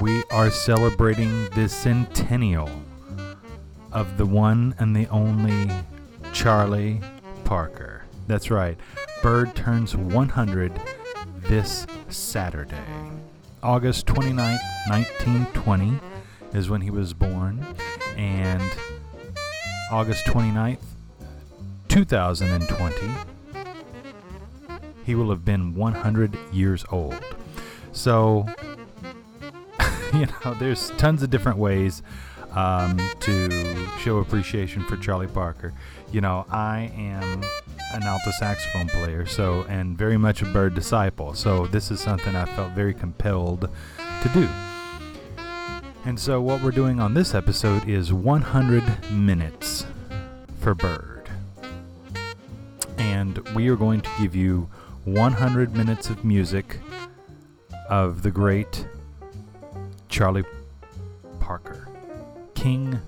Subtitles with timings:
[0.00, 2.70] we are celebrating the centennial
[3.92, 5.72] of the one and the only
[6.32, 7.00] Charlie
[7.44, 8.04] Parker.
[8.26, 8.78] That's right,
[9.22, 10.72] Bird turns 100
[11.42, 12.76] this Saturday.
[13.62, 15.98] August 29th, 1920
[16.52, 17.66] is when he was born,
[18.16, 18.62] and
[19.90, 20.78] August 29th,
[21.88, 22.94] 2020,
[25.04, 27.18] he will have been 100 years old.
[27.92, 28.46] So,
[30.20, 32.02] you know, there's tons of different ways
[32.52, 35.74] um, to show appreciation for Charlie Parker.
[36.10, 37.42] You know, I am
[37.92, 41.34] an alto saxophone player, so and very much a Bird disciple.
[41.34, 43.68] So this is something I felt very compelled
[44.22, 44.48] to do.
[46.06, 49.84] And so what we're doing on this episode is 100 minutes
[50.60, 51.28] for Bird.
[52.96, 54.70] And we are going to give you
[55.04, 56.78] 100 minutes of music
[57.90, 58.86] of the great
[60.16, 60.44] Charlie
[61.40, 61.90] Parker,
[62.54, 62.98] king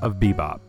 [0.00, 0.60] of bebop.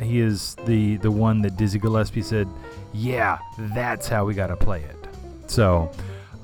[0.00, 2.48] He is the the one that Dizzy Gillespie said,
[2.94, 5.90] "Yeah, that's how we got to play it." So,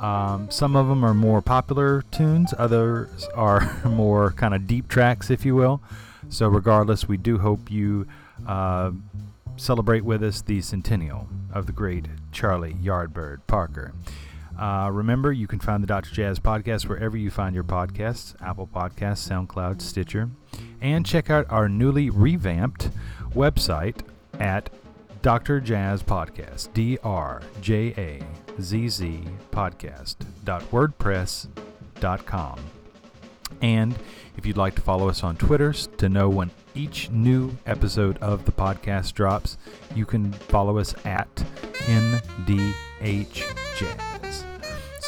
[0.01, 5.31] um, some of them are more popular tunes, others are more kind of deep tracks,
[5.31, 5.81] if you will.
[6.29, 8.07] So, regardless, we do hope you
[8.47, 8.91] uh,
[9.57, 13.95] celebrate with us the centennial of the great Charlie Yardbird Parker.
[14.61, 16.11] Uh, remember, you can find the Dr.
[16.11, 20.29] Jazz podcast wherever you find your podcasts Apple Podcasts, SoundCloud, Stitcher.
[20.83, 22.91] And check out our newly revamped
[23.31, 24.03] website
[24.39, 24.69] at
[25.23, 25.61] Dr.
[25.61, 28.21] Jazz Podcast, D R J A
[28.61, 29.21] Z Z
[29.51, 32.61] Podcast, WordPress.com.
[33.63, 33.95] And
[34.37, 38.45] if you'd like to follow us on Twitter to know when each new episode of
[38.45, 39.59] the podcast drops,
[39.95, 41.35] you can follow us at
[41.87, 44.10] NDHJazz.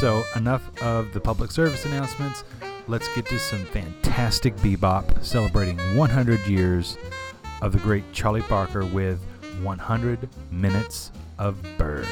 [0.03, 2.43] So, enough of the public service announcements.
[2.89, 6.99] Let's get to some fantastic bebop celebrating 100 years
[7.61, 9.23] of the great Charlie Parker with
[9.63, 12.09] 100 Minutes of Bird.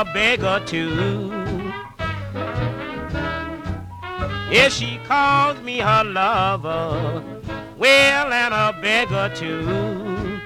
[0.00, 1.30] a beg or two.
[4.50, 7.22] If she calls me her lover,
[7.76, 10.40] well, and a beggar or two.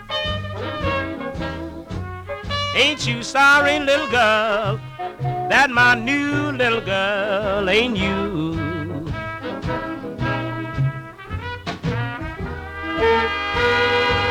[2.74, 4.80] Ain't you sorry, little girl,
[5.50, 8.54] that my new little girl ain't you?
[12.98, 14.23] you.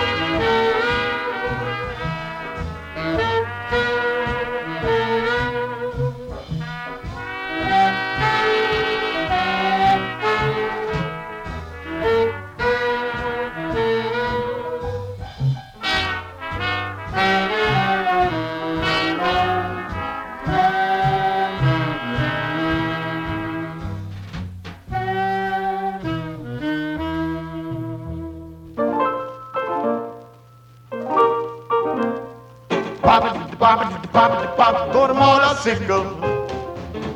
[35.65, 36.04] Motorcycle.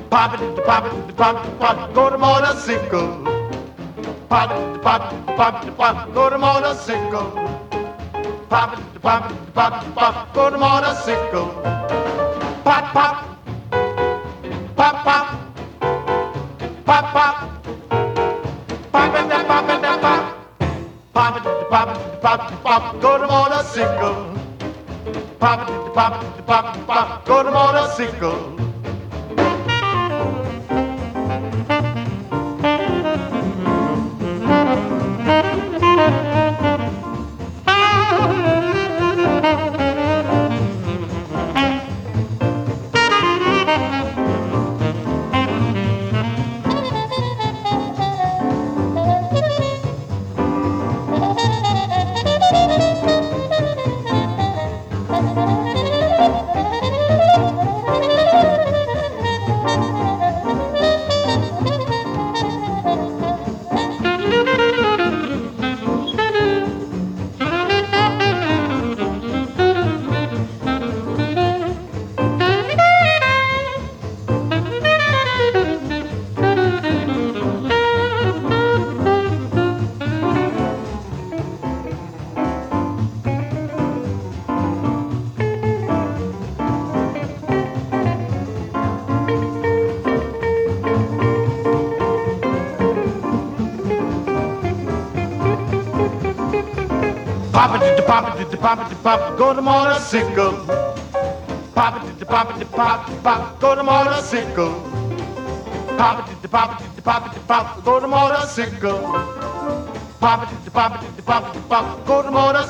[0.10, 3.24] Pop it, pop it, pop it, pop it, go to motorcycle.
[4.30, 7.32] Pop it, pop it, pop it, pop it, go to motorcycle.
[8.50, 11.48] Pop it, pop it, pop it, pop it, go to motorcycle.
[12.64, 13.26] Pop, pop,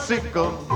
[0.07, 0.66] to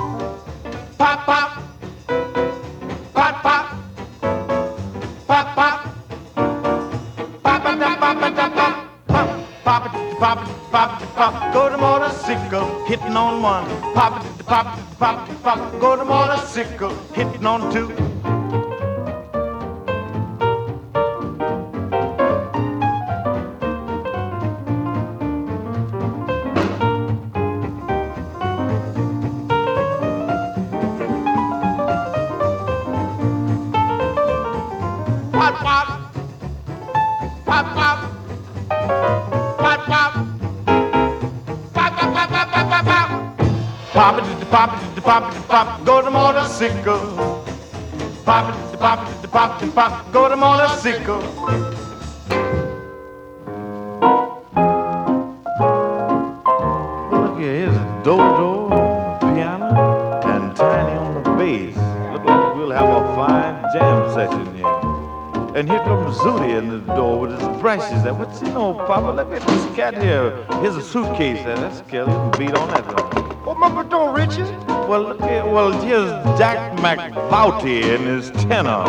[69.82, 70.46] cat here.
[70.62, 71.40] Here's a suitcase.
[71.40, 72.12] And that's Kelly.
[72.12, 73.46] You beat on that one.
[73.46, 74.50] What my door, Richard?
[74.88, 75.12] Well.
[75.24, 78.84] Eh, well, here's Jack McVouty and his tenor.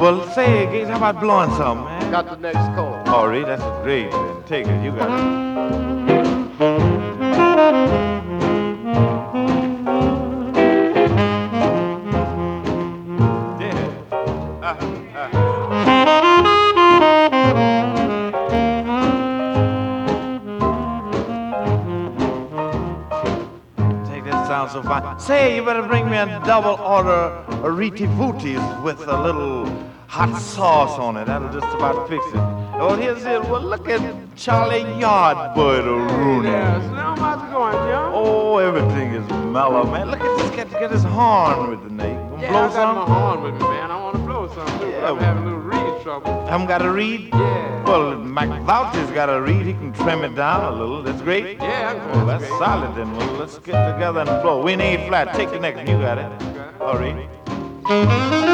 [0.00, 2.10] Well, say, Gates, how about blowing some, man?
[2.10, 3.02] Got the next call.
[3.06, 4.10] Oh, All right, that's great.
[4.10, 4.42] Man.
[4.46, 4.84] Take it.
[4.84, 5.49] You got it.
[26.50, 27.30] Double order
[27.62, 29.66] Riti Booties with a little
[30.08, 31.26] hot sauce on it.
[31.26, 32.34] That'll just about fix it.
[32.82, 33.40] Oh, here's it.
[33.42, 34.00] Well, look at
[34.34, 36.48] Charlie Yardbird Rooney.
[36.48, 38.12] Yes, now how's it going, John?
[38.12, 40.10] Oh, everything is mellow, man.
[40.10, 41.90] Look at this cat get his horn with the.
[41.90, 42.94] Gonna yeah, blow I got some?
[42.96, 43.90] my horn with me, man.
[43.92, 46.46] I want to blow some too, Yeah, I'm having a little reed trouble.
[46.48, 47.28] Haven't got to read?
[47.32, 47.59] Yeah.
[48.34, 49.66] Well, McVouty's got to read.
[49.66, 51.02] He can trim it down a little.
[51.02, 51.58] That's great.
[51.58, 52.58] Yeah, that's Well, that's great.
[52.58, 53.16] solid then.
[53.16, 54.62] Well, let's get together and blow.
[54.62, 55.34] We ain't flat.
[55.34, 55.86] Take the next one.
[55.88, 56.80] You got it.
[56.80, 58.48] All right.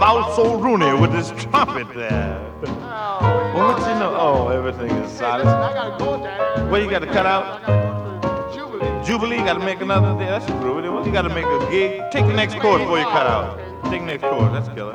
[0.00, 2.40] McSkiven Rooney with his trumpet there.
[2.66, 3.18] Oh,
[3.54, 4.14] Well, what you know?
[4.18, 5.44] Oh, everything is Hey, solid.
[5.44, 6.70] listen, I gotta go.
[6.70, 7.62] What you gotta cut out?
[7.66, 9.04] Gotta go Jubilee.
[9.04, 10.14] Jubilee, you gotta make another.
[10.24, 10.74] That's true.
[10.82, 12.02] Well, you gotta make a gig.
[12.10, 13.58] Take the next chord before you cut out.
[13.84, 14.52] Take the next chord.
[14.52, 14.94] That's killer.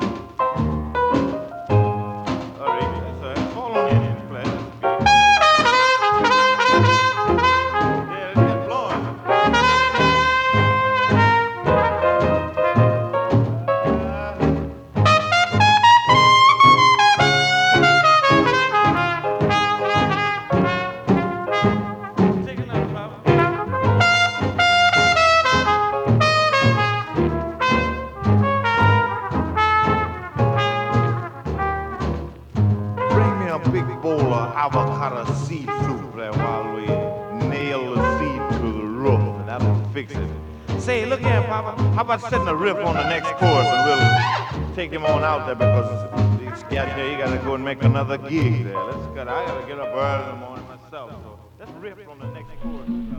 [42.60, 46.94] Riff on the next chorus, and we'll take him on out there because he's got
[46.94, 47.10] there.
[47.10, 48.76] You gotta go and make another gig there.
[48.76, 49.28] Let's get.
[49.28, 51.10] I gotta get up early in the morning myself.
[51.10, 53.09] So let's riff on the next chorus.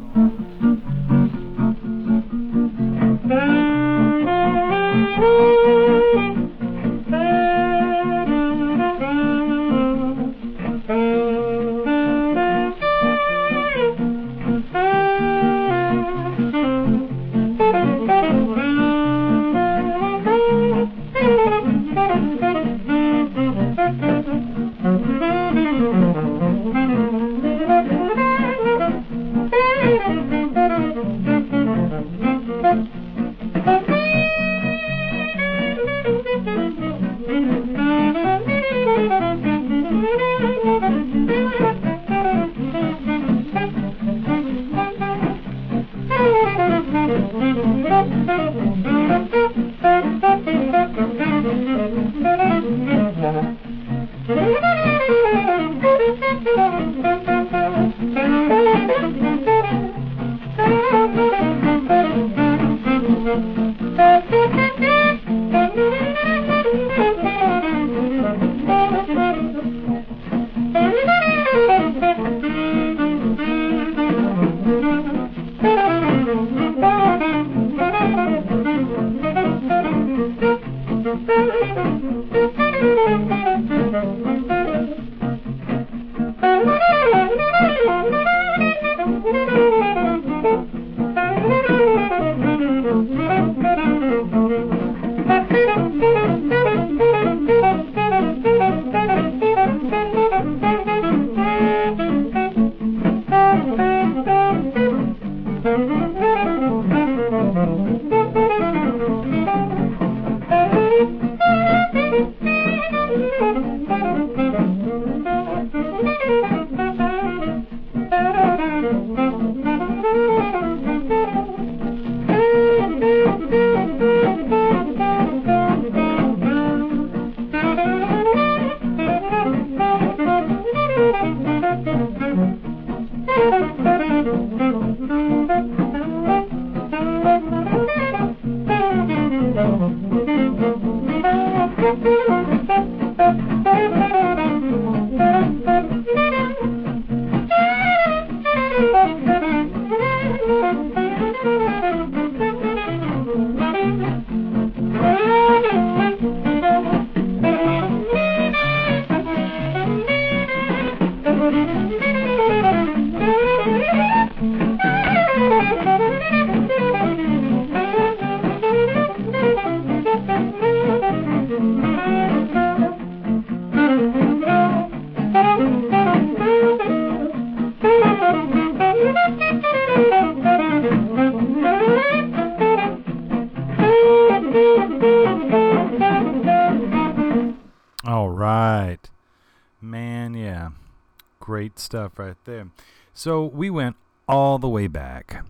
[193.22, 193.98] So we went
[194.28, 195.46] all the way back.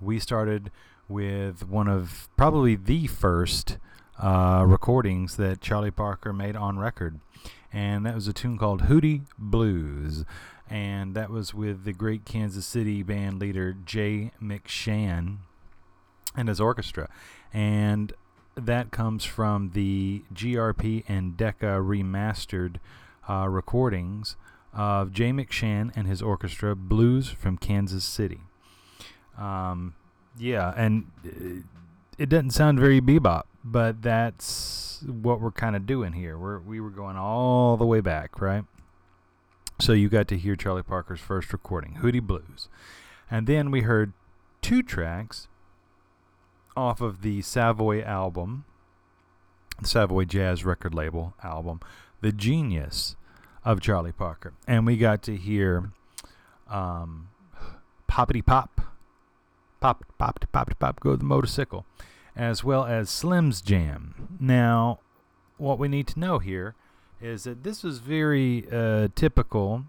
[0.00, 0.70] We started
[1.08, 3.78] with one of probably the first
[4.16, 7.18] uh, recordings that Charlie Parker made on record.
[7.72, 10.24] And that was a tune called Hootie Blues.
[10.70, 15.38] And that was with the great Kansas City band leader Jay McShann
[16.36, 17.10] and his orchestra.
[17.52, 18.12] And
[18.54, 22.76] that comes from the GRP and Decca remastered
[23.28, 24.36] uh, recordings
[24.76, 28.40] of Jay McShann and his orchestra, Blues from Kansas City.
[29.38, 29.94] Um,
[30.38, 31.62] yeah, and uh,
[32.18, 36.38] it doesn't sound very bebop, but that's what we're kind of doing here.
[36.38, 38.64] We're we were going all the way back, right?
[39.80, 42.68] So you got to hear Charlie Parker's first recording, Hootie Blues.
[43.30, 44.12] And then we heard
[44.62, 45.48] two tracks
[46.76, 48.64] off of the Savoy album,
[49.80, 51.80] the Savoy Jazz record label album,
[52.22, 53.15] The Genius
[53.66, 54.54] of Charlie Parker.
[54.66, 55.90] And we got to hear
[56.70, 57.28] um,
[58.08, 58.80] Poppity Pop,
[59.80, 61.84] Pop, Pop, Pop, Pop, Go the Motorcycle,
[62.36, 64.38] as well as Slim's Jam.
[64.40, 65.00] Now,
[65.58, 66.76] what we need to know here
[67.20, 69.84] is that this was very uh, typical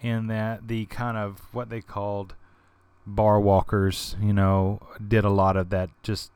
[0.00, 2.36] in that the kind of what they called
[3.04, 6.30] bar walkers, you know, did a lot of that just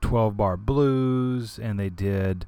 [0.00, 2.46] 12 bar blues and they did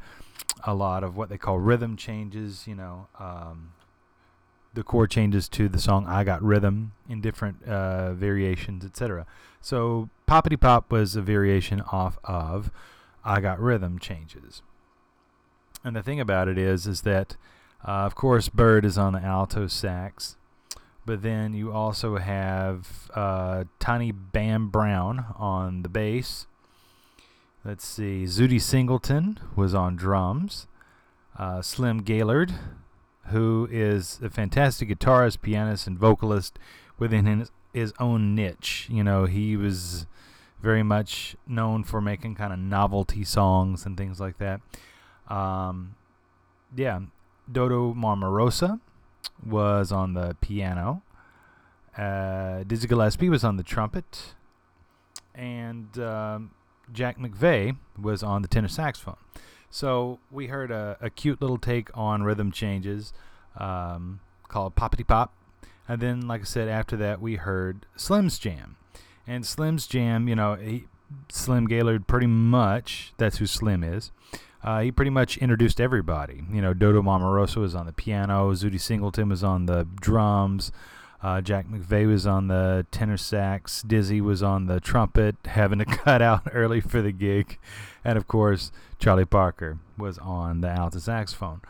[0.65, 3.73] a lot of what they call rhythm changes, you know, um,
[4.75, 9.27] the chord changes to the song I Got Rhythm in different uh, variations, etc.
[9.61, 12.71] So Poppity Pop was a variation off of
[13.25, 14.63] I Got Rhythm changes.
[15.83, 17.37] And the thing about it is, is that,
[17.87, 20.37] uh, of course, Bird is on the alto sax,
[21.07, 26.47] but then you also have uh, Tiny Bam Brown on the bass.
[27.67, 30.69] Let's see, Zutty Singleton was on drums.
[31.37, 32.53] Uh, Slim Gaillard,
[33.31, 36.61] who is a fantastic guitarist, pianist, and vocalist
[36.97, 38.87] within his, his own niche.
[38.89, 40.07] You know, he was
[40.63, 44.61] very much known for making kind of novelty songs and things like that.
[45.27, 45.97] Um,
[46.77, 47.01] yeah,
[47.51, 48.79] Dodo Marmarosa
[49.45, 51.03] was on the piano.
[51.99, 54.35] Uh, Dizzy Gillespie was on the trumpet,
[55.35, 56.53] and um,
[56.93, 59.17] Jack McVea was on the tenor saxophone.
[59.71, 63.13] So we heard a, a cute little take on rhythm changes
[63.57, 65.35] um, called Poppity Pop,
[65.89, 68.77] and then, like I said, after that we heard Slim's Jam,
[69.27, 70.87] and Slim's Jam, you know, he,
[71.31, 74.11] Slim Gaillard pretty much that's who Slim is.
[74.63, 76.43] Uh, he pretty much introduced everybody.
[76.51, 80.73] You know, Dodo Marmarosa was on the piano, Zutty Singleton was on the drums,
[81.23, 85.85] uh, Jack McVea was on the tenor sax, Dizzy was on the trumpet, having to
[85.85, 87.59] cut out early for the gig,
[88.05, 91.61] and of course, Charlie Parker was on the alto saxophone.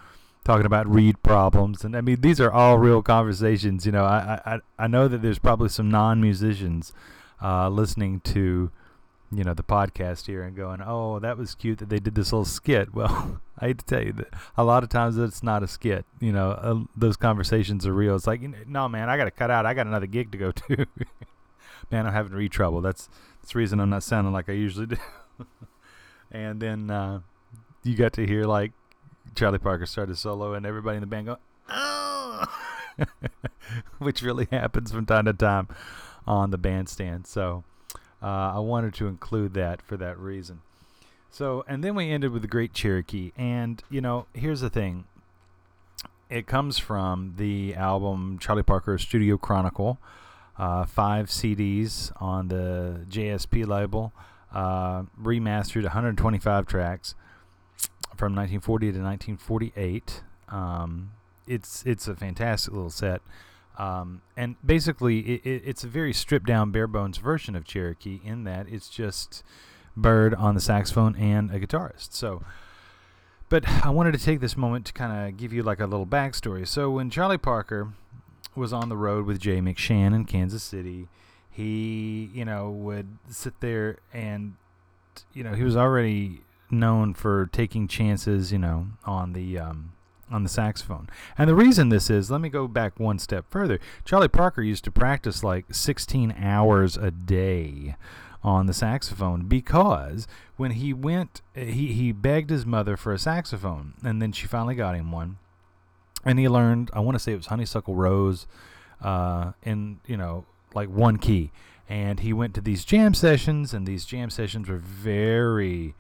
[0.45, 3.85] Talking about reed problems, and I mean these are all real conversations.
[3.85, 6.93] You know, I I, I know that there's probably some non-musicians
[7.43, 8.71] uh, listening to
[9.33, 12.33] you know the podcast here and going, "Oh, that was cute that they did this
[12.33, 15.63] little skit." Well, I hate to tell you that a lot of times it's not
[15.63, 16.05] a skit.
[16.21, 18.15] You know, uh, those conversations are real.
[18.15, 19.65] It's like, no, man, I got to cut out.
[19.65, 20.87] I got another gig to go to.
[21.91, 22.81] man, I'm having reed trouble.
[22.81, 23.09] That's
[23.41, 24.97] that's the reason I'm not sounding like I usually do.
[26.31, 27.21] and then uh,
[27.83, 28.73] you got to hear like
[29.35, 31.39] Charlie Parker start a solo, and everybody in the band go,
[31.71, 32.45] "Oh,"
[33.99, 35.69] which really happens from time to time
[36.27, 37.27] on the bandstand.
[37.27, 37.65] So.
[38.23, 40.63] Uh, I wanted to include that for that reason.
[41.37, 43.31] So, and then we ended with the Great Cherokee.
[43.37, 45.05] And, you know, here's the thing
[46.31, 49.99] it comes from the album Charlie Parker Studio Chronicle,
[50.57, 54.15] uh, five CDs on the JSP label,
[54.51, 57.15] uh, remastered 125 tracks
[58.17, 60.23] from 1940 to 1948.
[60.49, 61.11] Um,
[61.47, 63.21] it's it's a fantastic little set.
[63.77, 68.23] Um, and basically, it, it, it's a very stripped down, bare bones version of Cherokee
[68.25, 69.45] in that it's just
[69.97, 72.13] Bird on the saxophone and a guitarist.
[72.13, 72.43] So,
[73.49, 76.07] but I wanted to take this moment to kind of give you like a little
[76.07, 76.67] backstory.
[76.67, 77.93] So, when Charlie Parker
[78.55, 81.09] was on the road with Jay McShann in Kansas City,
[81.51, 84.57] he, you know, would sit there and,
[85.33, 89.93] you know, he was already known for taking chances, you know, on the um,
[90.31, 91.09] on the saxophone.
[91.39, 93.79] And the reason this is, let me go back one step further.
[94.05, 97.97] Charlie Parker used to practice like 16 hours a day
[98.47, 103.95] on the saxophone because when he went, he, he begged his mother for a saxophone,
[104.05, 105.39] and then she finally got him one.
[106.25, 108.47] And he learned, I want to say it was Honeysuckle Rose,
[109.03, 111.51] uh, in, you know, like one key.
[111.89, 115.95] And he went to these jam sessions, and these jam sessions were very,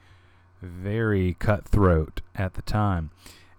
[0.62, 3.10] very cutthroat at the time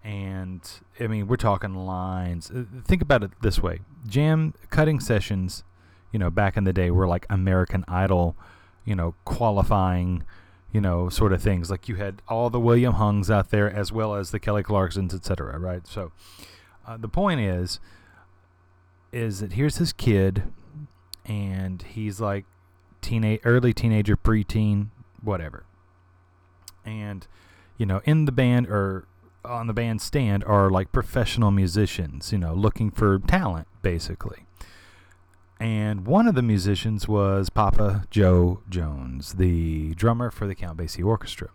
[0.04, 0.62] and
[1.02, 2.50] I mean we're talking lines.
[2.50, 5.66] Uh, think about it this way: jam cutting sessions,
[6.14, 8.38] you know, back in the day were like American Idol,
[8.88, 10.24] you know, qualifying,
[10.72, 11.70] you know, sort of things.
[11.70, 15.14] Like you had all the William Hungs out there as well as the Kelly Clarksons,
[15.14, 15.60] etc.
[15.60, 15.86] Right?
[15.86, 16.14] So
[16.88, 17.82] uh, the point is,
[19.12, 20.44] is that here's this kid,
[21.26, 22.46] and he's like
[23.02, 24.88] teenage, early teenager, preteen,
[25.22, 25.66] whatever,
[26.86, 27.28] and
[27.78, 29.06] you know, in the band or
[29.44, 34.47] on the bandstand are like professional musicians, you know, looking for talent, basically.
[35.60, 41.04] And one of the musicians was Papa Jo Jones, the drummer for the Count Basie
[41.04, 41.50] Orchestra.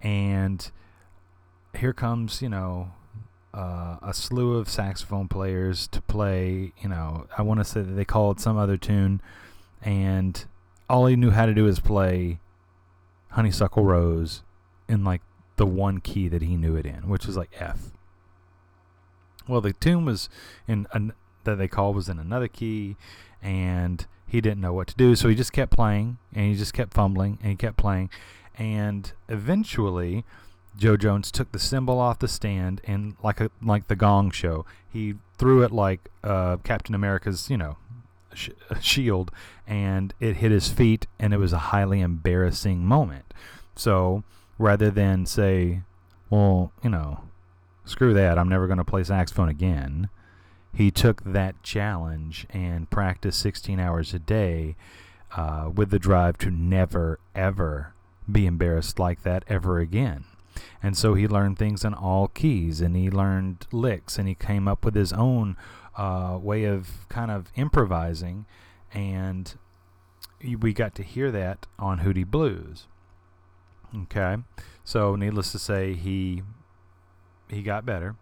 [0.00, 0.70] And
[1.76, 2.92] here comes, you know,
[3.54, 6.72] uh, a slew of saxophone players to play.
[6.80, 9.20] You know, I want to say that they called some other tune,
[9.82, 10.44] and
[10.88, 12.38] all he knew how to do is play
[13.30, 14.42] Honeysuckle Rose
[14.88, 15.22] in like
[15.56, 17.90] the one key that he knew it in, which was like F.
[19.48, 20.28] Well, the tune was
[20.68, 21.12] in an,
[21.44, 22.96] that they called was in another key,
[23.42, 26.72] and he didn't know what to do, so he just kept playing, and he just
[26.72, 28.08] kept fumbling, and he kept playing,
[28.56, 30.24] and eventually,
[30.76, 34.64] Jo Jones took the cymbal off the stand, and like a like the Gong Show,
[34.88, 37.76] he threw it like uh, Captain America's, you know,
[38.34, 38.50] sh-
[38.80, 39.30] shield,
[39.66, 43.34] and it hit his feet, and it was a highly embarrassing moment.
[43.74, 44.22] So
[44.58, 45.82] rather than say,
[46.30, 47.20] well, you know,
[47.84, 50.08] screw that, I'm never going to play saxophone again,
[50.74, 54.76] he took that challenge and practiced 16 hours a day
[55.36, 57.94] uh, with the drive to never, ever
[58.30, 60.24] be embarrassed like that ever again.
[60.82, 64.68] And so he learned things in all keys and he learned licks and he came
[64.68, 65.56] up with his own
[65.96, 68.46] uh, way of kind of improvising.
[68.92, 69.54] And
[70.58, 72.86] we got to hear that on Hootie Blues.
[73.94, 74.36] Okay,
[74.84, 76.42] so needless to say, he
[77.48, 78.16] he got better,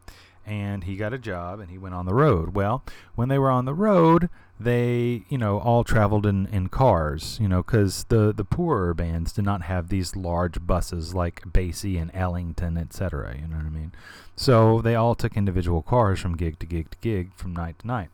[0.50, 2.56] and he got a job, and he went on the road.
[2.56, 2.82] Well,
[3.14, 7.46] when they were on the road, they you know all traveled in, in cars, you
[7.46, 12.10] know, because the the poorer bands did not have these large buses like Basie and
[12.12, 13.36] Ellington, etc.
[13.40, 13.92] You know what I mean?
[14.34, 17.86] So they all took individual cars from gig to gig to gig, from night to
[17.86, 18.08] night.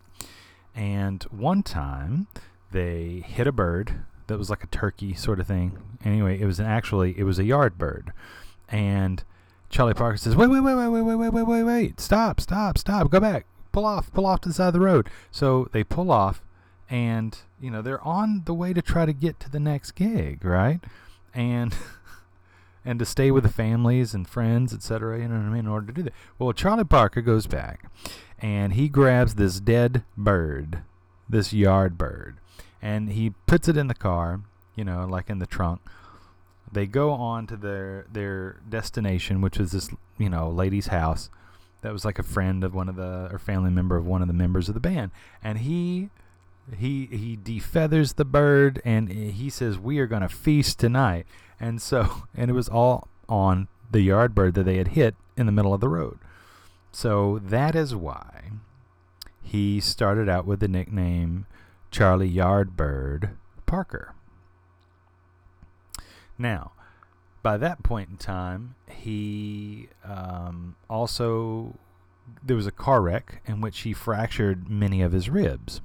[0.75, 2.27] And one time,
[2.71, 5.79] they hit a bird that was like a turkey sort of thing.
[6.05, 8.13] Anyway, it was an actually it was a yard bird,
[8.69, 9.25] and
[9.77, 12.01] Charlie Parker says, "Wait, wait, wait, wait, wait, wait, wait, wait, wait, wait!
[12.01, 13.11] Stop, stop, stop!
[13.11, 13.45] Go back!
[13.73, 14.11] Pull off!
[14.11, 16.43] Pull off to the side of the road!" So they pull off,
[16.89, 20.43] and you know they're on the way to try to get to the next gig,
[20.47, 20.81] right?
[21.35, 21.77] And
[22.87, 25.21] and to stay with the families and friends, etc.
[25.21, 25.59] You know what I mean?
[25.59, 26.15] In order to do that.
[26.39, 27.91] Well, Charlie Parker goes back,
[28.39, 30.85] and he grabs this dead bird,
[31.29, 32.39] this yard bird,
[32.81, 34.41] and he puts it in the car,
[34.75, 35.83] you know, like in the trunk.
[36.71, 41.31] They go on to their their destination, which was this, you know, lady's house
[41.83, 44.29] that was like a friend of one of the or family member of one of
[44.29, 46.11] the members of the band, and he
[46.77, 51.27] he he defeathers the bird and he says we are going to feast tonight.
[51.61, 55.47] And so and it was all on the yard bird that they had hit in
[55.47, 56.19] the middle of the road.
[56.91, 58.51] So that is why
[59.43, 61.47] he started out with the nickname
[61.91, 63.31] Charlie Yardbird
[63.65, 64.16] Parker.
[66.39, 66.73] Now,
[67.43, 71.79] by that point in time, he um, also
[72.43, 75.81] there was a car wreck in which he fractured many of his ribs.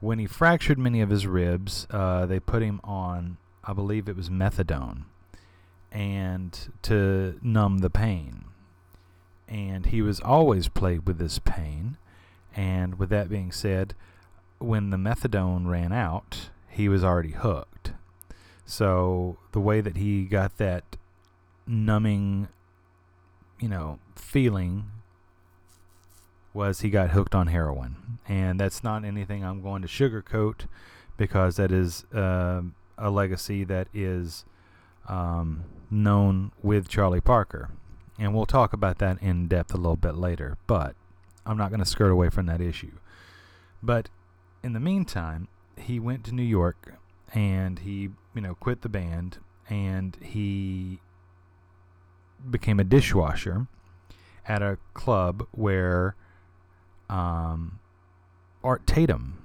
[0.00, 4.16] When he fractured many of his ribs, uh, they put him on, I believe it
[4.16, 5.04] was methadone,
[5.90, 8.44] and to numb the pain.
[9.48, 11.96] And he was always plagued with this pain.
[12.56, 13.94] And with that being said,
[14.58, 17.92] when the methadone ran out, he was already hooked.
[18.64, 20.96] So the way that he got that
[21.66, 22.48] numbing,
[23.60, 24.86] you know, feeling
[26.52, 28.18] was he got hooked on heroin.
[28.28, 30.66] And that's not anything I'm going to sugarcoat
[31.16, 32.62] because that is uh,
[32.96, 34.44] a legacy that is
[35.08, 37.70] um, known with Charlie Parker.
[38.18, 40.56] And we'll talk about that in depth a little bit later.
[40.66, 40.94] But
[41.44, 42.92] I'm not going to skirt away from that issue.
[43.82, 44.08] But
[44.62, 46.94] in the meantime, he went to New York
[47.34, 51.00] and he, you know, quit the band and he
[52.50, 53.66] became a dishwasher
[54.46, 56.14] at a club where
[57.08, 57.78] um,
[58.62, 59.38] Art Tatum,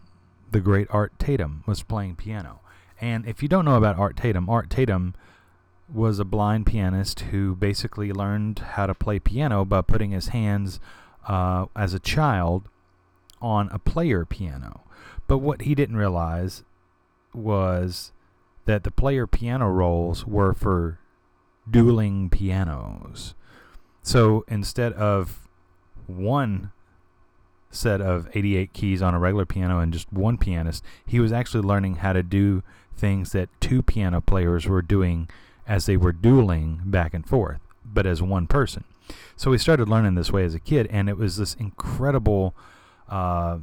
[0.52, 2.60] the great Art Tatum, was playing piano.
[3.00, 5.14] And if you don't know about Art Tatum, Art Tatum
[5.92, 10.80] was a blind pianist who basically learned how to play piano by putting his hands
[11.28, 12.68] uh, as a child
[13.42, 14.82] on a player piano.
[15.28, 16.64] But what he didn't realize
[17.34, 18.12] was
[18.70, 21.00] that the player piano rolls were for
[21.68, 23.34] dueling pianos.
[24.04, 25.50] So instead of
[26.06, 26.72] one
[27.72, 31.68] set of 88 keys on a regular piano and just one pianist, he was actually
[31.68, 32.62] learning how to do
[32.96, 35.28] things that two piano players were doing
[35.68, 38.84] as they were dueling back and forth, but as one person.
[39.36, 42.56] So he started learning this way as a kid, and it was this incredible
[43.10, 43.58] uh,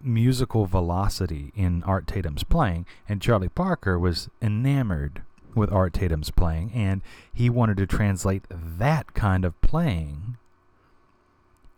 [0.00, 2.86] musical velocity in Art Tatum's playing.
[3.08, 5.22] And Charlie Parker was enamored
[5.54, 7.00] with Art Tatum's playing, and
[7.32, 10.36] he wanted to translate that kind of playing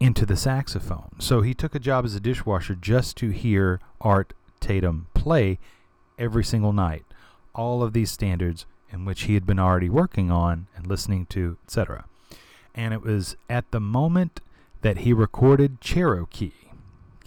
[0.00, 1.10] into the saxophone.
[1.18, 5.58] So he took a job as a dishwasher just to hear Art Tatum play
[6.18, 7.04] every single night.
[7.54, 11.56] All of these standards in which he had been already working on and listening to,
[11.64, 12.04] etc.
[12.74, 14.40] And it was at the moment
[14.82, 16.52] that he recorded Cherokee,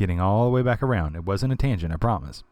[0.02, 1.16] getting all the way back around.
[1.16, 2.44] It wasn't a tangent, I promise.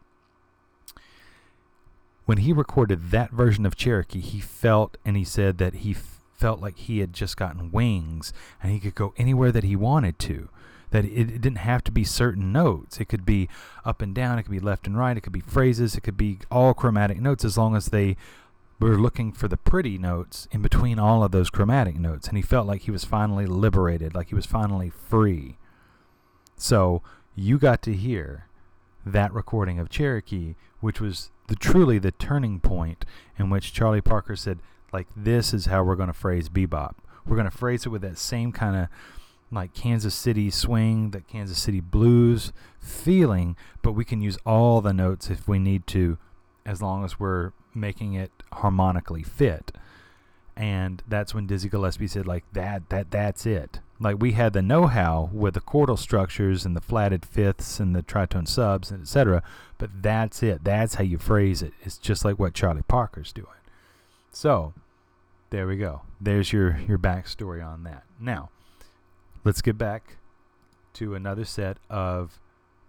[2.25, 6.21] When he recorded that version of Cherokee, he felt and he said that he f-
[6.35, 8.31] felt like he had just gotten wings
[8.61, 10.47] and he could go anywhere that he wanted to.
[10.91, 12.99] That it, it didn't have to be certain notes.
[12.99, 13.49] It could be
[13.83, 16.17] up and down, it could be left and right, it could be phrases, it could
[16.17, 18.15] be all chromatic notes as long as they
[18.79, 22.27] were looking for the pretty notes in between all of those chromatic notes.
[22.27, 25.57] And he felt like he was finally liberated, like he was finally free.
[26.55, 27.01] So
[27.39, 28.45] you got to hear
[29.05, 33.05] that recording of Cherokee, which was the truly the turning point
[33.37, 34.59] in which Charlie Parker said,
[34.91, 36.95] like, this is how we're going to phrase bebop.
[37.25, 38.87] We're going to phrase it with that same kind of
[39.51, 44.93] like Kansas City swing, that Kansas City blues feeling, but we can use all the
[44.93, 46.17] notes if we need to,
[46.65, 49.71] as long as we're making it harmonically fit.
[50.55, 53.79] And that's when Dizzy Gillespie said, like that, that, that's it.
[53.99, 58.01] Like we had the know-how with the chordal structures and the flatted fifths and the
[58.01, 59.43] tritone subs and etc.
[59.77, 60.63] But that's it.
[60.63, 61.73] That's how you phrase it.
[61.81, 63.47] It's just like what Charlie Parker's doing.
[64.31, 64.73] So,
[65.49, 66.01] there we go.
[66.21, 68.03] There's your your backstory on that.
[68.19, 68.49] Now,
[69.43, 70.17] let's get back
[70.93, 72.39] to another set of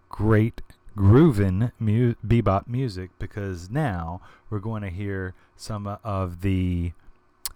[0.08, 0.62] great
[0.96, 6.92] grooving mu- bebop music because now we're going to hear some of the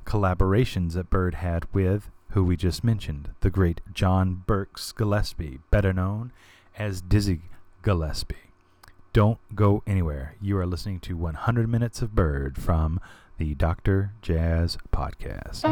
[0.05, 5.92] collaborations that Bird had with who we just mentioned, the great John Birks Gillespie, better
[5.92, 6.33] known
[6.77, 7.42] as Dizzy
[7.83, 8.35] Gillespie.
[9.12, 10.35] Don't go anywhere.
[10.40, 12.99] You are listening to 100 Minutes of Bird from
[13.38, 14.14] the Dr.
[14.20, 15.62] Jazz Podcast.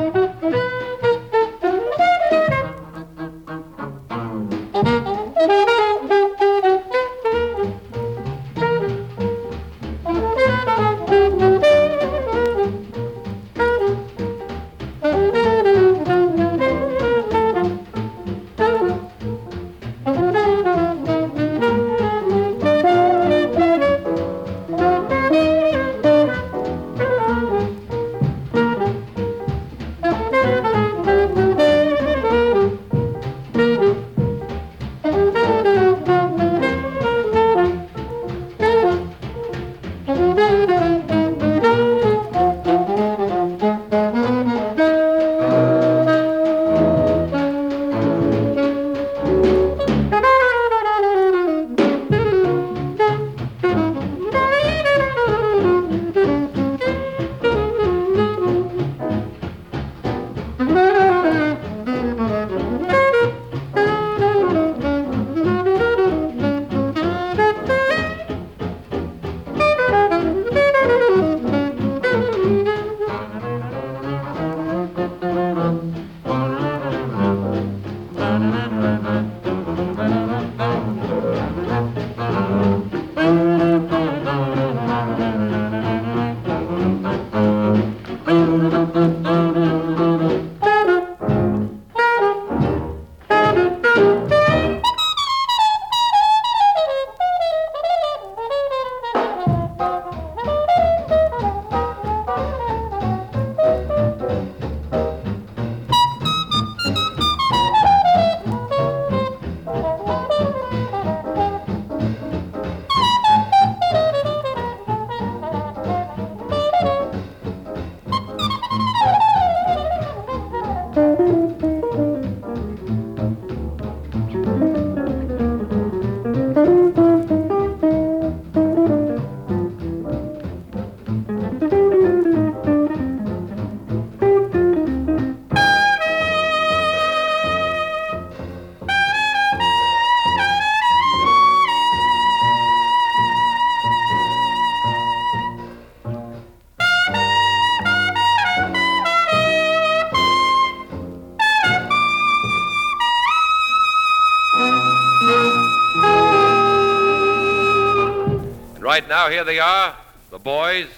[159.23, 159.95] Now, here they are,
[160.33, 160.89] the boys,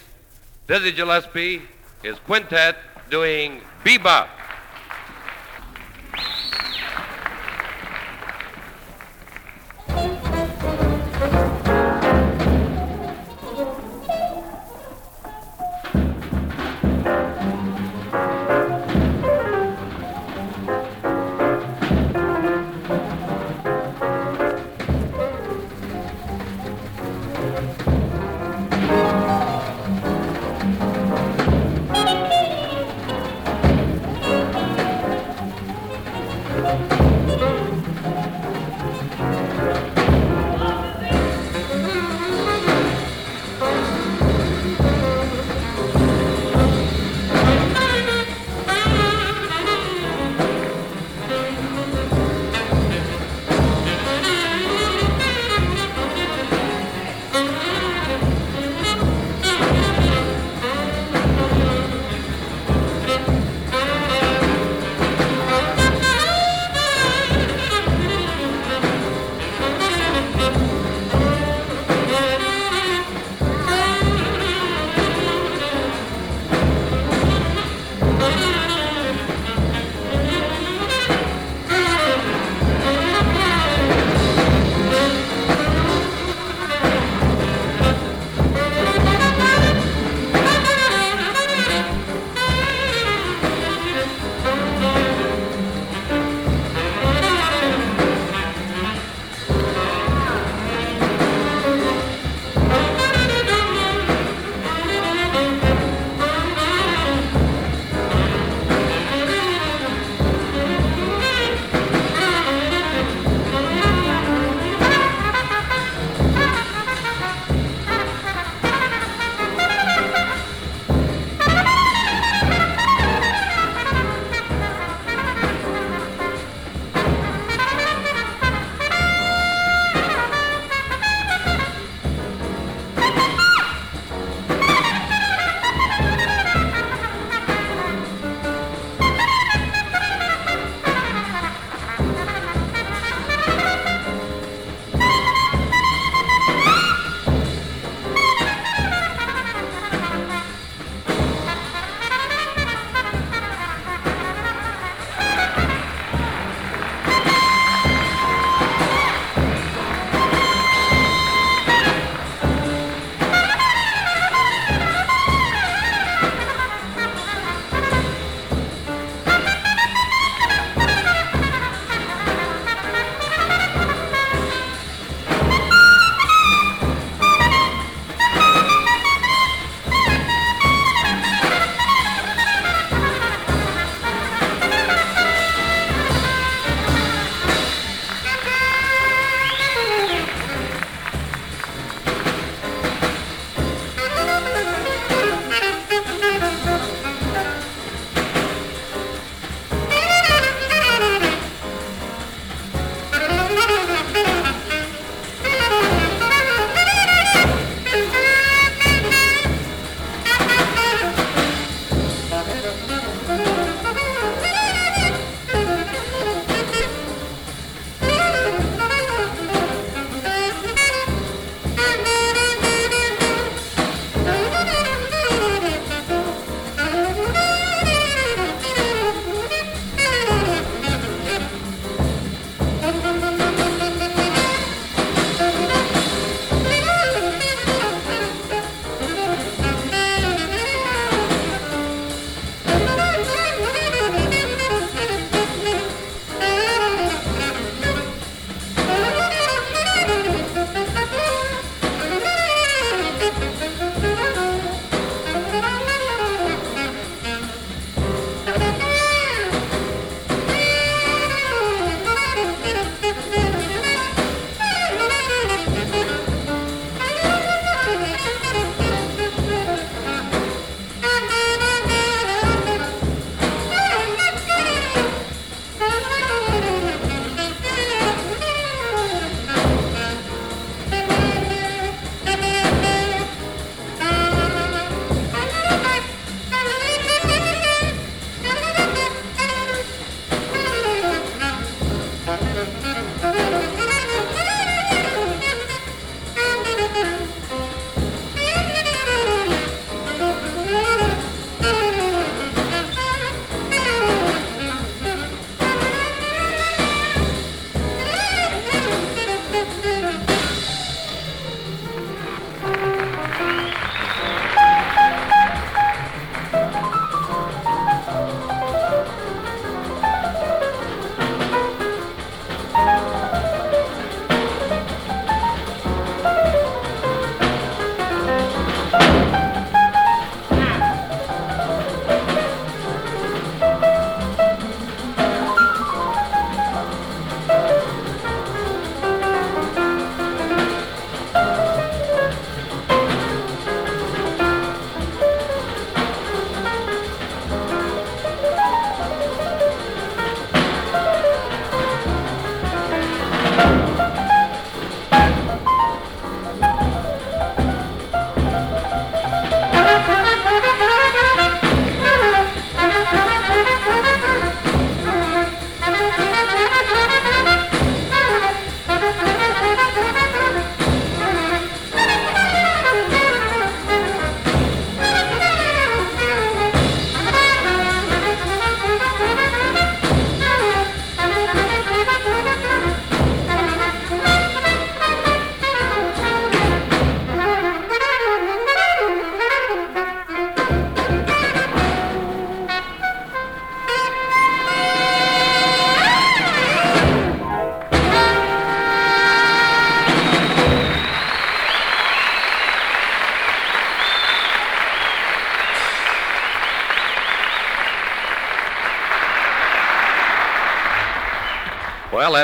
[0.67, 1.61] Dizzy Gillespie,
[2.03, 2.75] his quintet
[3.11, 4.29] doing bebop.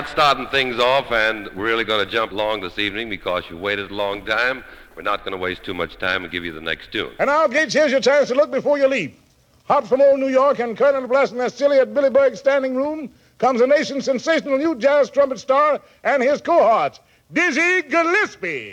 [0.00, 3.58] That's starting things off, and we're really going to jump long this evening because you
[3.58, 4.64] waited a long time.
[4.96, 7.12] We're not going to waste too much time and give you the next tune.
[7.18, 9.20] And now, Gates, here's your chance to look before you leap.
[9.64, 12.74] Hot from old New York and Colonel Bless in that silly at Billy Berg's standing
[12.74, 17.00] room comes a nation's sensational new jazz trumpet star and his cohorts,
[17.34, 18.72] Dizzy Gillespie.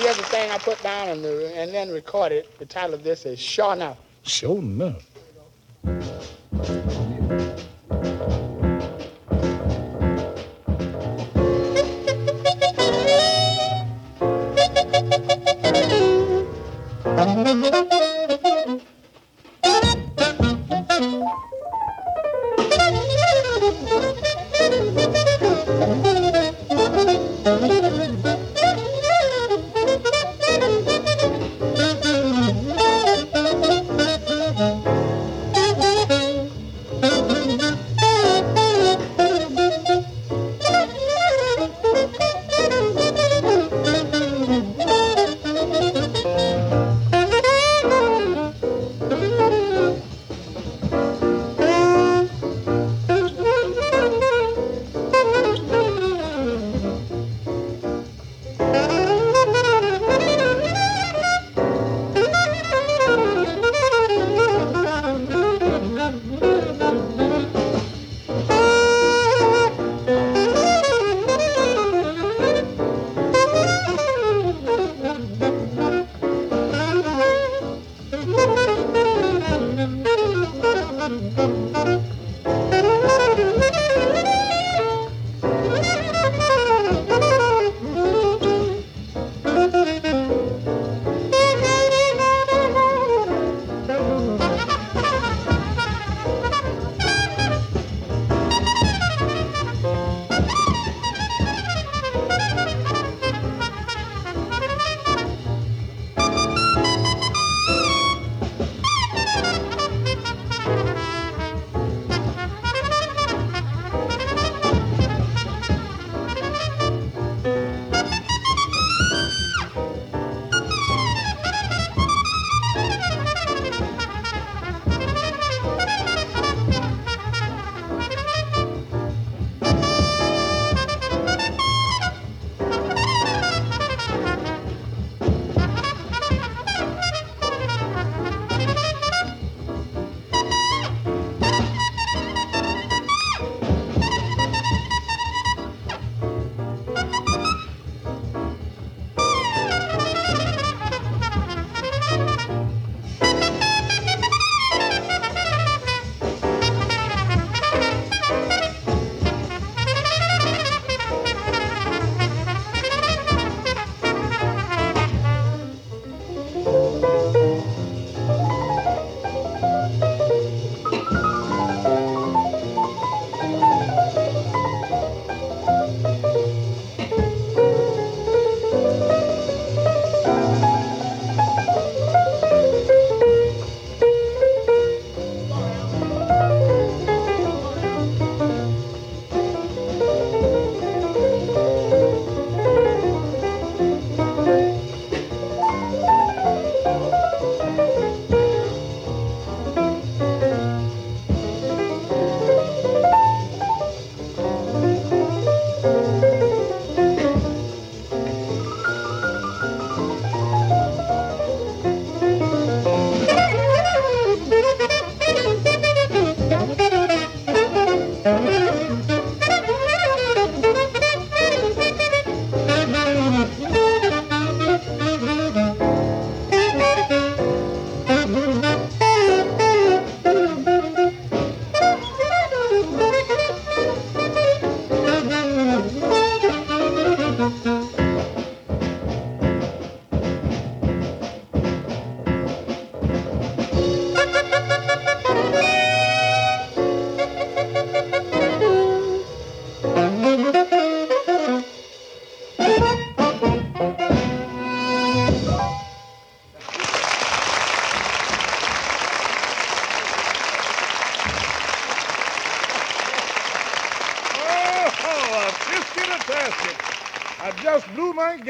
[0.00, 2.44] Here's the thing I put down and, the, and then recorded.
[2.58, 3.98] The title of this is Sure Enough.
[4.24, 5.15] Sure enough.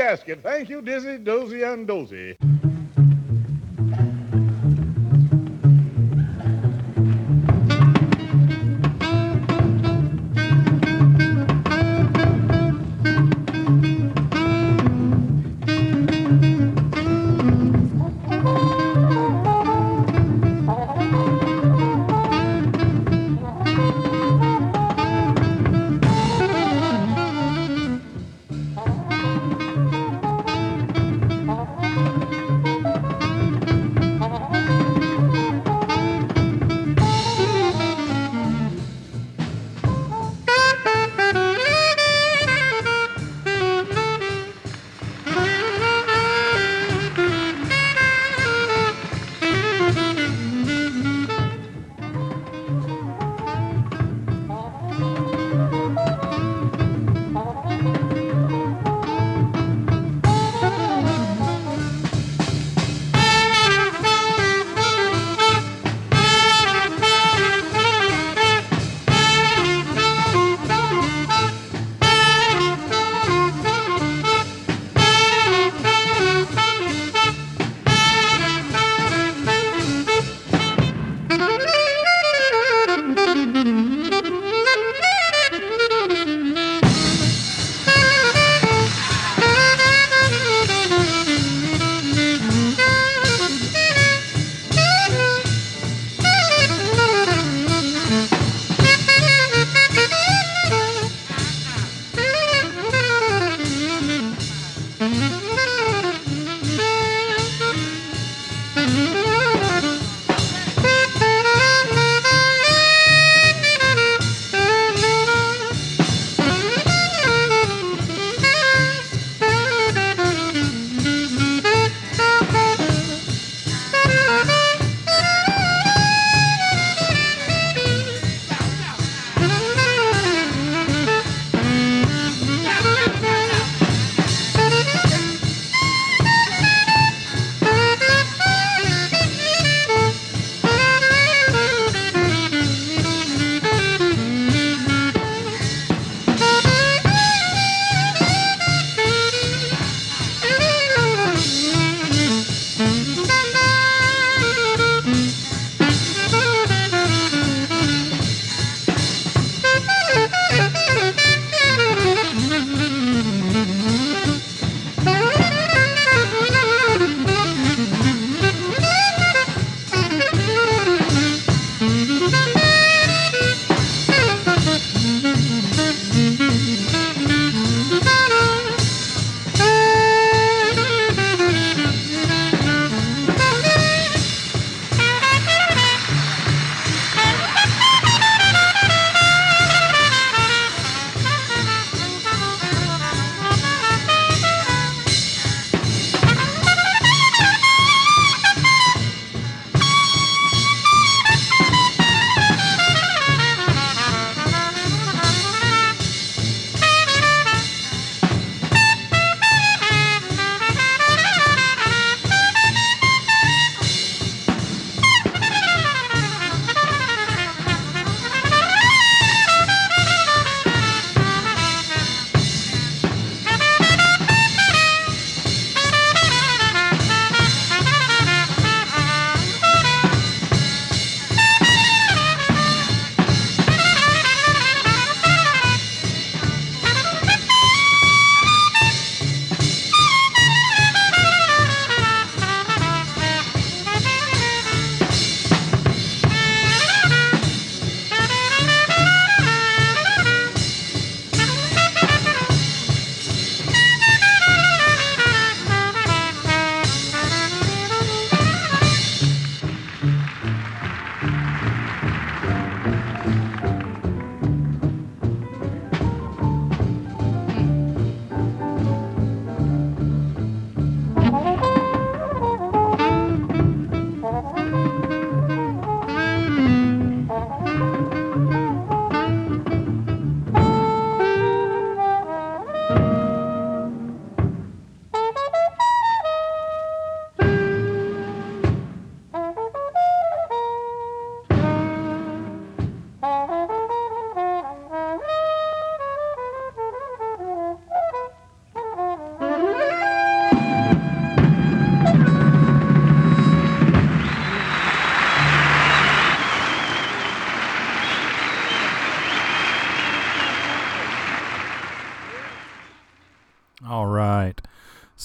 [0.07, 0.41] Gasket.
[0.41, 2.37] Thank you, Dizzy, Dozy, and Dozy.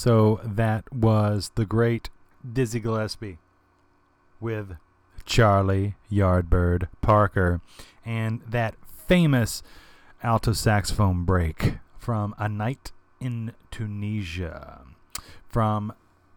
[0.04, 2.10] So that was the great
[2.42, 3.38] Dizzy Gillespie
[4.40, 4.78] with
[5.26, 7.62] Charlie Yardbird Parker
[8.04, 8.74] and that
[9.08, 9.62] famous
[10.24, 14.82] alto saxophone break from A Night in Tunisia
[15.48, 15.94] from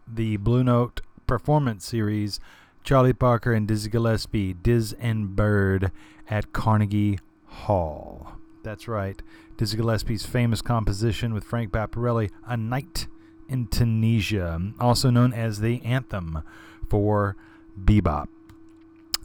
[0.07, 2.39] the Blue Note performance series
[2.83, 5.91] Charlie Parker and Dizzy Gillespie, Diz and Bird
[6.29, 8.33] at Carnegie Hall.
[8.61, 9.19] That's right.
[9.57, 13.07] Dizzy Gillespie's famous composition with Frank Paparelli, A Night
[13.47, 16.43] in Tunisia, also known as the anthem
[16.89, 17.35] for
[17.79, 18.27] bebop.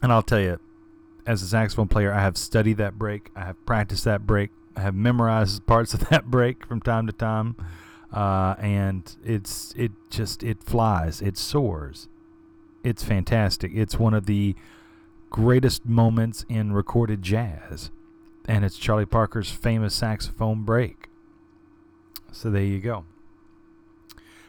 [0.01, 0.59] And I'll tell you,
[1.25, 4.81] as a saxophone player, I have studied that break, I have practiced that break, I
[4.81, 7.55] have memorized parts of that break from time to time,
[8.11, 12.07] uh, and it's it just it flies, it soars,
[12.83, 13.71] it's fantastic.
[13.73, 14.55] It's one of the
[15.29, 17.91] greatest moments in recorded jazz,
[18.47, 21.07] and it's Charlie Parker's famous saxophone break.
[22.31, 23.05] So there you go.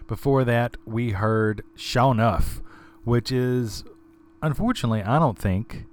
[0.07, 2.61] Before that, we heard Sure Enough,
[3.05, 3.85] which is
[4.43, 5.87] unfortunately, I don't think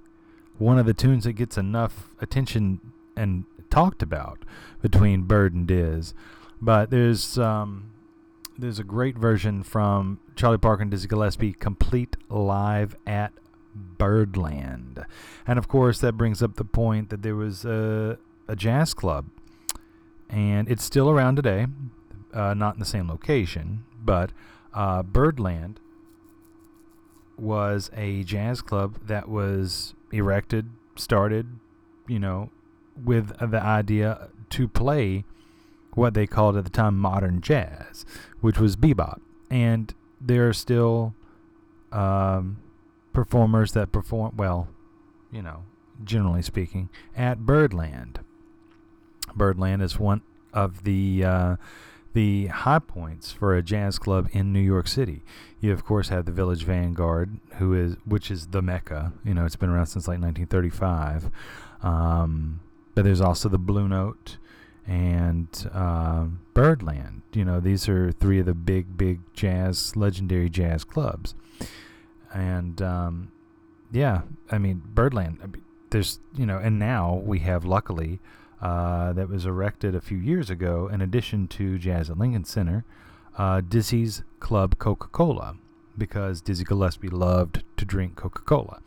[0.58, 2.80] one of the tunes that gets enough attention
[3.16, 4.44] and talked about
[4.82, 6.12] between Bird and Diz.
[6.60, 7.92] But there's um,
[8.58, 13.32] there's a great version from Charlie Parker and Dizzy Gillespie, complete live at
[13.74, 15.06] Birdland,
[15.46, 19.26] and of course that brings up the point that there was a, a jazz club,
[20.28, 21.66] and it's still around today,
[22.34, 24.32] uh, not in the same location, but
[24.74, 25.80] uh, Birdland
[27.36, 31.46] was a jazz club that was erected, started,
[32.06, 32.50] you know,
[33.02, 35.24] with the idea to play
[35.94, 38.04] what they called at the time modern jazz,
[38.40, 39.20] which was bebop.
[39.50, 41.14] And there are still
[41.92, 42.58] um,
[43.12, 44.68] performers that perform, well,
[45.32, 45.64] you know,
[46.04, 48.20] generally speaking, at Birdland.
[49.34, 50.22] Birdland is one
[50.52, 51.56] of the uh,
[52.12, 55.22] the high points for a jazz club in New York City.
[55.60, 59.12] You of course have the Village Vanguard, who is which is the mecca.
[59.24, 61.30] You know, it's been around since like 1935.
[61.82, 62.60] Um,
[62.94, 64.38] but there's also the Blue Note
[64.86, 67.22] and uh, Birdland.
[67.32, 71.34] You know, these are three of the big, big jazz, legendary jazz clubs.
[72.32, 73.32] And um,
[73.92, 75.38] yeah, I mean, Birdland.
[75.42, 78.20] I mean, there's you know, and now we have luckily
[78.60, 82.84] uh, that was erected a few years ago, in addition to Jazz at Lincoln Center,
[83.38, 85.56] uh, Dizzy's Club Coca Cola,
[85.96, 88.80] because Dizzy Gillespie loved to drink Coca Cola.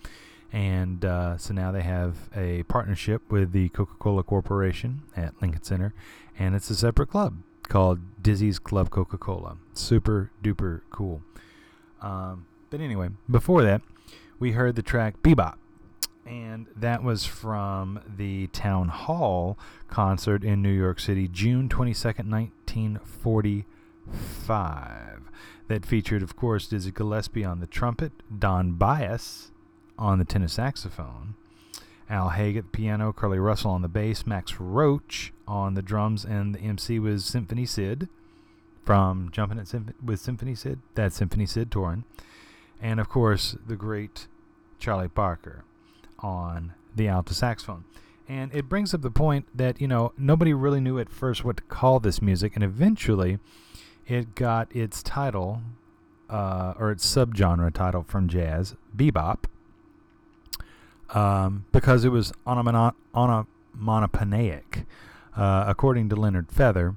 [0.51, 5.63] And uh, so now they have a partnership with the Coca Cola Corporation at Lincoln
[5.63, 5.93] Center,
[6.37, 9.57] and it's a separate club called Dizzy's Club Coca Cola.
[9.73, 11.23] Super duper cool.
[12.01, 13.81] Um, but anyway, before that,
[14.37, 15.55] we heard the track Bebop
[16.25, 19.57] and that was from the Town Hall
[19.87, 25.21] concert in New York City, June 22nd, 1945.
[25.67, 29.51] That featured, of course, Dizzy Gillespie on the trumpet, Don Byas
[29.97, 31.35] on the tenor saxophone,
[32.09, 36.25] Al Haig at the piano, Curly Russell on the bass, Max Roach on the drums,
[36.25, 38.09] and the MC was Symphony Sid
[38.83, 40.79] from Jumping at Symph- with Symphony Sid.
[40.95, 42.03] That's Symphony Sid touring.
[42.81, 44.27] And, of course, the great
[44.79, 45.63] Charlie Parker
[46.23, 47.83] on the alto saxophone.
[48.27, 51.57] And it brings up the point that, you know, nobody really knew at first what
[51.57, 53.37] to call this music, and eventually
[54.07, 55.61] it got its title,
[56.29, 59.43] uh, or its subgenre title from jazz, bebop,
[61.09, 62.95] um, because it was onomatopoeic.
[63.13, 64.85] Onomatopoeic.
[65.35, 66.95] Uh, according to Leonard Feather,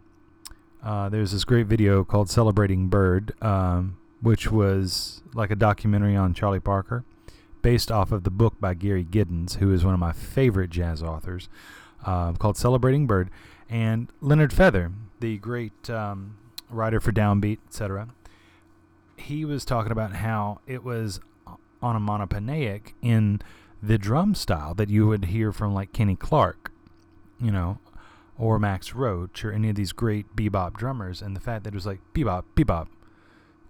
[0.83, 6.35] uh, there's this great video called Celebrating Bird, um, which was like a documentary on
[6.35, 7.05] Charlie Parker
[7.67, 11.03] based off of the book by Gary Giddins, who is one of my favorite jazz
[11.03, 11.49] authors,
[12.05, 13.29] uh, called Celebrating Bird.
[13.69, 16.37] And Leonard Feather, the great um,
[16.71, 18.07] writer for Downbeat, etc.,
[19.17, 21.19] he was talking about how it was
[21.83, 23.43] on a onomatopoeic in
[23.83, 26.71] the drum style that you would hear from like Kenny Clarke,
[27.41, 27.81] you know,
[28.39, 31.75] or Max Roach or any of these great bebop drummers, and the fact that it
[31.75, 32.87] was like bebop, bebop,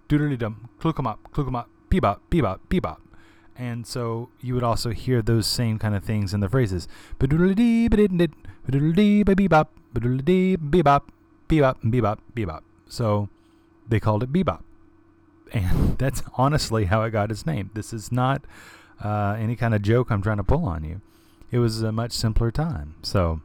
[0.06, 2.98] doodly dum, cluck 'em up, cluck 'em up, bebop, bebop, bebop.
[3.58, 6.88] And so you would also hear those same kind of things in the phrases.
[12.88, 13.28] So
[13.88, 14.62] they called it bebop.
[15.52, 17.70] And that's honestly how it got its name.
[17.74, 18.42] This is not
[19.02, 21.00] uh, any kind of joke I'm trying to pull on you.
[21.50, 22.96] It was a much simpler time.
[23.02, 23.40] So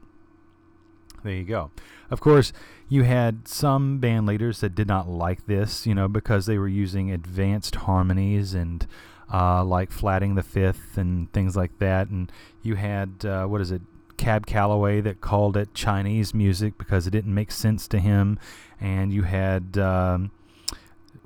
[1.23, 1.71] there you go.
[2.09, 2.51] Of course,
[2.89, 6.67] you had some band leaders that did not like this, you know, because they were
[6.67, 8.85] using advanced harmonies and
[9.31, 12.09] uh, like flatting the fifth and things like that.
[12.09, 13.81] And you had uh, what is it,
[14.17, 18.37] Cab Calloway that called it Chinese music because it didn't make sense to him,
[18.79, 20.31] and you had um,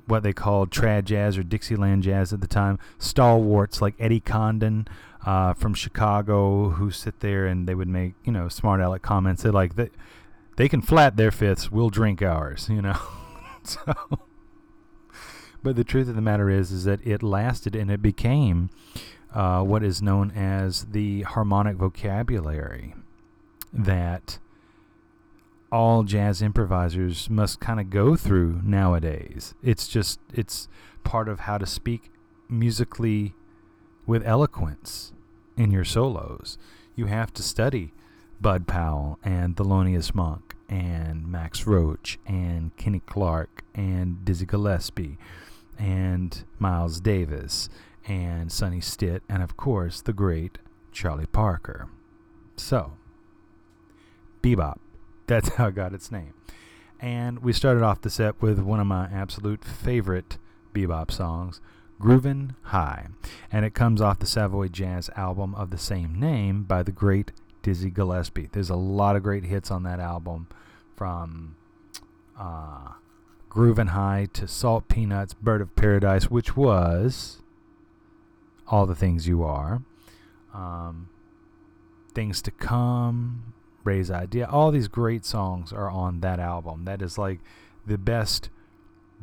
[0.06, 4.88] what they called trad jazz or Dixieland jazz at the time, stalwarts like Eddie Condon
[5.26, 9.42] uh, from Chicago who sit there and they would make you know smart aleck comments.
[9.42, 9.90] They're like they
[10.56, 12.98] they can flat their fifths, we'll drink ours, you know.
[13.62, 13.94] so,
[15.66, 18.70] but the truth of the matter is, is that it lasted and it became
[19.34, 22.94] uh, what is known as the harmonic vocabulary
[23.72, 24.38] that
[25.72, 29.54] all jazz improvisers must kind of go through nowadays.
[29.60, 30.68] It's just it's
[31.02, 32.12] part of how to speak
[32.48, 33.34] musically
[34.06, 35.12] with eloquence
[35.56, 36.58] in your solos.
[36.94, 37.92] You have to study
[38.40, 45.18] Bud Powell and Thelonious Monk and Max Roach and Kenny Clarke and Dizzy Gillespie
[45.78, 47.68] and Miles Davis
[48.06, 50.58] and Sonny Stitt and of course the great
[50.92, 51.88] Charlie Parker.
[52.56, 52.92] So,
[54.42, 54.78] bebop
[55.26, 56.34] that's how it got its name.
[57.00, 60.38] And we started off the set with one of my absolute favorite
[60.74, 61.60] bebop songs,
[62.00, 63.08] Groovin' High.
[63.52, 67.32] And it comes off the Savoy Jazz album of the same name by the great
[67.62, 68.48] Dizzy Gillespie.
[68.50, 70.46] There's a lot of great hits on that album
[70.96, 71.56] from
[72.38, 72.92] uh,
[73.50, 77.42] Groovin' High to Salt Peanuts, Bird of Paradise, which was
[78.68, 79.82] All the Things You Are.
[80.52, 81.08] Um,
[82.14, 84.48] things to Come, Ray's Idea.
[84.50, 86.84] All these great songs are on that album.
[86.84, 87.40] That is like
[87.86, 88.50] the best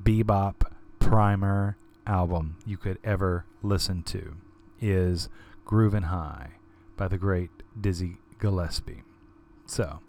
[0.02, 0.64] bebop
[1.00, 4.36] primer album you could ever listen to
[4.80, 5.30] is
[5.66, 6.52] Groovin' High
[6.98, 7.50] by the great
[7.80, 9.04] Dizzy Gillespie.
[9.66, 10.00] So,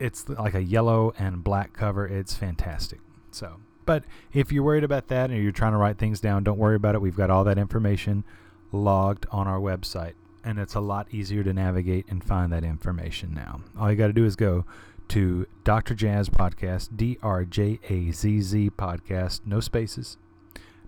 [0.00, 2.06] it's like a yellow and black cover.
[2.06, 3.00] It's fantastic.
[3.30, 6.58] So, but if you're worried about that and you're trying to write things down, don't
[6.58, 7.00] worry about it.
[7.00, 8.24] We've got all that information
[8.72, 13.34] logged on our website and it's a lot easier to navigate and find that information
[13.34, 13.60] now.
[13.78, 14.64] All you got to do is go
[15.08, 15.94] to Dr.
[15.94, 20.16] Jazz Podcast, D R J A Z Z Podcast, no spaces,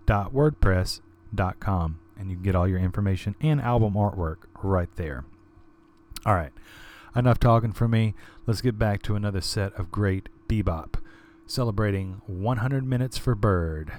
[0.06, 1.00] dot WordPress
[1.34, 5.24] dot com, and you can get all your information and album artwork right there.
[6.24, 6.52] All right,
[7.16, 8.14] enough talking for me.
[8.44, 10.94] Let's get back to another set of great bebop,
[11.46, 13.92] celebrating 100 Minutes for Bird,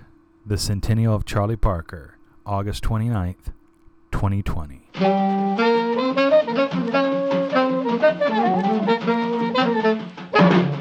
[0.45, 3.53] the centennial of Charlie Parker, August 29th,
[4.11, 4.89] 2020.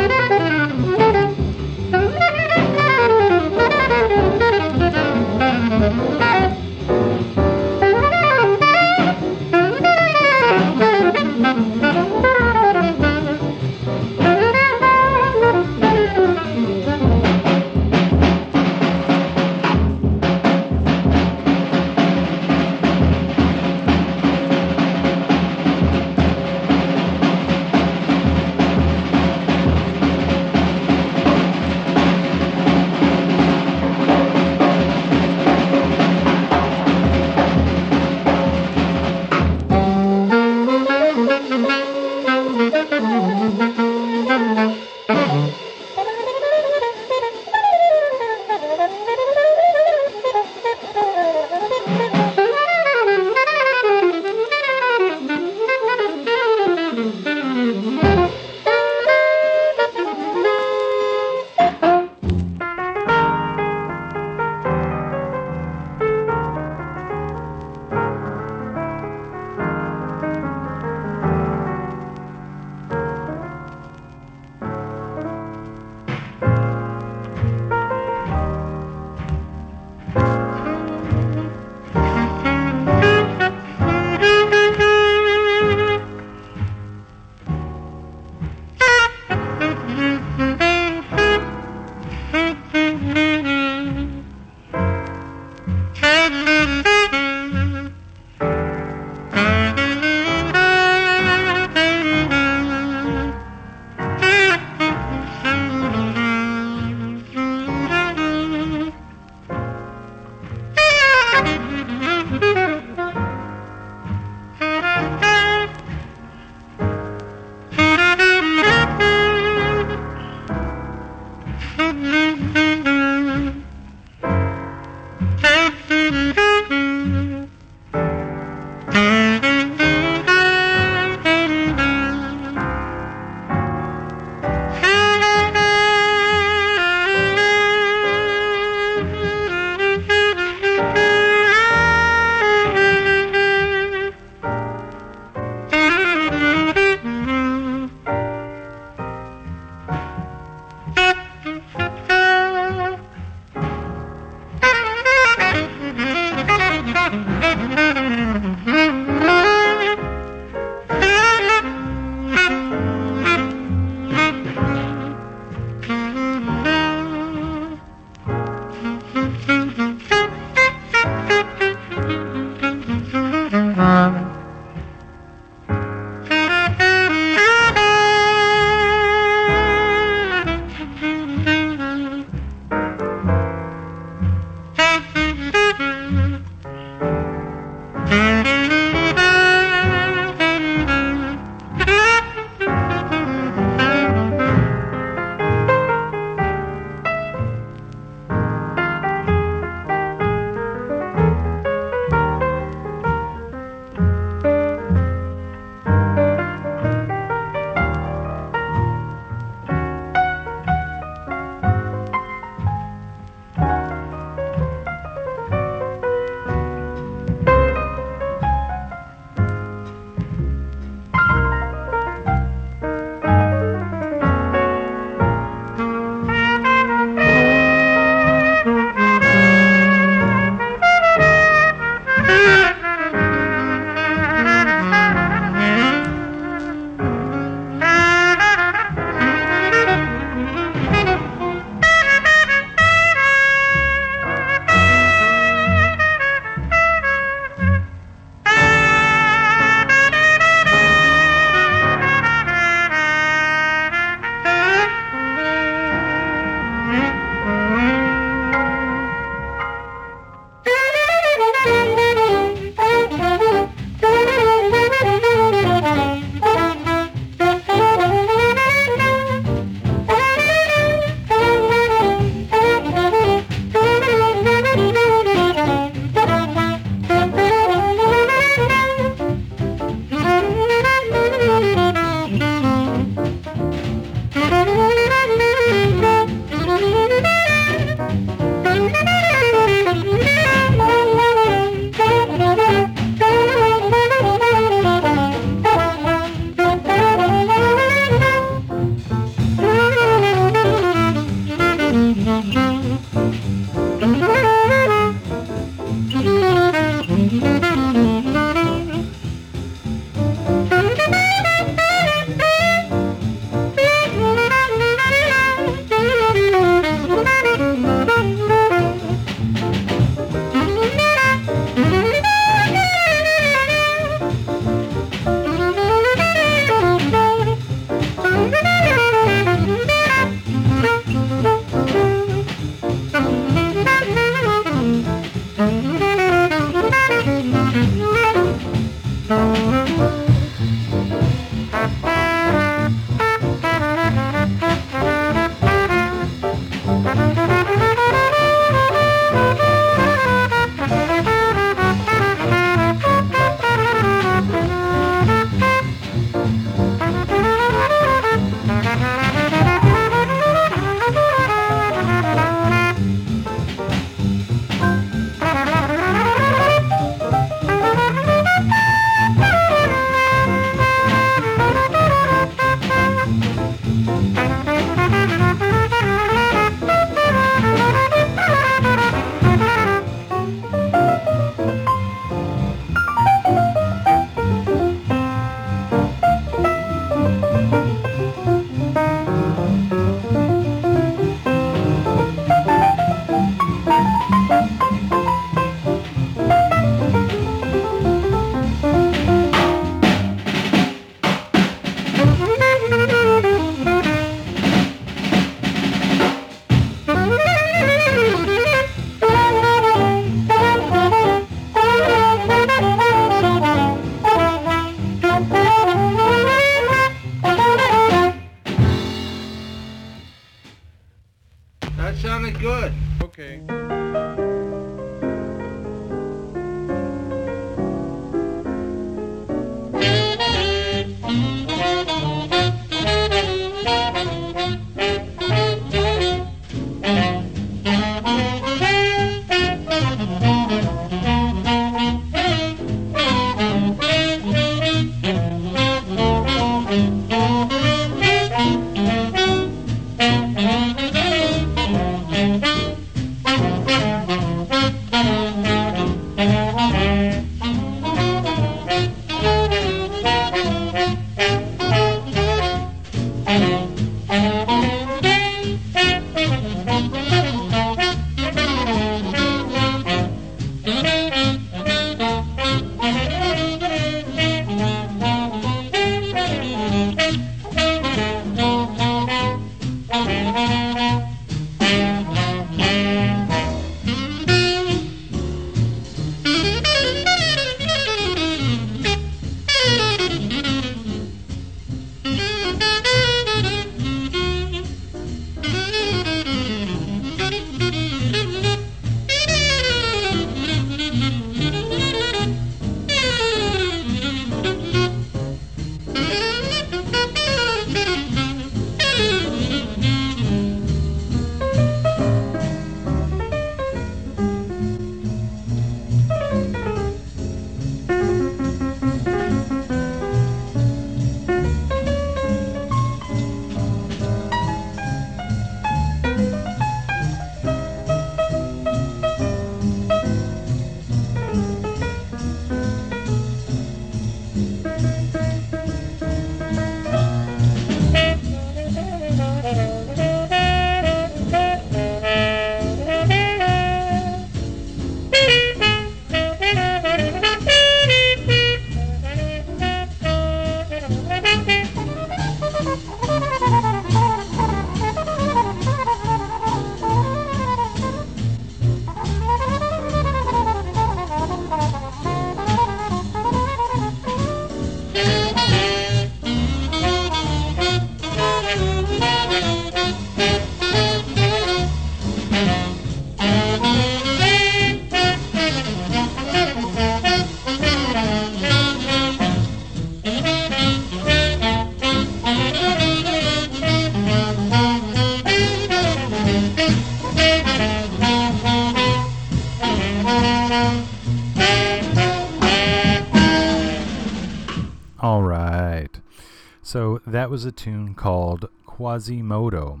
[597.80, 600.00] tune called Quasimodo.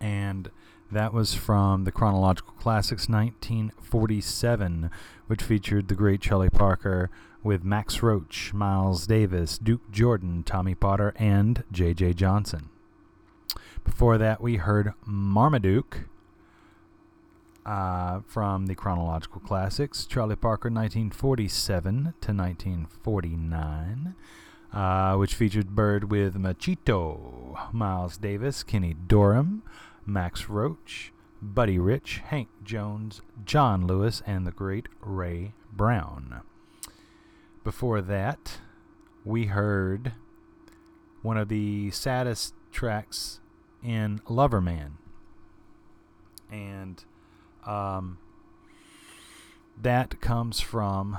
[0.00, 0.50] And
[0.90, 4.90] that was from the Chronological Classics 1947,
[5.28, 7.08] which featured the great Charlie Parker
[7.44, 12.14] with Max Roach, Miles Davis, Duke Jordan, Tommy Potter, and J.J.
[12.14, 12.68] Johnson.
[13.84, 16.08] Before that, we heard Marmaduke
[17.64, 24.16] uh, from the Chronological Classics, Charlie Parker 1947 to 1949,
[24.72, 29.62] uh, which featured Bird with Machito, Miles Davis, Kenny Dorham,
[30.04, 36.42] Max Roach, Buddy Rich, Hank Jones, John Lewis, and the great Ray Brown.
[37.64, 38.60] Before that,
[39.24, 40.12] we heard
[41.22, 43.40] one of the saddest tracks
[43.82, 44.92] in Loverman.
[46.50, 47.04] And
[47.66, 48.18] um,
[49.80, 51.18] that comes from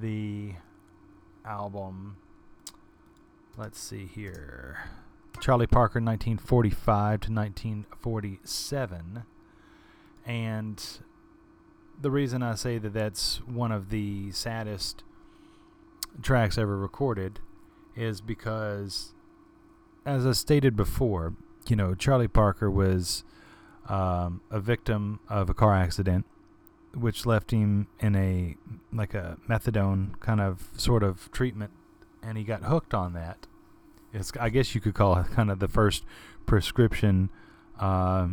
[0.00, 0.54] the
[1.44, 2.16] album.
[3.56, 4.90] Let's see here.
[5.40, 9.22] Charlie Parker, 1945 to 1947.
[10.26, 10.84] And
[12.00, 15.04] the reason I say that that's one of the saddest
[16.20, 17.38] tracks ever recorded
[17.94, 19.14] is because,
[20.04, 21.34] as I stated before,
[21.68, 23.22] you know, Charlie Parker was
[23.88, 26.26] um, a victim of a car accident,
[26.92, 28.56] which left him in a
[28.92, 31.70] like a methadone kind of sort of treatment,
[32.26, 33.46] and he got hooked on that.
[34.12, 36.04] It's I guess you could call it kind of the first
[36.46, 37.30] prescription
[37.78, 38.28] uh,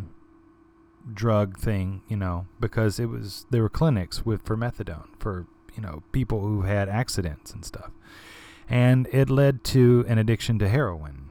[1.12, 5.82] drug thing, you know, because it was there were clinics with for methadone for you
[5.82, 7.90] know people who had accidents and stuff,
[8.68, 11.30] and it led to an addiction to heroin,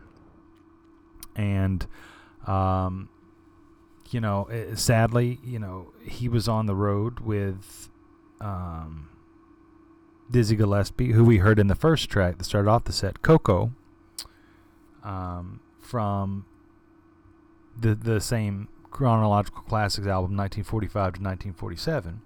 [1.35, 1.87] and
[2.45, 3.09] um,
[4.09, 7.89] you know, eh, sadly, you know, he was on the road with
[8.39, 9.09] um,
[10.31, 13.71] Dizzy Gillespie, who we heard in the first track that started off the set, Ko-Ko,
[15.03, 16.45] um, from
[17.79, 22.21] the the same chronological classics album 1945 to 1947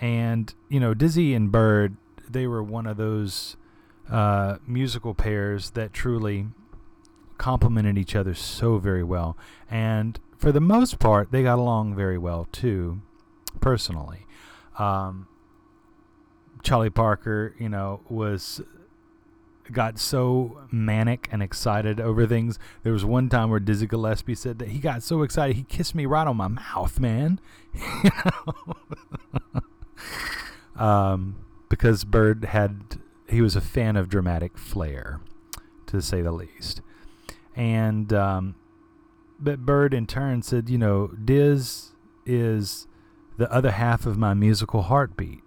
[0.00, 1.94] and you know dizzy and bird
[2.28, 3.56] they were one of those
[4.10, 6.46] uh, musical pairs that truly
[7.38, 9.36] complemented each other so very well.
[9.70, 13.00] And for the most part they got along very well too
[13.60, 14.26] personally.
[14.78, 15.28] Um,
[16.62, 18.60] charlie parker you know was
[19.72, 22.58] got so manic and excited over things.
[22.82, 25.94] There was one time where Dizzy Gillespie said that he got so excited he kissed
[25.94, 27.40] me right on my mouth, man.
[27.74, 28.10] you
[29.54, 30.82] know?
[30.82, 31.36] um,
[31.68, 35.20] because Bird had he was a fan of dramatic flair,
[35.86, 36.80] to say the least.
[37.54, 38.54] And um,
[39.38, 41.92] but Bird in turn said, you know, Diz
[42.24, 42.86] is
[43.36, 45.45] the other half of my musical heartbeat.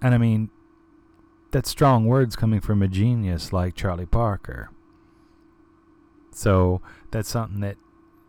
[0.00, 0.50] And I mean,
[1.50, 4.70] that's strong words coming from a genius like Charlie Parker.
[6.30, 6.80] So
[7.10, 7.76] that's something that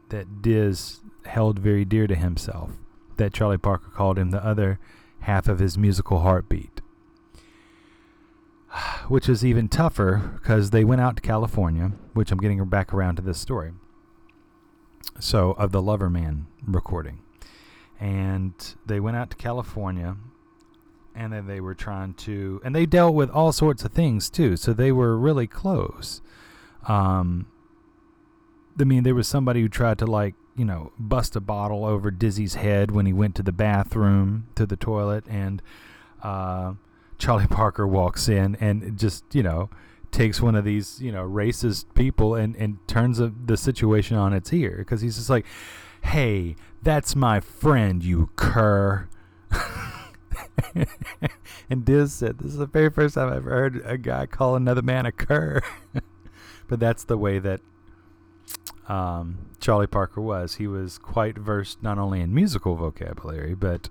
[0.10, 2.72] that Diz held very dear to himself.
[3.18, 4.80] That Charlie Parker called him the other
[5.22, 6.82] half of his musical heartbeat.
[9.08, 13.18] Which is even tougher because they went out to California, which I'm getting back around
[13.18, 13.74] to this story.
[15.20, 17.20] So, of the Loverman recording.
[18.00, 18.54] And
[18.86, 20.16] they went out to California
[21.16, 24.56] and then they were trying to and they dealt with all sorts of things too.
[24.56, 26.22] So they were really close.
[26.88, 27.48] Um
[28.80, 32.10] i mean there was somebody who tried to like you know bust a bottle over
[32.12, 35.62] dizzy's head when he went to the bathroom to the toilet and
[36.24, 36.74] uh
[37.18, 39.70] charlie parker walks in and just you know
[40.12, 44.34] takes one of these you know racist people and and turns a, the situation on
[44.34, 44.76] its ear.
[44.80, 45.46] Because he's just like
[46.04, 49.08] hey that's my friend you cur
[51.70, 54.56] and Diz said, This is the very first time I've ever heard a guy call
[54.56, 55.62] another man a cur.
[56.68, 57.62] but that's the way that
[58.88, 60.56] um, Charlie Parker was.
[60.56, 63.90] He was quite versed not only in musical vocabulary, but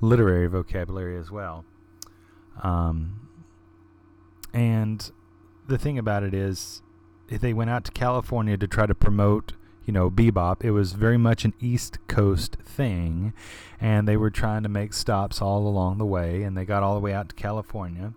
[0.00, 1.64] literary vocabulary as well.
[2.62, 3.28] Um,
[4.52, 5.10] and
[5.66, 6.82] the thing about it is,
[7.28, 9.52] they went out to California to try to promote
[9.88, 10.62] you know, bebop.
[10.62, 13.32] It was very much an East Coast thing,
[13.80, 16.92] and they were trying to make stops all along the way, and they got all
[16.92, 18.12] the way out to California.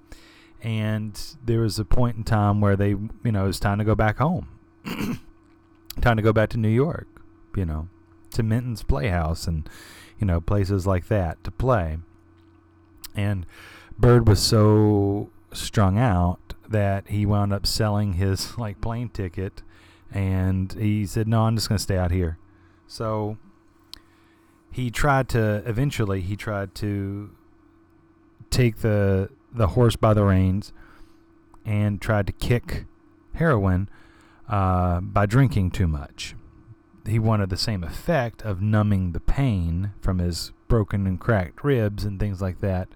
[0.61, 3.85] And there was a point in time where they, you know, it was time to
[3.85, 4.49] go back home,
[6.01, 7.07] time to go back to New York,
[7.55, 7.87] you know,
[8.31, 9.69] to Minton's Playhouse and,
[10.19, 11.99] you know, places like that to play.
[13.15, 13.45] And
[13.97, 19.61] Bird was so strung out that he wound up selling his like plane ticket
[20.11, 22.37] and he said, "No, I'm just going to stay out here."
[22.87, 23.37] So
[24.71, 27.31] he tried to eventually he tried to
[28.49, 30.71] take the the horse by the reins
[31.65, 32.85] and tried to kick
[33.35, 33.89] heroin
[34.49, 36.35] uh, by drinking too much.
[37.05, 42.03] He wanted the same effect of numbing the pain from his broken and cracked ribs
[42.05, 42.87] and things like that.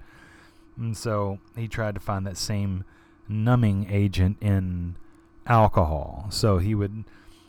[0.78, 2.84] And so he tried to find that same
[3.28, 4.98] numbing agent in
[5.46, 6.28] alcohol.
[6.30, 7.06] So he would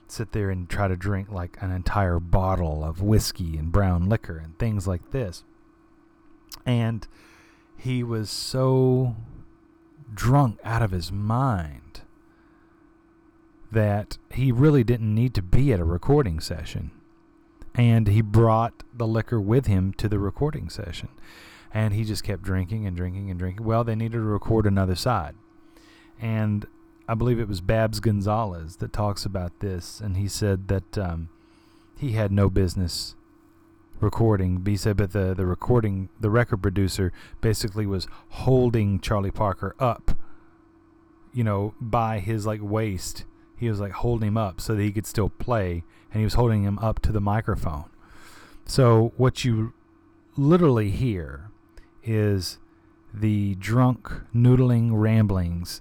[0.09, 4.39] sit there and try to drink like an entire bottle of whiskey and brown liquor
[4.39, 5.45] and things like this.
[6.65, 7.07] And
[7.77, 9.17] he was so
[10.15, 12.03] drunk out of his mind
[13.71, 16.93] that he really didn't need to be at a recording session.
[17.75, 21.09] And he brought the liquor with him to the recording session.
[21.75, 23.67] And he just kept drinking and drinking and drinking.
[23.67, 25.35] Well, they needed to record another side.
[26.19, 26.67] And
[27.09, 31.29] I believe it was Babs Gonzales that talks about this, and he said that um,
[31.97, 33.15] he had no business
[34.01, 34.65] recording.
[34.67, 40.19] He said, but the the recording, the record producer basically was holding Charlie Parker up,
[41.33, 43.25] you know, by his like waist.
[43.57, 46.35] He was like holding him up so that he could still play, and he was
[46.35, 47.85] holding him up to the microphone.
[48.67, 49.73] So what you
[50.37, 51.51] literally hear
[52.03, 52.59] is
[53.15, 55.81] the drunk noodling ramblings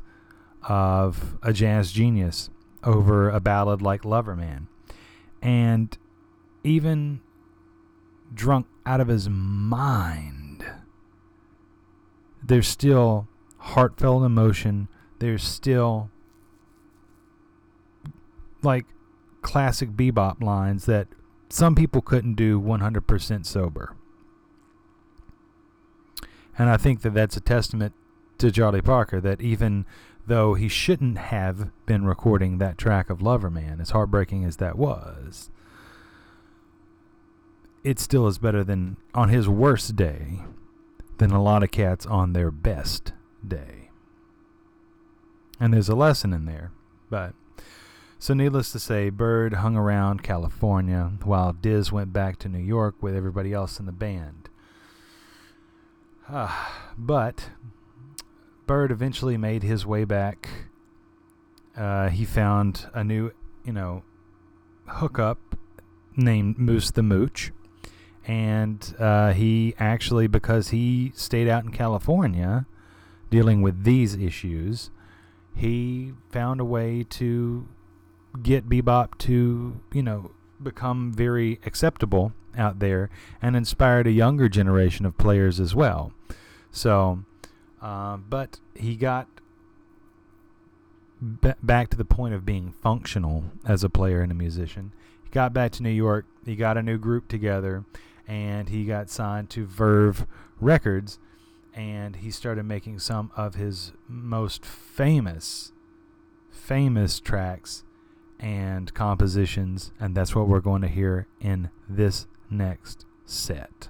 [0.68, 2.50] of a jazz genius
[2.84, 4.68] over a ballad like Loverman.
[5.42, 5.98] And
[6.64, 7.22] even
[8.34, 10.66] drunk out of his mind,
[12.44, 13.28] there's still
[13.58, 14.88] heartfelt emotion.
[15.20, 16.10] There's still
[18.62, 18.86] like
[19.42, 21.08] classic bebop lines that
[21.50, 23.96] some people couldn't do 100% sober.
[26.58, 27.94] And I think that that's a testament
[28.38, 29.86] to Charlie Parker that even
[30.28, 35.50] though he shouldn't have been recording that track of Loverman, as heartbreaking as that was,
[37.84, 40.42] it still is better than on his worst day
[41.18, 43.14] than a lot of cats on their best
[43.48, 43.90] day.
[45.60, 46.72] And there's a lesson in there,
[47.10, 47.34] but
[48.18, 52.96] So, needless to say, Bird hung around California while Diz went back to New York
[53.02, 54.50] with everybody else in the band.
[56.98, 57.50] but
[58.66, 60.50] Bird eventually made his way back.
[61.78, 63.32] Uh, he found a new,
[63.64, 64.04] you know,
[64.88, 65.56] hookup
[66.16, 67.52] named Moose the Mooch.
[68.28, 72.66] And uh, he actually, because he stayed out in California
[73.30, 74.90] dealing with these issues,
[75.54, 77.68] he found a way to
[78.42, 80.32] get bebop to, you know,
[80.62, 83.10] become very acceptable out there
[83.42, 86.14] and inspired a younger generation of players as well.
[86.72, 87.24] So,
[87.86, 89.28] uh, but he got
[91.22, 94.92] b- back to the point of being functional as a player and a musician.
[95.24, 96.26] He got back to New York.
[96.44, 97.86] He got a new group together,
[98.28, 100.26] and he got signed to Verve
[100.60, 101.20] Records,
[101.76, 105.72] and he started making some of his most famous,
[106.50, 107.84] famous tracks
[108.40, 113.90] and compositions, and that's what we're going to hear in this next set.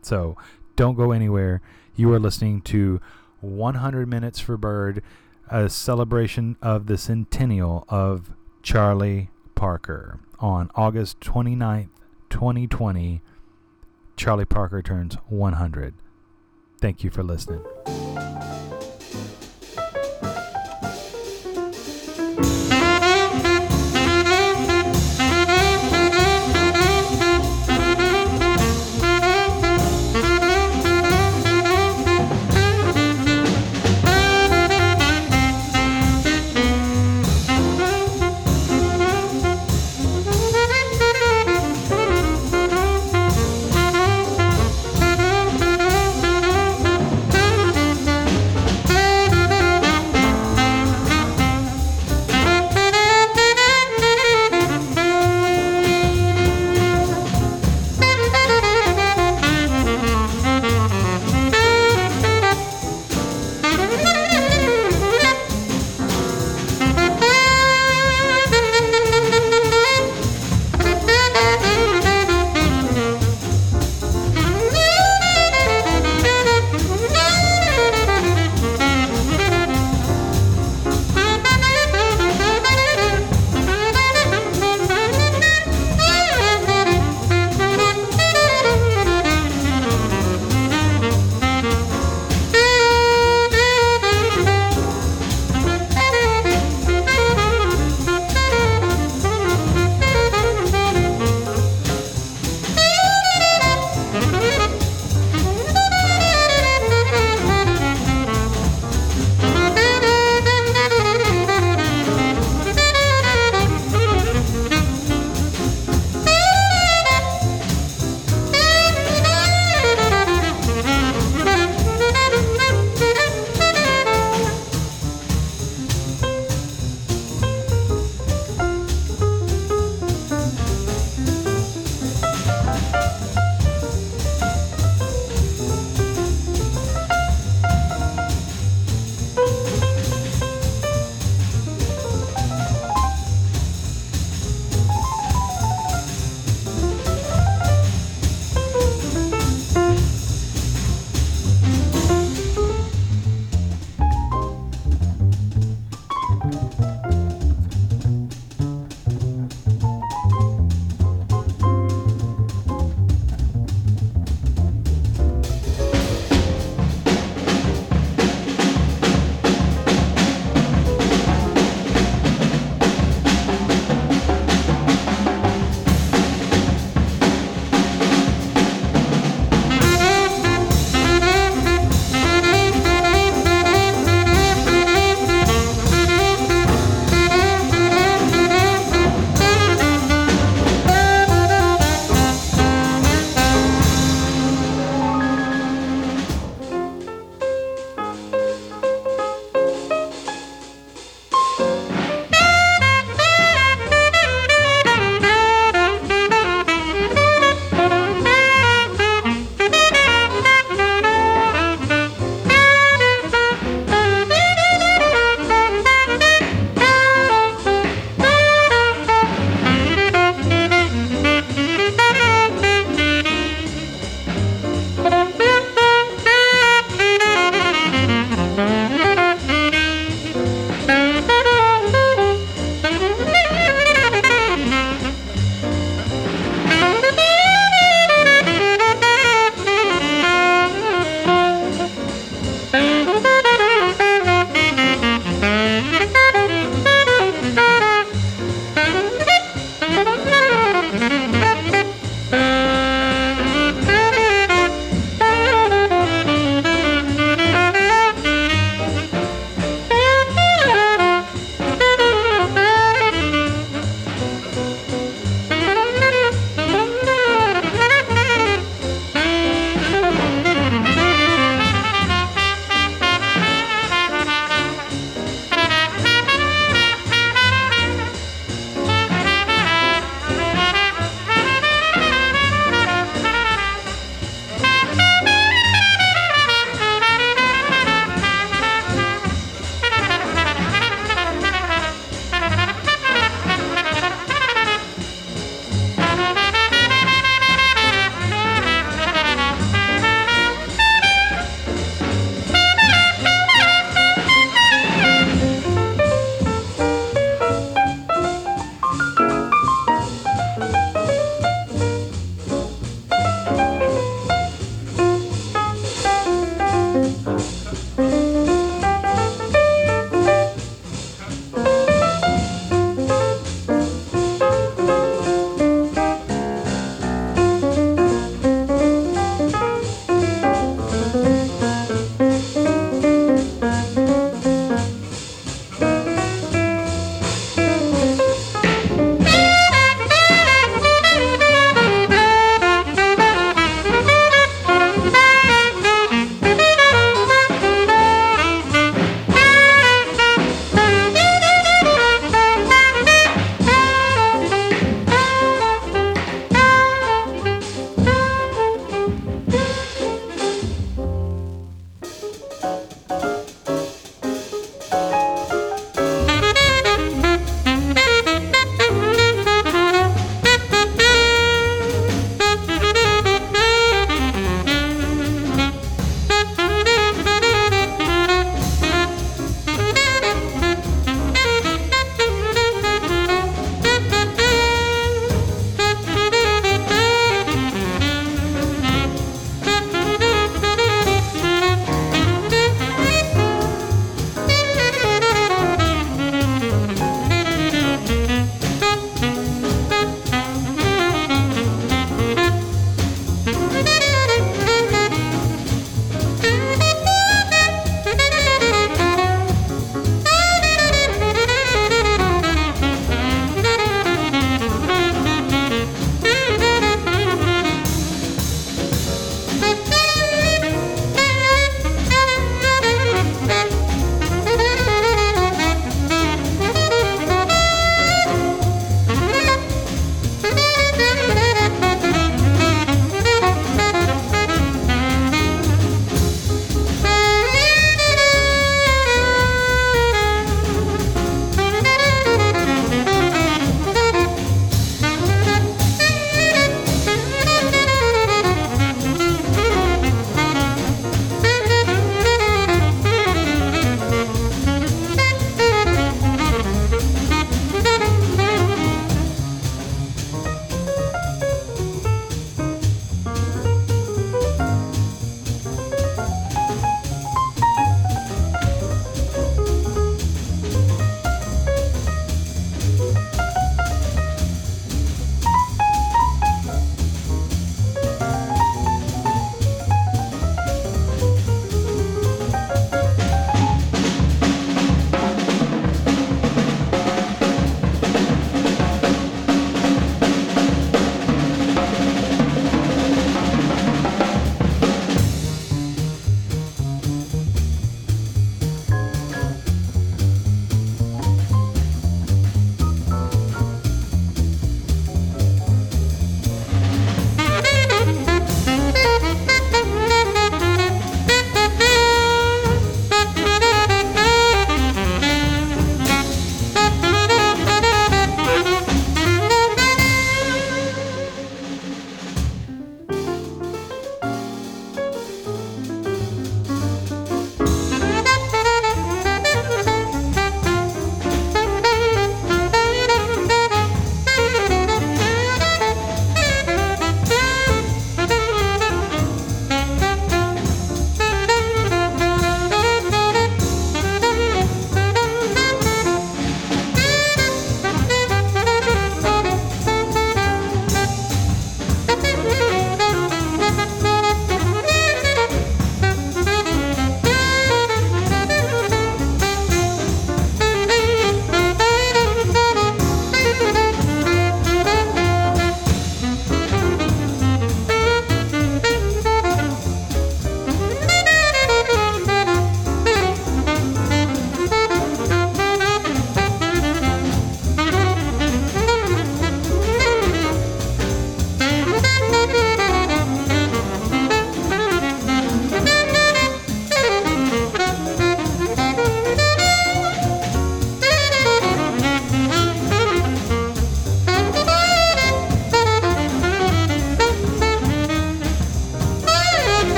[0.00, 0.36] So
[0.74, 1.62] don't go anywhere.
[1.94, 3.00] You are listening to
[3.40, 5.02] 100 Minutes for Bird,
[5.50, 8.32] a celebration of the centennial of
[8.62, 10.18] Charlie Parker.
[10.38, 11.90] On August 29th,
[12.30, 13.20] 2020,
[14.16, 15.94] Charlie Parker turns 100.
[16.80, 17.62] Thank you for listening.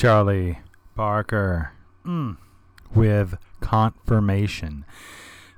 [0.00, 0.58] Charlie
[0.94, 1.72] Parker
[2.06, 2.38] mm,
[2.94, 4.86] with Confirmation.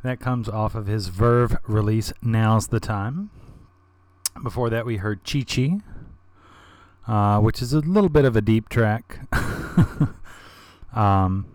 [0.02, 3.30] That comes off of his Verve release, Now's the Time.
[4.42, 5.78] Before that, we heard Chi Chi,
[7.06, 9.20] uh, which is a little bit of a deep track.
[10.92, 11.46] um,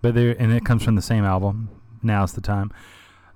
[0.00, 1.70] but there, and it comes from the same album,
[2.04, 2.70] Now's the Time.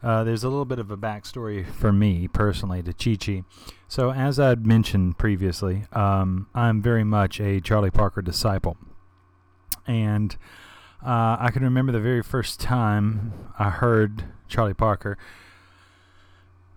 [0.02, 3.44] Uh, there's a little bit of a backstory for me personally to Chi Chi.
[3.86, 8.76] So, as I'd mentioned previously, um, I'm very much a Charlie Parker disciple.
[9.86, 10.36] And
[11.04, 15.18] uh, I can remember the very first time I heard Charlie Parker.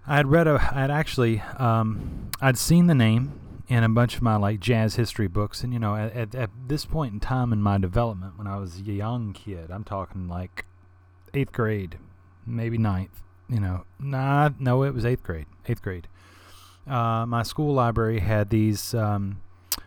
[0.05, 3.39] I had read a, I had actually, um, I'd seen the name
[3.69, 6.49] in a bunch of my like jazz history books, and you know, at, at, at
[6.67, 10.27] this point in time in my development, when I was a young kid, I'm talking
[10.27, 10.65] like
[11.33, 11.97] eighth grade,
[12.45, 13.21] maybe ninth.
[13.49, 15.45] You know, nah, no, it was eighth grade.
[15.67, 16.07] Eighth grade.
[16.87, 19.41] Uh, my school library had these um,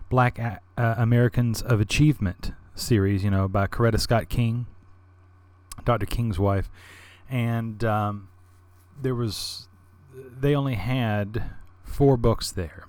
[0.09, 4.67] Black a- uh, Americans of Achievement series, you know, by Coretta Scott King,
[5.85, 6.07] Dr.
[6.07, 6.71] King's wife,
[7.29, 8.29] and um,
[9.01, 9.69] there was
[10.39, 11.51] they only had
[11.83, 12.85] four books there,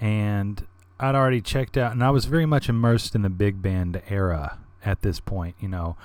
[0.00, 0.66] and
[0.98, 4.58] I'd already checked out, and I was very much immersed in the big band era
[4.84, 5.96] at this point, you know.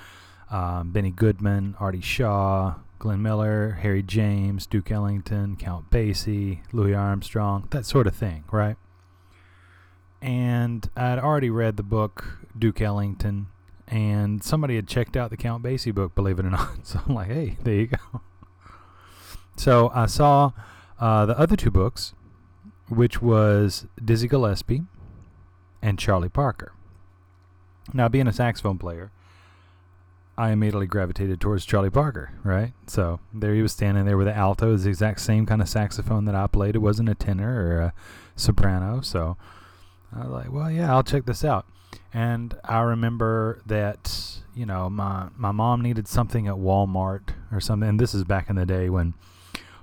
[0.56, 7.68] Um, Benny Goodman, Artie Shaw, Glenn Miller, Harry James, Duke Ellington, Count Basie, Louis Armstrong,
[7.72, 8.76] that sort of thing, right?
[10.22, 13.48] And I'd already read the book Duke Ellington,
[13.86, 16.86] and somebody had checked out the Count Basie book, believe it or not.
[16.86, 18.22] So I'm like, hey, there you go.
[19.58, 20.52] So I saw
[21.00, 22.12] uh, the other two books,
[22.90, 24.82] which was Dizzy Gillespie
[25.80, 26.74] and Charlie Parker.
[27.94, 29.12] Now, being a saxophone player,
[30.38, 32.72] I immediately gravitated towards Charlie Parker, right?
[32.86, 35.68] So there he was standing there with the alto, it's the exact same kind of
[35.68, 36.74] saxophone that I played.
[36.74, 37.94] It wasn't a tenor or a
[38.36, 39.36] soprano, so
[40.14, 41.66] I was like, well, yeah, I'll check this out.
[42.12, 47.88] And I remember that, you know, my my mom needed something at Walmart or something.
[47.88, 49.14] And this is back in the day when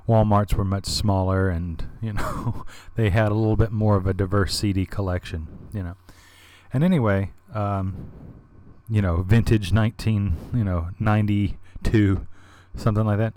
[0.08, 2.66] Walmarts were much smaller and, you know,
[2.96, 5.96] they had a little bit more of a diverse CD collection, you know.
[6.72, 8.12] And anyway, um,
[8.94, 12.28] you know, vintage 19, you know, 92,
[12.76, 13.34] something like that.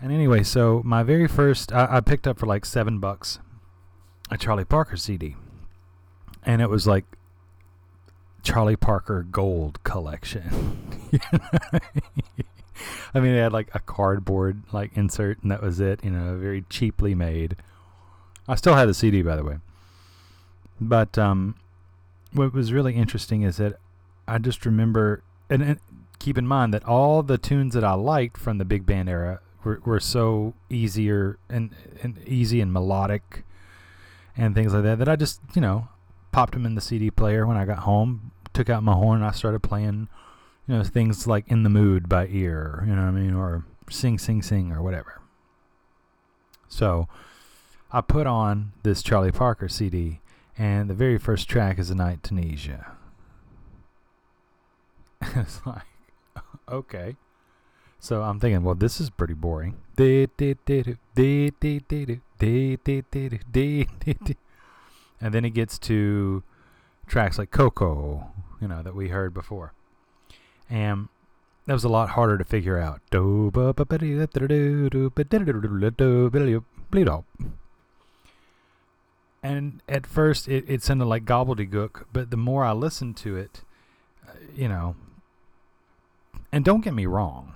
[0.00, 3.38] And anyway, so my very first, I, I picked up for like seven bucks
[4.30, 5.36] a Charlie Parker CD.
[6.42, 7.04] And it was like
[8.42, 10.78] Charlie Parker Gold Collection.
[13.12, 16.02] I mean, it had like a cardboard like insert, and that was it.
[16.02, 17.56] You know, very cheaply made.
[18.48, 19.58] I still had the CD, by the way.
[20.80, 21.56] But um,
[22.32, 23.78] what was really interesting is that
[24.26, 25.80] I just remember, and, and
[26.18, 29.40] keep in mind that all the tunes that I liked from the big band era
[29.64, 33.44] were, were so easier and, and easy and melodic
[34.36, 35.88] and things like that that I just you know
[36.32, 39.26] popped them in the CD player when I got home, took out my horn, and
[39.26, 40.08] I started playing
[40.66, 43.64] you know things like "In the Mood" by ear, you know what I mean, or
[43.90, 45.20] "Sing Sing Sing" or whatever.
[46.68, 47.08] So
[47.92, 50.20] I put on this Charlie Parker CD,
[50.56, 52.92] and the very first track is "A Night Tunisia."
[55.22, 55.82] it's like
[56.68, 57.16] okay.
[57.98, 59.76] So I'm thinking, well, this is pretty boring.
[65.20, 66.42] And then it gets to
[67.06, 69.74] tracks like Ko-Ko, you know, that we heard before.
[70.70, 71.08] And
[71.66, 73.02] that was a lot harder to figure out.
[79.42, 83.62] And at first it, it sounded like gobbledygook, but the more I listened to it,
[84.28, 84.96] uh, you know,
[86.52, 87.54] and don't get me wrong,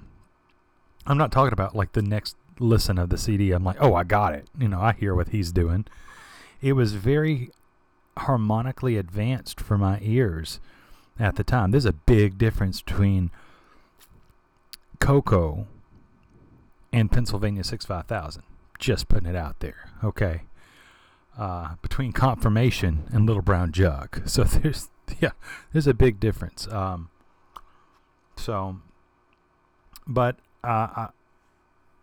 [1.06, 3.52] I'm not talking about like the next listen of the CD.
[3.52, 4.46] I'm like, oh, I got it.
[4.58, 5.86] You know, I hear what he's doing.
[6.62, 7.50] It was very
[8.18, 10.60] harmonically advanced for my ears
[11.18, 11.70] at the time.
[11.70, 13.30] There's a big difference between
[15.00, 15.66] Ko-Ko
[16.92, 18.42] and Pennsylvania 65000.
[18.78, 20.42] Just putting it out there, okay?
[21.36, 24.22] Uh, between Confirmation and Little Brown Jug.
[24.28, 24.88] So there's,
[25.20, 25.32] yeah,
[25.72, 26.68] there's a big difference.
[26.68, 27.10] Um,
[28.36, 28.76] so,
[30.06, 31.08] but uh, I,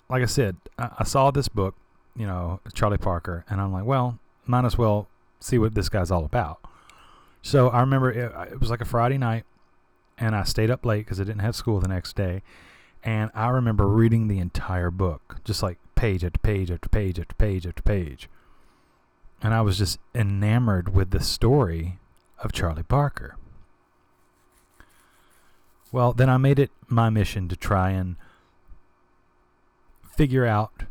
[0.09, 1.75] like I said, I, I saw this book,
[2.15, 5.07] you know, Charlie Parker, and I'm like, well, might as well
[5.39, 6.59] see what this guy's all about.
[7.41, 9.45] So I remember it, it was like a Friday night,
[10.17, 12.43] and I stayed up late because I didn't have school the next day.
[13.03, 17.35] And I remember reading the entire book, just like page after page after page after
[17.35, 18.29] page after page.
[19.41, 21.99] And I was just enamored with the story
[22.39, 23.37] of Charlie Parker.
[25.91, 28.15] Well, then I made it my mission to try and
[30.15, 30.83] figure out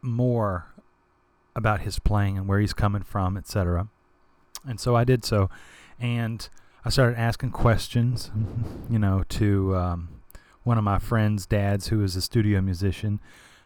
[0.00, 0.66] more
[1.54, 3.88] about his playing and where he's coming from, etc.
[4.66, 5.50] And so I did so,
[5.98, 6.48] and
[6.84, 8.30] I started asking questions,
[8.90, 10.08] you know, to um,
[10.62, 13.20] one of my friend's dads who is a studio musician,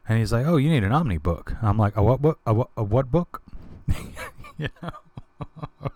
[0.08, 2.40] and he's like, "Oh, you need an Omni book." I'm like, "A what book?
[2.46, 2.70] A what?
[2.76, 3.42] A what book?"
[4.58, 5.90] you know?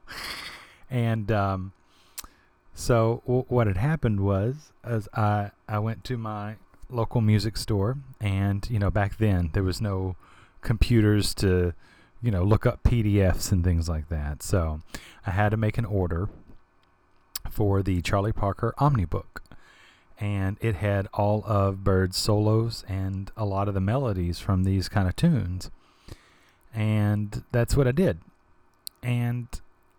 [0.91, 1.73] and um,
[2.75, 6.57] so w- what had happened was, as I I went to my
[6.91, 10.17] local music store, and you know, back then there was no
[10.61, 11.75] computers to,
[12.23, 14.43] you know, look up PDFs and things like that.
[14.43, 14.81] So
[15.27, 16.29] I had to make an order
[17.51, 19.41] for the Charlie Parker Omnibook.
[20.19, 24.89] And it had all of Bird's solos and a lot of the melodies from these
[24.89, 25.71] kind of tunes.
[26.75, 28.19] And that's what I did.
[29.03, 29.49] And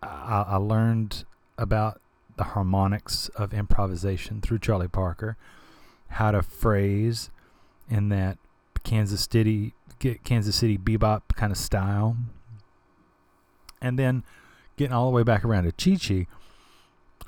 [0.04, 1.24] I, I learned
[1.58, 2.02] about
[2.38, 5.38] the harmonics of improvisation through Charlie Parker,
[6.10, 7.30] how to phrase
[7.90, 8.38] in that
[8.84, 9.74] Kansas City
[10.24, 12.18] Kansas City bebop kind of style.
[13.82, 14.24] And then
[14.78, 16.28] getting all the way back around to Chi Chi,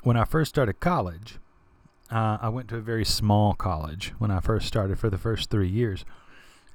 [0.02, 1.38] when I first started college,
[2.10, 5.50] uh, I went to a very small college when I first started for the first
[5.50, 6.04] three years.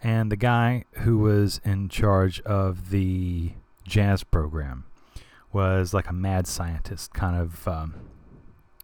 [0.04, 3.54] And the guy who was in charge of the
[3.88, 4.84] jazz program
[5.54, 7.96] was like a mad scientist kind of um,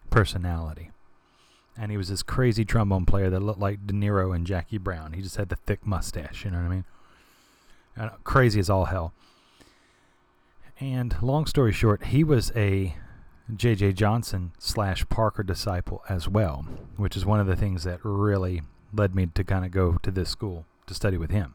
[0.10, 0.92] personality.
[1.78, 5.12] And he was this crazy trombone player that looked like De Niro and Jackie Brown.
[5.12, 6.86] He just had the thick mustache, you know what I mean?
[8.24, 9.14] Crazy as all hell.
[10.80, 12.96] And long story short, he was a
[13.54, 13.94] J.J.
[13.94, 16.66] Johnson slash Parker disciple as well,
[16.96, 18.62] which is one of the things that really
[18.94, 21.54] led me to kind of go to this school to study with him.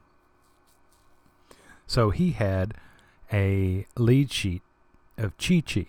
[1.86, 2.74] So he had
[3.32, 4.62] a lead sheet
[5.18, 5.86] of Chi Chi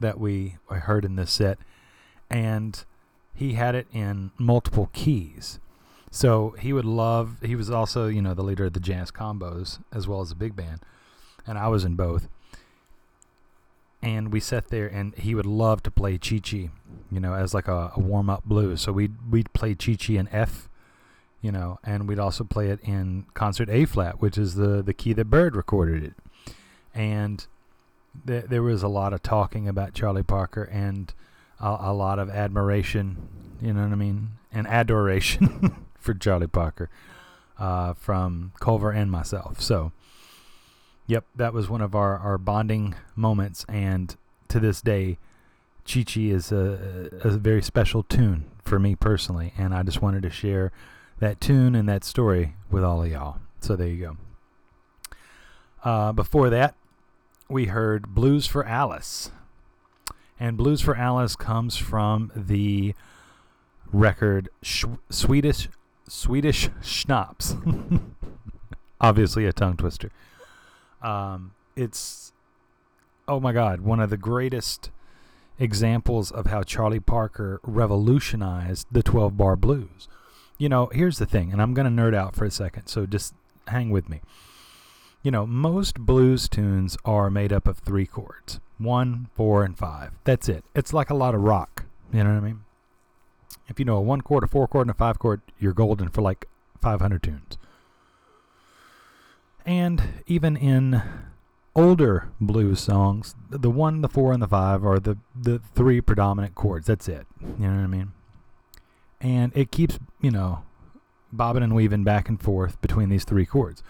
[0.00, 1.58] that we heard in this set,
[2.30, 2.84] and
[3.34, 5.58] he had it in multiple keys.
[6.10, 9.82] So he would love, he was also, you know, the leader of the jazz combos
[9.92, 10.80] as well as the big band,
[11.46, 12.28] and I was in both.
[14.02, 16.70] And we sat there, and he would love to play Chi Chi,
[17.10, 18.82] you know, as like a, a warm up blues.
[18.82, 20.68] So we'd, we'd play Chi Chi in F,
[21.46, 24.92] you know, and we'd also play it in concert A flat, which is the, the
[24.92, 26.14] key that Bird recorded it.
[26.92, 27.46] And
[28.26, 31.14] th- there was a lot of talking about Charlie Parker and
[31.60, 33.28] a, a lot of admiration,
[33.62, 36.90] you know what I mean, and adoration for Charlie Parker
[37.60, 39.60] uh, from Culver and myself.
[39.60, 39.92] So,
[41.06, 44.16] yep, that was one of our, our bonding moments, and
[44.48, 45.18] to this day,
[45.88, 50.24] Chi Chi is a, a very special tune for me personally, and I just wanted
[50.24, 50.72] to share
[51.18, 53.38] that tune and that story with all of y'all.
[53.60, 54.16] So there you go.
[55.82, 56.74] Uh, before that,
[57.48, 59.30] we heard Blues for Alice.
[60.38, 62.94] And Blues for Alice comes from the
[63.92, 65.68] record Sh- Swedish
[66.08, 67.56] Swedish Schnapps.
[69.00, 70.10] Obviously a tongue twister.
[71.02, 72.32] Um, it's
[73.28, 74.90] oh my god, one of the greatest
[75.58, 80.08] examples of how Charlie Parker revolutionized the 12 bar blues.
[80.58, 83.06] You know, here's the thing, and I'm going to nerd out for a second, so
[83.06, 83.34] just
[83.66, 84.20] hang with me
[85.26, 90.12] you know, most blues tunes are made up of three chords one, four, and five.
[90.22, 90.62] That's it.
[90.72, 91.84] It's like a lot of rock.
[92.12, 92.60] You know what I mean?
[93.66, 96.10] If you know a one chord, a four chord, and a five chord, you're golden
[96.10, 96.46] for like
[96.80, 97.58] 500 tunes.
[99.64, 101.02] And even in
[101.74, 106.54] older blues songs, the one, the four, and the five are the, the three predominant
[106.54, 106.86] chords.
[106.86, 107.26] That's it.
[107.40, 108.12] You know what I mean?
[109.20, 110.62] And it keeps, you know,
[111.32, 113.82] bobbing and weaving back and forth between these three chords.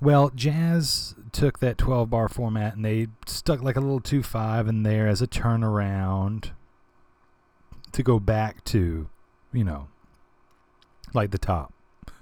[0.00, 4.68] Well, jazz took that 12 bar format and they stuck like a little 2 5
[4.68, 6.50] in there as a turnaround
[7.92, 9.08] to go back to,
[9.52, 9.88] you know,
[11.12, 11.72] like the top.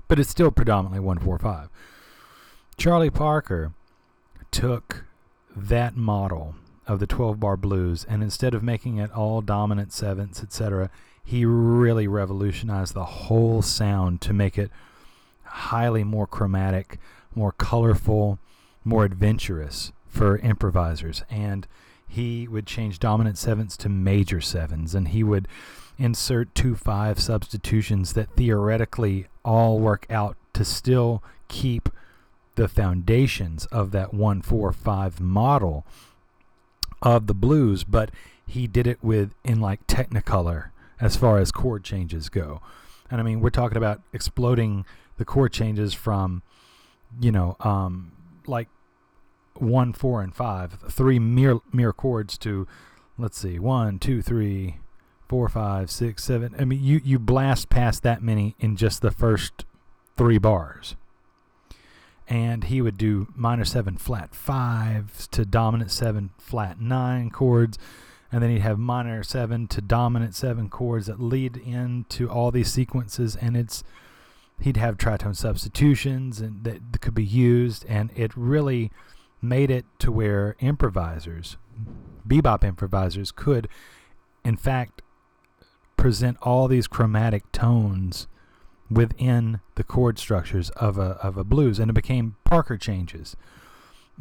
[0.08, 1.68] But it's still predominantly 145.
[2.76, 3.72] Charlie Parker
[4.50, 5.04] took
[5.54, 6.54] that model
[6.86, 10.90] of the 12 bar blues and instead of making it all dominant sevenths, etc.,
[11.28, 14.70] he really revolutionized the whole sound to make it
[15.44, 16.98] highly more chromatic
[17.34, 18.38] more colorful,
[18.82, 21.22] more adventurous for improvisers.
[21.30, 21.66] And
[22.06, 25.46] he would change dominant sevenths to major sevens, and he would
[25.98, 31.90] insert two five substitutions that theoretically all work out to still keep
[32.54, 35.84] the foundations of that one four five model
[37.02, 38.10] of the blues, but
[38.46, 40.70] he did it with in like Technicolor
[41.00, 42.60] as far as chord changes go.
[43.10, 44.84] And I mean, we're talking about exploding
[45.16, 46.42] the chord changes from
[47.20, 48.12] you know, um,
[48.46, 48.68] like
[49.54, 52.66] one, four, and five, three mere mere chords to,
[53.16, 54.76] let's see, one, two, three,
[55.28, 56.54] four, five, six, seven.
[56.58, 59.64] I mean, you you blast past that many in just the first
[60.16, 60.96] three bars,
[62.28, 67.78] and he would do minor seven flat fives to dominant seven flat nine chords
[68.30, 72.70] and then he'd have minor seven to dominant seven chords that lead into all these
[72.70, 73.36] sequences.
[73.36, 73.82] And it's
[74.60, 77.86] he'd have tritone substitutions and that could be used.
[77.88, 78.90] And it really
[79.40, 81.56] made it to where improvisers
[82.26, 83.68] bebop improvisers could
[84.44, 85.00] in fact
[85.96, 88.26] present all these chromatic tones
[88.90, 91.78] within the chord structures of a of a blues.
[91.78, 93.36] And it became Parker changes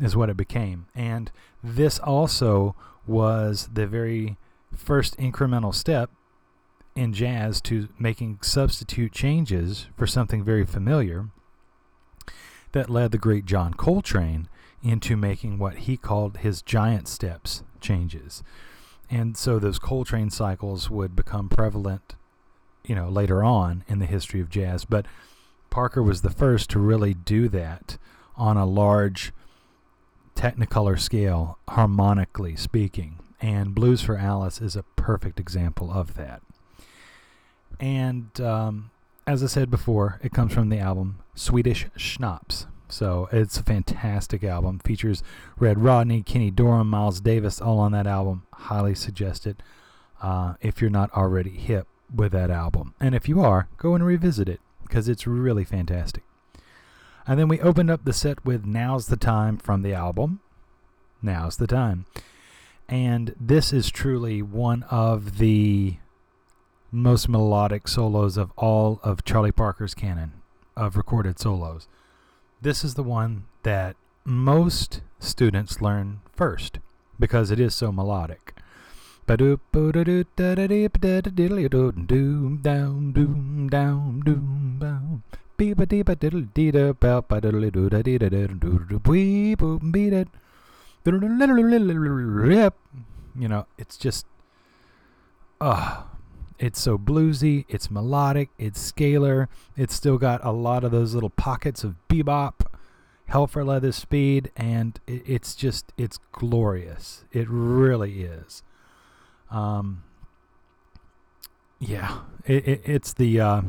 [0.02, 0.88] is what it became.
[0.96, 1.32] And
[1.64, 2.76] this also
[3.08, 4.38] was the very
[4.76, 6.10] first incremental step
[6.96, 11.30] in jazz to making substitute changes for something very familiar
[12.72, 14.50] that led the great John Coltrane
[14.84, 18.44] into making what he called his giant steps changes.
[19.10, 22.16] And so those Coltrane cycles would become prevalent,
[22.84, 24.86] you know, later on in the history of jazz.
[24.86, 25.06] But
[25.70, 27.98] Parker was the first to really do that
[28.36, 29.32] on a large
[30.38, 33.20] technicolor scale, harmonically speaking.
[33.42, 36.42] And Blues for Alice is a perfect example of that.
[37.80, 38.92] And um,
[39.26, 42.68] as I said before, it comes from the album Swedish Schnapps.
[42.90, 44.80] So it's a fantastic album.
[44.80, 45.22] Features
[45.60, 48.44] Red Rodney, Kenny Dorham, Miles Davis, all on that album.
[48.54, 49.62] Highly suggest it
[50.22, 52.94] uh, if you're not already hip with that album.
[53.00, 56.24] And if you are, go and revisit it because it's really fantastic.
[57.28, 60.40] And then we opened up the set with Now's the Time from the album.
[61.22, 62.06] Now's the Time.
[62.88, 65.98] And this is truly one of the
[66.90, 70.32] most melodic solos of all of Charlie Parker's canon
[70.78, 71.90] of recorded solos.
[72.62, 76.80] This is the one that most students learn first
[77.20, 78.54] because it is so melodic.
[85.58, 88.46] Beep a deep a diddle dee da bow ba diddle doo da dee da da
[88.46, 90.28] doo doo bwee boop beat it.
[93.40, 94.26] You know, it's just
[95.60, 96.04] uh
[96.60, 101.30] it's so bluesy, it's melodic, it's scalar, it's still got a lot of those little
[101.30, 102.66] pockets of bebop,
[103.28, 107.26] hell for leather speed, and it, it's just it's glorious.
[107.32, 108.62] It really is.
[109.50, 110.04] Um
[111.80, 113.62] yeah, it, it it's the uh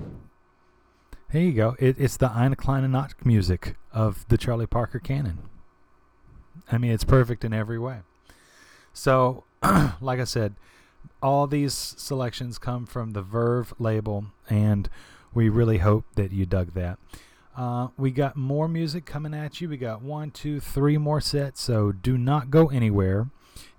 [1.32, 1.76] there you go.
[1.78, 5.38] It, it's the Eine kleine Nachtmusik of the Charlie Parker canon.
[6.70, 7.98] I mean, it's perfect in every way.
[8.92, 9.44] So,
[10.00, 10.54] like I said,
[11.22, 14.88] all these selections come from the Verve label, and
[15.34, 16.98] we really hope that you dug that.
[17.56, 19.68] Uh, we got more music coming at you.
[19.68, 23.28] We got one, two, three more sets, so do not go anywhere.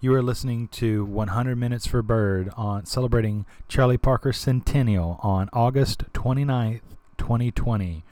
[0.02, 6.04] You are listening to 100 Minutes for Bird on celebrating Charlie Parker Centennial on August
[6.14, 6.82] 29th,
[7.20, 8.04] 2020.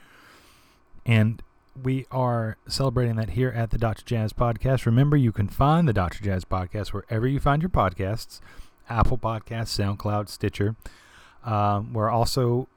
[1.06, 1.42] And
[1.82, 4.04] we are celebrating that here at the Dr.
[4.06, 4.86] Jazz Podcast.
[4.86, 6.24] Remember, you can find the Dr.
[6.24, 8.40] Jazz Podcast wherever you find your podcasts
[8.90, 10.76] Apple Podcasts, SoundCloud, Stitcher.
[11.44, 12.68] Um, we're also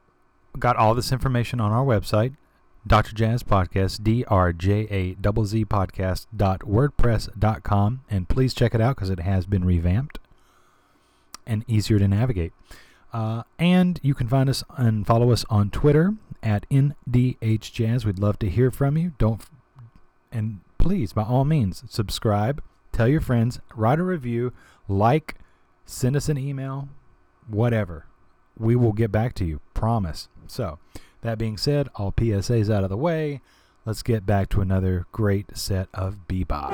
[0.59, 2.35] got all this information on our website,
[2.85, 3.13] Dr.
[3.13, 8.01] Jazz Podcast, D R J A Z Z Podcast dot wordpress.com.
[8.09, 10.19] And please check it out because it has been revamped
[11.45, 12.53] and easier to navigate.
[13.13, 18.05] Uh, and you can find us and follow us on Twitter at NDHJazz.
[18.05, 19.13] We'd love to hear from you.
[19.17, 19.41] Don't
[20.31, 24.53] and please, by all means, subscribe, tell your friends, write a review,
[24.87, 25.35] like,
[25.85, 26.89] send us an email,
[27.47, 28.05] whatever.
[28.57, 29.59] We will get back to you.
[29.73, 30.29] Promise.
[30.47, 30.79] So,
[31.21, 33.41] that being said, all PSAs out of the way.
[33.85, 36.71] Let's get back to another great set of bebop.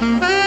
[0.00, 0.37] Thank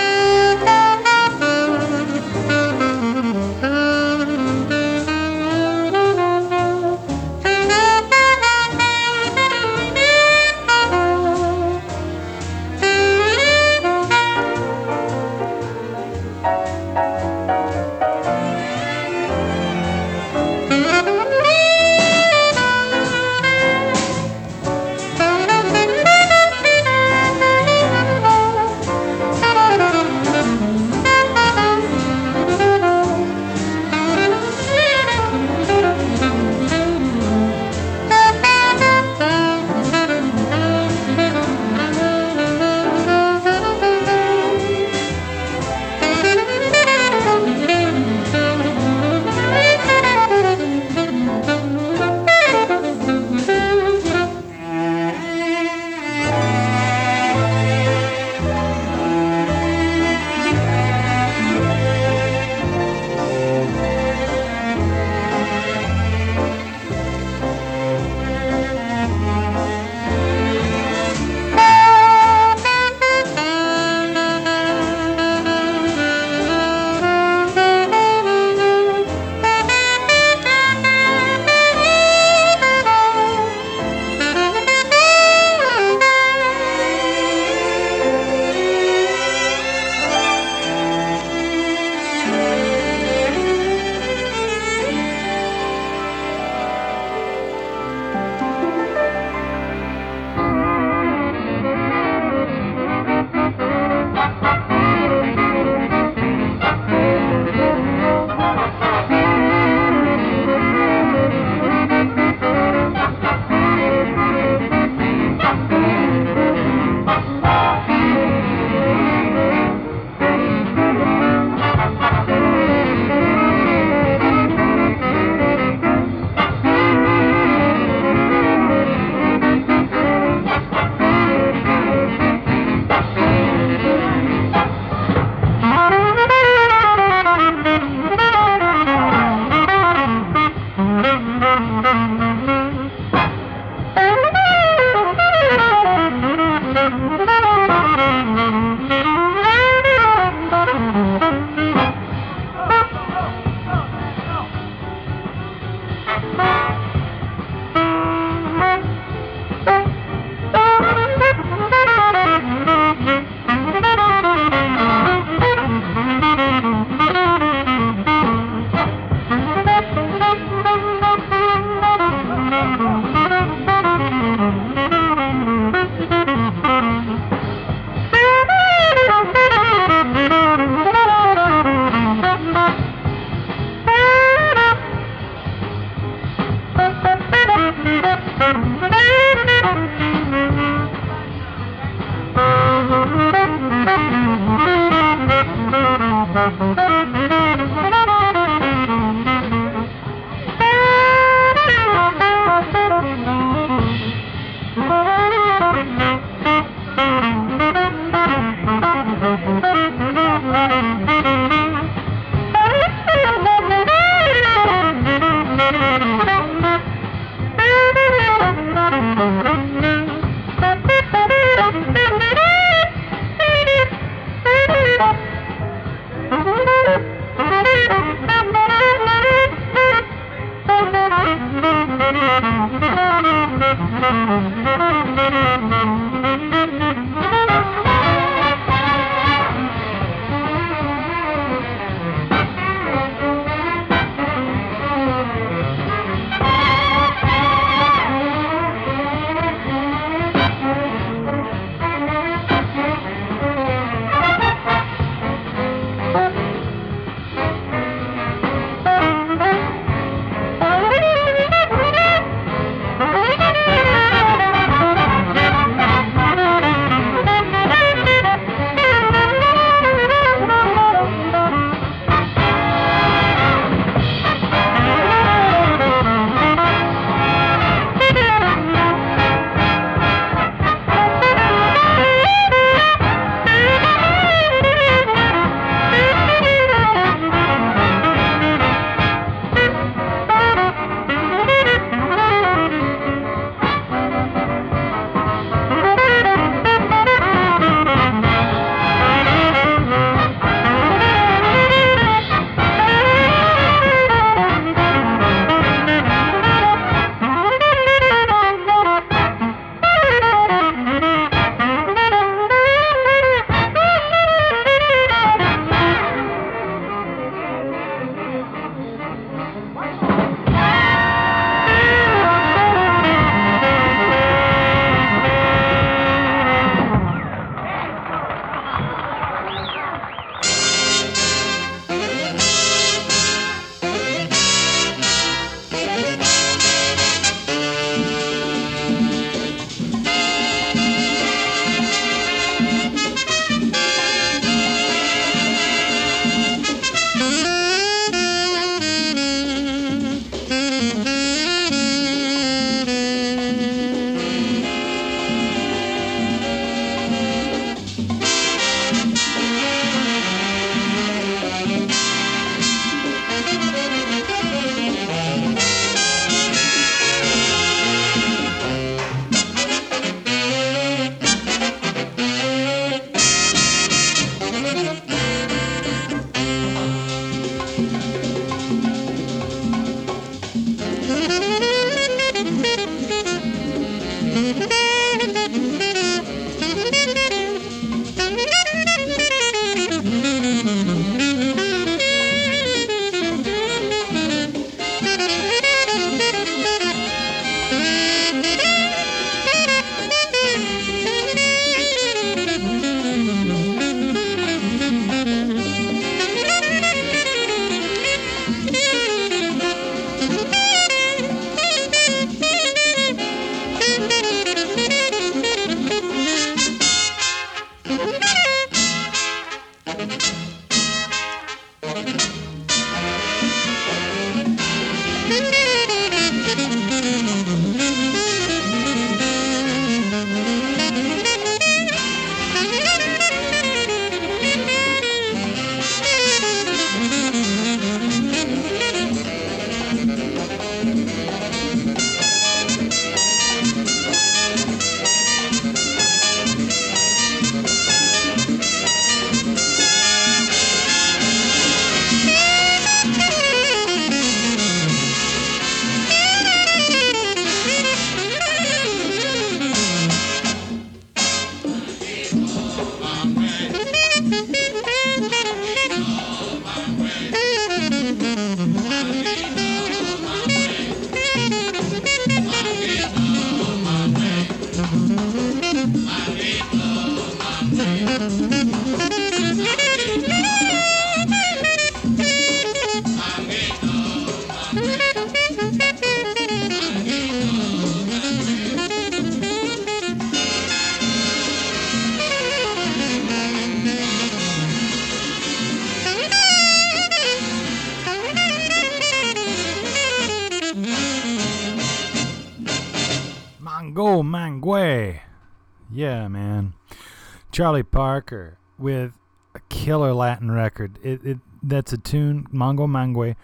[507.62, 509.20] Charlie Parker with
[509.54, 510.98] a killer Latin record.
[511.04, 512.48] It, it that's a tune.
[512.52, 513.36] Mango Mangue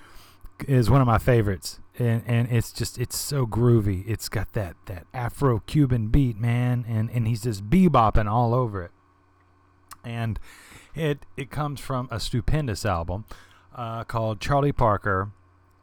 [0.67, 4.03] is one of my favorites, and and it's just it's so groovy.
[4.07, 8.81] It's got that that Afro Cuban beat, man, and and he's just bebopping all over
[8.81, 8.91] it.
[10.03, 10.39] And
[10.95, 13.25] it it comes from a stupendous album
[13.75, 15.29] uh, called Charlie Parker,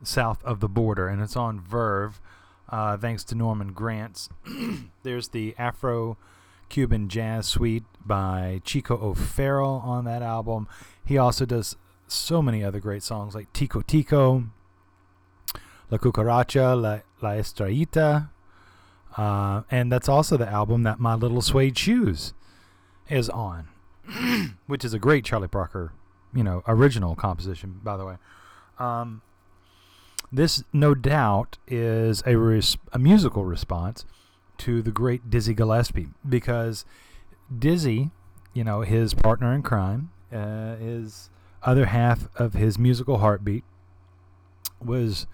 [0.03, 2.21] South of the Border, and it's on Verve.
[2.69, 4.29] Uh, thanks to Norman Granz.
[5.05, 6.19] There's the Afro
[6.69, 10.69] Cuban Jazz Suite by Chico O'Farrill on that album.
[11.05, 11.77] He also does
[12.07, 14.45] so many other great songs like Tico Tico,
[15.91, 18.29] La Cucaracha, La, La Estrellita.
[19.17, 22.35] Uh, and that's also the album that My Little Suede Shoes
[23.09, 23.69] is on,
[24.67, 25.93] which is a great Charlie Parker,
[26.35, 28.17] you know, original composition, by the way.
[28.79, 29.23] Um,
[30.33, 34.05] this, no doubt, is a, res- a musical response
[34.59, 36.85] to the great Dizzy Gillespie because
[37.59, 38.11] Dizzy,
[38.53, 41.31] you know, his partner in crime, uh, his
[41.63, 43.65] other half of his musical heartbeat,
[44.85, 45.27] was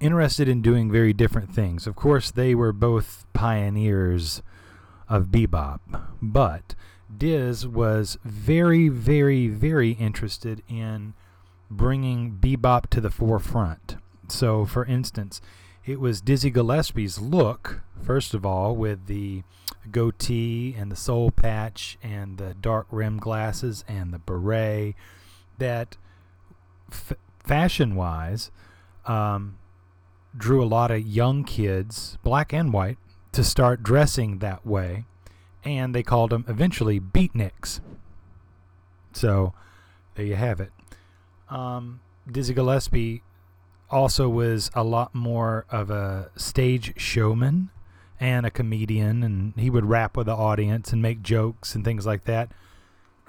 [0.00, 1.86] interested in doing very different things.
[1.86, 4.42] Of course, they were both pioneers
[5.08, 5.80] of bebop,
[6.20, 6.74] but
[7.16, 11.14] Diz was very, very, very interested in
[11.70, 13.96] bringing bebop to the forefront.
[14.28, 15.40] So, for instance,
[15.84, 19.42] it was Dizzy Gillespie's look, first of all, with the
[19.90, 24.94] goatee and the soul patch and the dark rim glasses and the beret,
[25.58, 25.96] that
[26.90, 28.50] f- fashion wise
[29.06, 29.58] um,
[30.36, 32.98] drew a lot of young kids, black and white,
[33.32, 35.04] to start dressing that way.
[35.64, 37.80] And they called them eventually beatniks.
[39.12, 39.54] So
[40.14, 40.72] there you have it.
[41.48, 42.00] Um,
[42.30, 43.22] Dizzy Gillespie
[43.90, 47.70] also was a lot more of a stage showman
[48.24, 52.06] and a comedian, and he would rap with the audience and make jokes and things
[52.06, 52.50] like that.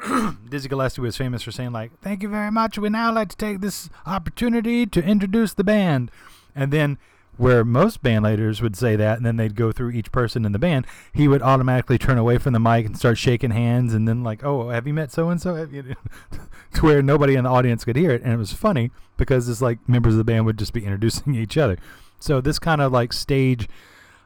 [0.50, 2.80] Dizzy Gillespie was famous for saying like, "Thank you very much.
[2.80, 6.12] We now like to take this opportunity to introduce the band,"
[6.56, 6.98] and then
[7.36, 10.54] where most band leaders would say that, and then they'd go through each person in
[10.54, 14.08] the band, he would automatically turn away from the mic and start shaking hands, and
[14.08, 15.68] then like, "Oh, have you met so and so?"
[16.76, 19.62] To where nobody in the audience could hear it, and it was funny because it's
[19.62, 21.78] like members of the band would just be introducing each other.
[22.18, 23.68] So this kind of like stage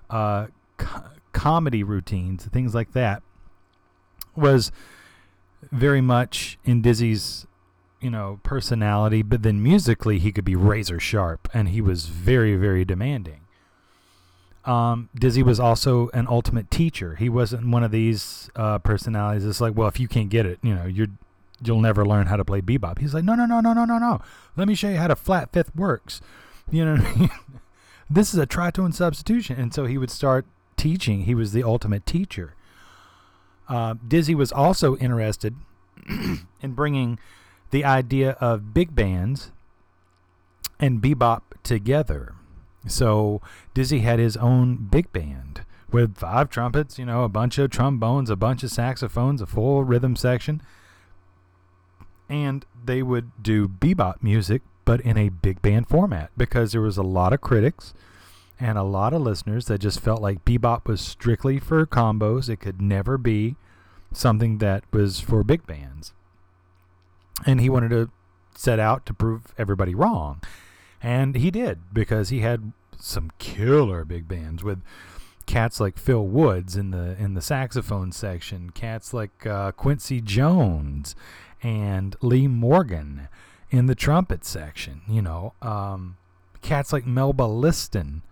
[0.10, 0.48] uh,
[0.80, 3.22] co- comedy routines, things like that,
[4.36, 4.72] was
[5.72, 7.46] very much in Dizzy's
[8.02, 12.56] you know personality but then musically he could be razor sharp and he was very
[12.56, 13.42] very demanding
[14.66, 17.16] um, Dizzy was also an ultimate teacher.
[17.16, 20.60] He wasn't one of these uh, personalities that's like, well, if you can't get it,
[20.62, 21.08] you know, you're
[21.62, 23.00] you'll never learn how to play bebop.
[23.00, 24.22] He's like, no, no, no, no, no, no, no.
[24.56, 26.22] Let me show you how to flat fifth works.
[26.70, 27.30] You know, I mean?
[28.10, 30.46] this is a tritone substitution, and so he would start
[30.80, 31.24] teaching.
[31.24, 32.56] He was the ultimate teacher.
[33.68, 35.56] Uh, Dizzy was also interested
[36.10, 37.20] in bringing
[37.70, 39.52] the idea of big bands
[40.80, 42.34] and bebop together.
[42.88, 43.42] So
[43.74, 45.62] Dizzy had his own big band
[45.92, 49.84] with five trumpets, you know, a bunch of trombones, a bunch of saxophones, a full
[49.84, 50.62] rhythm section.
[52.30, 56.98] And they would do bebop music, but in a big band format because there was
[56.98, 57.94] a lot of critics
[58.60, 62.50] and a lot of listeners that just felt like bebop was strictly for combos.
[62.50, 63.56] It could never be
[64.12, 66.14] something that was for big bands
[67.46, 68.10] and he wanted to
[68.56, 70.42] set out to prove everybody wrong.
[71.02, 74.82] And he did because he had some killer big bands with
[75.46, 81.16] cats like Phil Woods in the in the saxophone section, cats like uh, Quincy Jones
[81.64, 83.30] and Lee Morgan
[83.70, 85.02] in the trumpet section.
[85.08, 86.18] You know, um,
[86.62, 88.24] cats like Melba Liston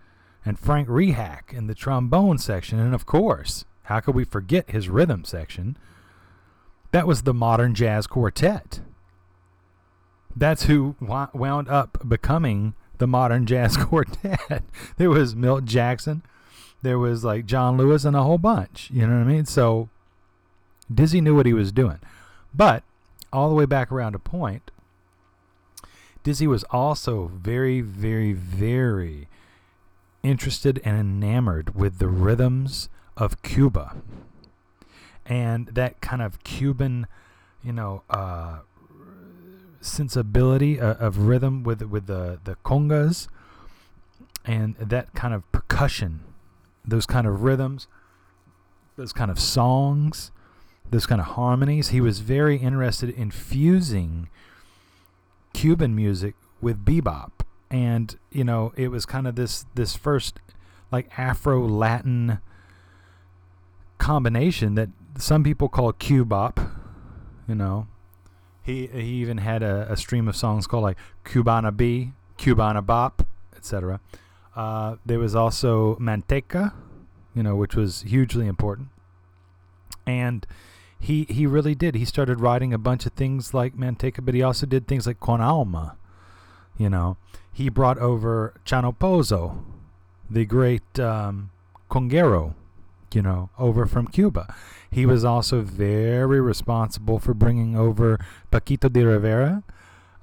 [0.48, 4.88] and Frank Rehak in the trombone section, and of course, how could we forget his
[4.88, 5.76] rhythm section?
[6.90, 8.80] That was the Modern Jazz Quartet
[10.38, 14.62] that's who wound up becoming the modern jazz quartet.
[14.96, 16.22] there was Milt Jackson,
[16.82, 18.90] there was like John Lewis, and a whole bunch.
[18.92, 19.46] You know what I mean?
[19.46, 19.88] So
[20.92, 21.98] Dizzy knew what he was doing.
[22.54, 22.84] But
[23.32, 24.70] all the way back around a point,
[26.22, 29.28] Dizzy was also very, very, very
[30.22, 33.96] interested and enamored with the rhythms of Cuba
[35.28, 37.06] and that kind of Cuban,
[37.62, 38.60] you know, uh,
[39.80, 43.28] sensibility uh, of rhythm with with the the congas
[44.44, 46.20] and that kind of percussion,
[46.84, 47.86] those kind of rhythms,
[48.96, 50.30] those kind of songs,
[50.90, 51.88] those kind of harmonies.
[51.88, 54.28] He was very interested in fusing
[55.52, 57.37] Cuban music with bebop,
[57.70, 60.40] and you know it was kind of this this first
[60.90, 62.40] like Afro Latin
[63.98, 64.88] combination that
[65.18, 66.70] some people call Cubop.
[67.46, 67.86] You know,
[68.62, 73.26] he he even had a, a stream of songs called like Cubana Be, Cubana Bop,
[73.56, 74.00] etc.
[74.56, 76.72] Uh, there was also Manteca,
[77.34, 78.88] you know, which was hugely important.
[80.06, 80.46] And
[80.98, 81.94] he he really did.
[81.94, 85.20] He started writing a bunch of things like Manteca, but he also did things like
[85.20, 85.97] Con Alma.
[86.78, 87.16] You know,
[87.52, 89.64] he brought over Chano Pozo,
[90.30, 91.50] the great um,
[93.12, 94.54] you know, over from Cuba.
[94.90, 98.18] He was also very responsible for bringing over
[98.52, 99.64] Paquito D'Rivera,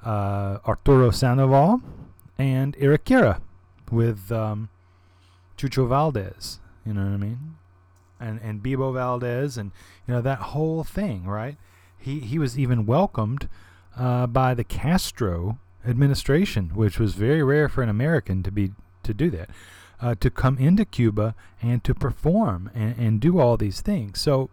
[0.04, 1.82] uh, Arturo Sandoval,
[2.38, 3.42] and Irakere
[3.92, 4.70] with um,
[5.58, 6.60] Chucho Valdés.
[6.86, 7.56] You know what I mean?
[8.20, 9.72] And and Bebo Valdés, and
[10.08, 11.58] you know that whole thing, right?
[11.98, 13.50] He he was even welcomed
[13.98, 18.72] uh, by the Castro administration, which was very rare for an American to be
[19.04, 19.50] to do that,
[20.02, 24.20] uh, to come into Cuba and to perform and, and do all these things.
[24.20, 24.50] So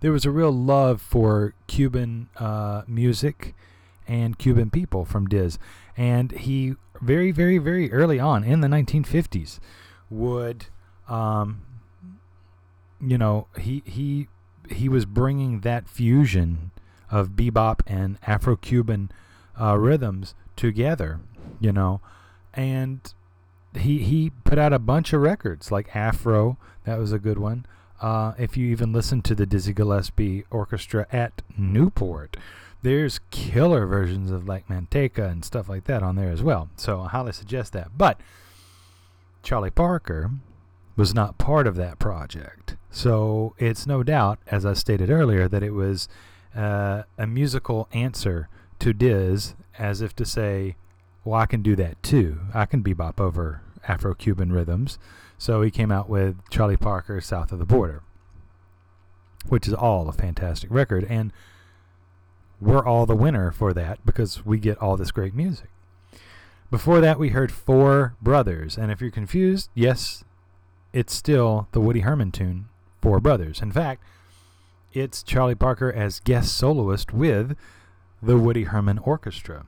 [0.00, 3.54] there was a real love for Cuban uh, music
[4.06, 5.58] and Cuban people from Diz,
[5.96, 9.58] and he very very very early on in the 1950s
[10.10, 10.66] would
[11.08, 11.62] um,
[13.00, 14.28] you know he he
[14.70, 16.70] he was bringing that fusion
[17.10, 19.10] of bebop and Afro-Cuban
[19.58, 21.20] uh, rhythms together,
[21.60, 22.00] you know,
[22.54, 23.14] and
[23.74, 27.66] he he put out a bunch of records like Afro, that was a good one.
[28.00, 32.36] Uh, if you even listen to the Dizzy Gillespie Orchestra at Newport,
[32.82, 36.70] there's killer versions of like Manteca and stuff like that on there as well.
[36.76, 37.90] So I highly suggest that.
[37.96, 38.18] But
[39.42, 40.30] Charlie Parker
[40.96, 42.76] was not part of that project.
[42.90, 46.08] So it's no doubt, as I stated earlier, that it was
[46.56, 48.48] uh, a musical answer
[48.80, 50.76] to Diz, as if to say,
[51.24, 52.40] well, I can do that too.
[52.54, 54.98] I can bebop over Afro Cuban rhythms.
[55.38, 58.02] So he came out with Charlie Parker South of the Border,
[59.48, 61.06] which is all a fantastic record.
[61.08, 61.32] And
[62.60, 65.68] we're all the winner for that because we get all this great music.
[66.70, 68.76] Before that, we heard Four Brothers.
[68.76, 70.24] And if you're confused, yes,
[70.92, 72.68] it's still the Woody Herman tune,
[73.00, 73.60] Four Brothers.
[73.60, 74.02] In fact,
[74.92, 77.56] it's Charlie Parker as guest soloist with
[78.22, 79.64] the Woody Herman Orchestra.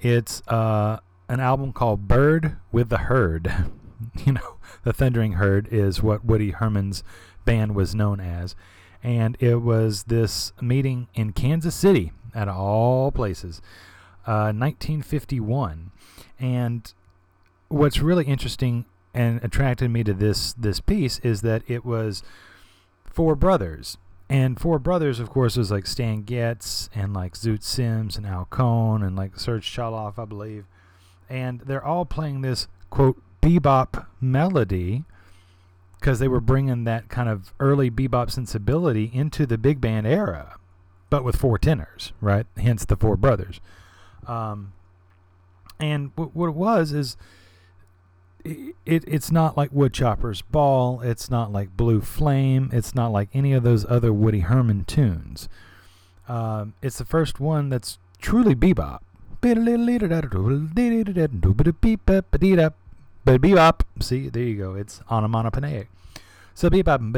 [0.00, 0.98] It's uh,
[1.28, 3.52] an album called Bird with the Herd.
[4.24, 7.02] you know, the Thundering Herd is what Woody Herman's
[7.44, 8.54] band was known as.
[9.02, 13.62] And it was this meeting in Kansas City, at all places,
[14.26, 15.90] uh, 1951.
[16.38, 16.92] And
[17.68, 18.84] what's really interesting
[19.14, 22.22] and attracted me to this this piece is that it was
[23.04, 23.96] four brothers
[24.28, 28.46] and Four Brothers, of course, was like Stan Getz and like Zoot Sims and Al
[28.46, 30.64] Cohn and like Serge Chaloff, I believe.
[31.28, 35.04] And they're all playing this, quote, bebop melody
[36.00, 40.56] because they were bringing that kind of early bebop sensibility into the big band era,
[41.08, 42.46] but with four tenors, right?
[42.56, 43.60] Hence the Four Brothers.
[44.26, 44.72] Um,
[45.78, 47.16] and w- what it was is
[48.84, 51.00] it, it's not like Woodchopper's Ball.
[51.00, 52.70] It's not like Blue Flame.
[52.72, 55.48] It's not like any of those other Woody Herman tunes.
[56.28, 59.00] Um, it's the first one that's truly bebop.
[63.26, 63.80] Bebop.
[64.00, 64.74] See, there you go.
[64.74, 65.88] It's onomatopoeic.
[66.54, 67.12] So bebop.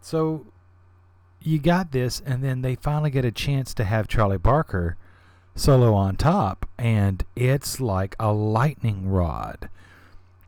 [0.00, 0.46] So
[1.40, 4.96] you got this, and then they finally get a chance to have Charlie Parker
[5.54, 9.68] solo on top, and it's like a lightning rod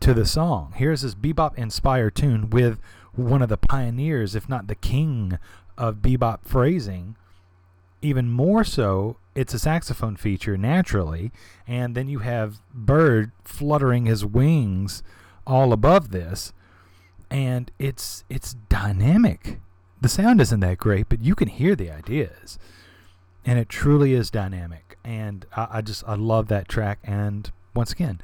[0.01, 0.73] to the song.
[0.77, 2.78] Here's this bebop inspired tune with
[3.15, 5.39] one of the pioneers, if not the king
[5.78, 7.16] of bebop phrasing.
[8.03, 11.33] Even more so, it's a saxophone feature naturally,
[11.66, 15.03] and then you have Bird fluttering his wings
[15.47, 16.53] all above this,
[17.31, 19.61] and it's it's dynamic.
[20.01, 22.59] The sound isn't that great, but you can hear the ideas,
[23.47, 26.98] and it truly is dynamic and I, I, just I love that track.
[27.05, 28.20] And once again,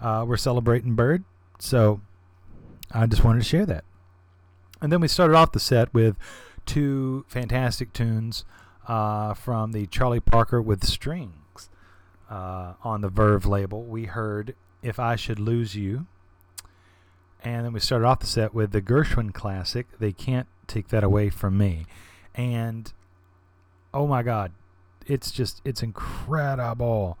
[0.00, 1.24] uh, we're celebrating Bird,
[1.60, 2.00] so
[2.92, 3.84] I just wanted to share that.
[4.82, 6.16] And then we started off the set with
[6.66, 8.44] two fantastic tunes
[8.88, 11.70] uh, from the Charlie Parker with Strings
[12.28, 13.84] uh, on the Verve label.
[13.84, 16.06] We heard "If I Should Lose You,"
[17.42, 19.86] and then we started off the set with the Gershwin classic.
[19.98, 21.86] They can't take that away from me,
[22.34, 22.92] and
[23.92, 24.52] oh my God,
[25.06, 27.18] it's just it's incredible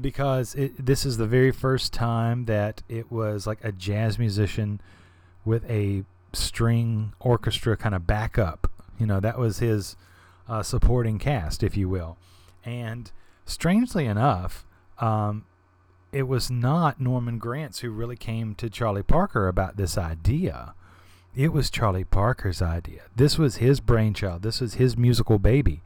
[0.00, 4.80] because it, this is the very first time that it was like a jazz musician
[5.44, 8.70] with a string orchestra kind of backup.
[8.98, 9.96] You know, that was his
[10.48, 12.16] uh, supporting cast, if you will.
[12.64, 13.10] And
[13.44, 14.64] strangely enough,
[14.98, 15.44] um,
[16.12, 20.74] it was not Norman Granz who really came to Charlie Parker about this idea.
[21.36, 23.02] It was Charlie Parker's idea.
[23.14, 24.40] This was his brainchild.
[24.40, 25.82] This was his musical baby.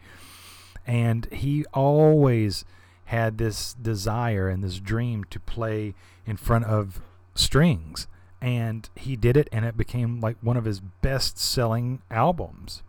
[0.87, 2.65] And he always
[3.07, 5.95] had this desire and this dream to play
[6.25, 7.01] in front of
[7.35, 8.07] strings.
[8.41, 12.85] And he did it, and it became like one of his best selling albums.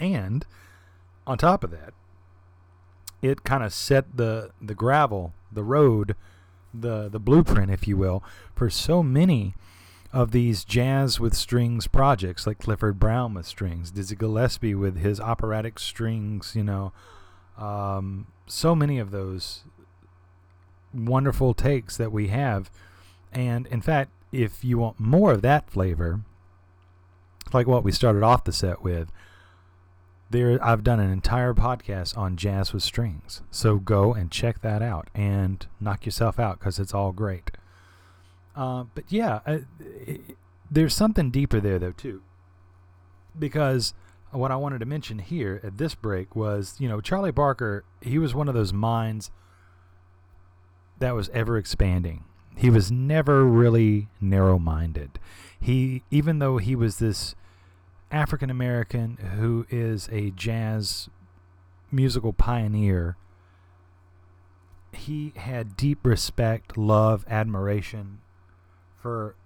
[0.00, 0.46] And
[1.26, 1.92] on top of that,
[3.20, 6.16] it kind of set the, the gravel, the road,
[6.72, 8.24] the, the blueprint, if you will,
[8.54, 9.54] for so many
[10.12, 15.20] of these jazz with strings projects, like Clifford Brown with strings, Dizzy Gillespie with his
[15.20, 16.92] operatic strings, you know,
[17.58, 19.64] um, so many of those
[20.94, 22.70] wonderful takes that we have.
[23.32, 26.20] And in fact, if you want more of that flavor,
[27.52, 29.10] like what we started off the set with,
[30.30, 33.42] there I've done an entire podcast on jazz with strings.
[33.50, 37.52] So go and check that out and knock yourself out because it's all great.
[38.56, 40.20] Uh, but yeah, uh, it,
[40.70, 42.22] there's something deeper there though too,
[43.38, 43.92] because
[44.30, 47.84] what I wanted to mention here at this break was, you know, Charlie Parker.
[48.00, 49.30] He was one of those minds
[50.98, 52.24] that was ever expanding.
[52.56, 55.18] He was never really narrow-minded.
[55.60, 57.34] He, even though he was this
[58.10, 61.10] African American who is a jazz
[61.92, 63.16] musical pioneer,
[64.92, 68.20] he had deep respect, love, admiration
[69.06, 69.36] for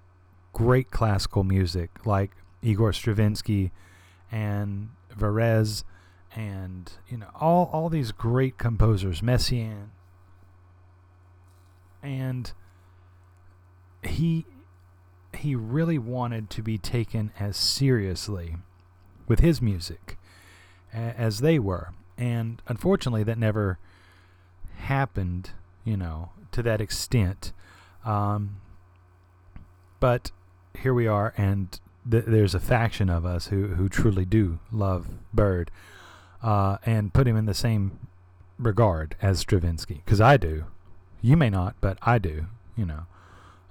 [0.54, 2.30] great classical music like
[2.62, 3.72] Igor Stravinsky
[4.32, 5.84] and Varese
[6.34, 9.90] and you know all all these great composers Messiaen.
[12.02, 12.50] And
[14.02, 14.46] he
[15.34, 18.56] he really wanted to be taken as seriously
[19.28, 20.16] with his music
[20.90, 21.90] as they were.
[22.16, 23.78] And unfortunately that never
[24.76, 25.50] happened
[25.84, 27.52] you know to that extent.
[28.06, 28.62] Um,
[30.00, 30.30] but
[30.78, 31.78] here we are, and
[32.10, 35.70] th- there's a faction of us who, who truly do love Bird
[36.42, 37.98] uh, and put him in the same
[38.58, 40.02] regard as Stravinsky.
[40.04, 40.64] Because I do.
[41.20, 42.46] You may not, but I do,
[42.76, 43.06] you know.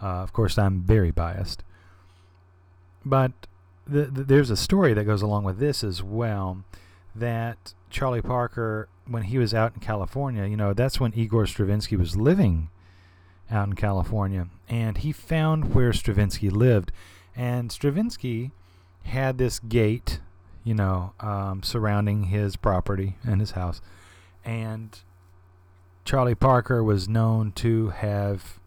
[0.01, 1.63] Uh, of course, I'm very biased.
[3.03, 3.31] But
[3.91, 6.63] th- th- there's a story that goes along with this as well
[7.15, 11.95] that Charlie Parker, when he was out in California, you know, that's when Igor Stravinsky
[11.95, 12.69] was living
[13.51, 16.91] out in California, and he found where Stravinsky lived.
[17.35, 18.51] And Stravinsky
[19.03, 20.19] had this gate,
[20.63, 23.81] you know, um, surrounding his property and his house.
[24.43, 24.99] And
[26.05, 28.59] Charlie Parker was known to have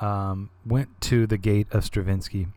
[0.00, 2.48] um, went to the gate of Stravinsky,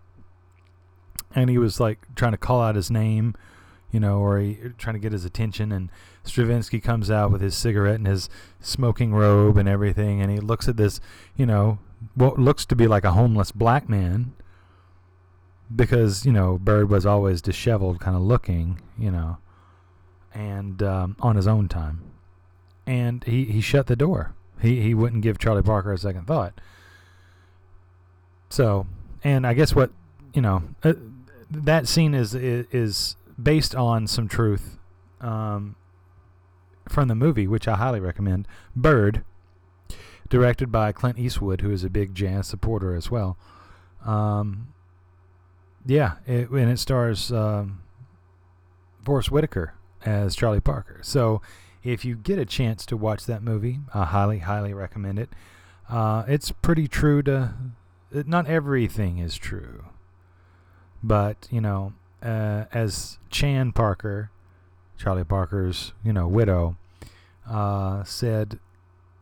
[1.35, 3.35] and he was like trying to call out his name,
[3.91, 5.71] you know, or he, trying to get his attention.
[5.71, 5.89] And
[6.29, 8.29] Stravinsky comes out with his cigarette and his
[8.59, 10.99] smoking robe and everything, and he looks at this,
[11.35, 11.79] you know,
[12.15, 14.33] what looks to be like a homeless black man,
[15.75, 19.37] because you know Bird was always disheveled, kind of looking, you know,
[20.33, 22.01] and um, on his own time,
[22.87, 24.33] and he he shut the door.
[24.61, 26.59] He he wouldn't give Charlie Parker a second thought.
[28.49, 28.87] So,
[29.23, 29.91] and I guess what
[30.33, 30.93] you know, uh,
[31.49, 34.77] that scene is, is is based on some truth
[35.21, 35.75] um,
[36.89, 38.47] from the movie, which I highly recommend.
[38.75, 39.23] Bird,
[40.29, 43.37] directed by Clint Eastwood, who is a big jazz supporter as well.
[44.05, 44.73] Um,
[45.85, 47.81] yeah, it, and it stars um,
[49.03, 49.73] Forest Whitaker
[50.05, 50.99] as Charlie Parker.
[51.01, 51.41] So,
[51.83, 55.29] if you get a chance to watch that movie, I highly, highly recommend it.
[55.89, 57.53] Uh, it's pretty true to.
[58.11, 59.85] Not everything is true,
[61.03, 61.93] but you know,
[62.23, 64.31] uh, as Chan Parker,
[64.99, 66.77] Charlie Parker's you know widow,
[67.49, 68.59] uh, said,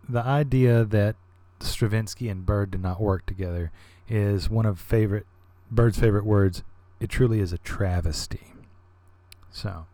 [0.10, 1.16] the idea that
[1.60, 3.72] Stravinsky and Bird did not work together
[4.10, 5.28] is one of favorite
[5.72, 6.64] Bird's favorite words.
[6.99, 8.54] It truly is a travesty.
[9.52, 9.86] So,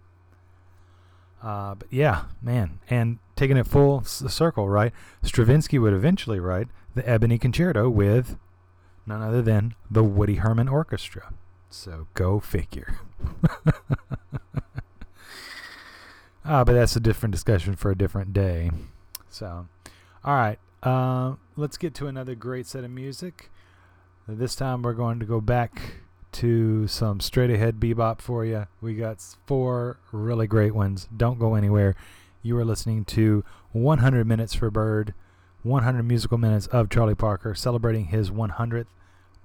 [1.42, 4.94] uh, but yeah, man, and taking it full circle, right?
[5.22, 8.38] Stravinsky would eventually write the Ebony Concerto with
[9.06, 11.34] none other than the Woody Herman Orchestra.
[11.70, 13.00] So go figure.
[16.46, 18.72] Ah, but that's a different discussion for a different day.
[19.30, 19.68] So,
[20.26, 23.50] all right, uh, let's get to another great set of music.
[24.28, 25.96] This time we're going to go back
[26.34, 28.68] to some straight ahead bebop for you.
[28.82, 31.08] We got four really great ones.
[31.16, 31.96] Don't go anywhere.
[32.42, 35.14] You are listening to 100 Minutes for Bird,
[35.62, 38.88] 100 musical minutes of Charlie Parker celebrating his 100th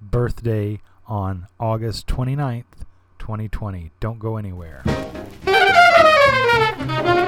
[0.01, 2.65] birthday on August 29th,
[3.19, 3.93] 2020.
[4.01, 4.83] Don't go anywhere.
[6.89, 7.28] Salt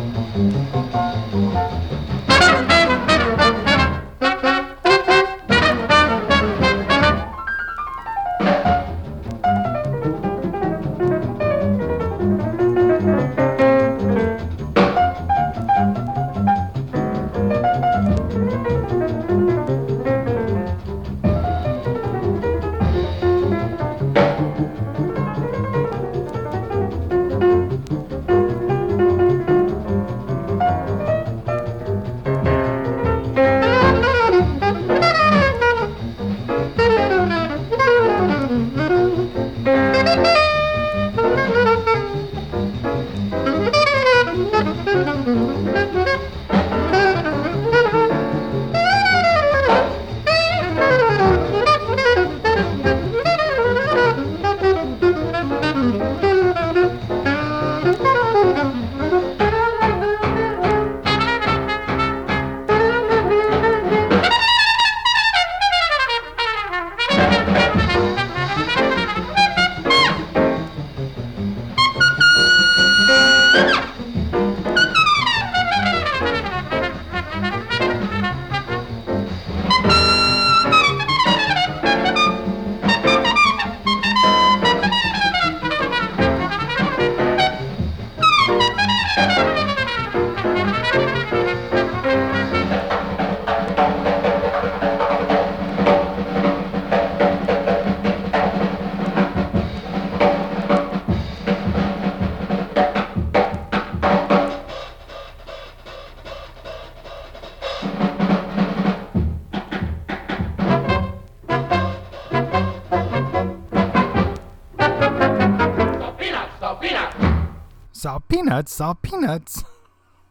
[118.51, 118.73] peanuts.
[118.73, 119.63] Salt peanuts.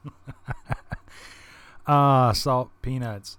[1.86, 3.36] Ah, salt peanuts.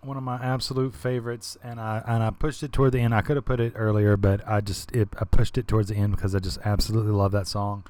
[0.00, 3.14] One of my absolute favorites, and I and I pushed it toward the end.
[3.14, 5.96] I could have put it earlier, but I just it, I pushed it towards the
[5.96, 7.84] end because I just absolutely love that song.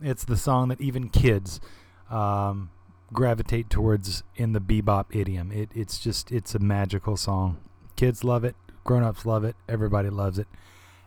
[0.00, 1.60] It's the song that even kids
[2.08, 2.70] um,
[3.12, 5.50] gravitate towards in the bebop idiom.
[5.50, 7.56] It it's just it's a magical song.
[7.96, 10.46] Kids love it, grown-ups love it, everybody loves it.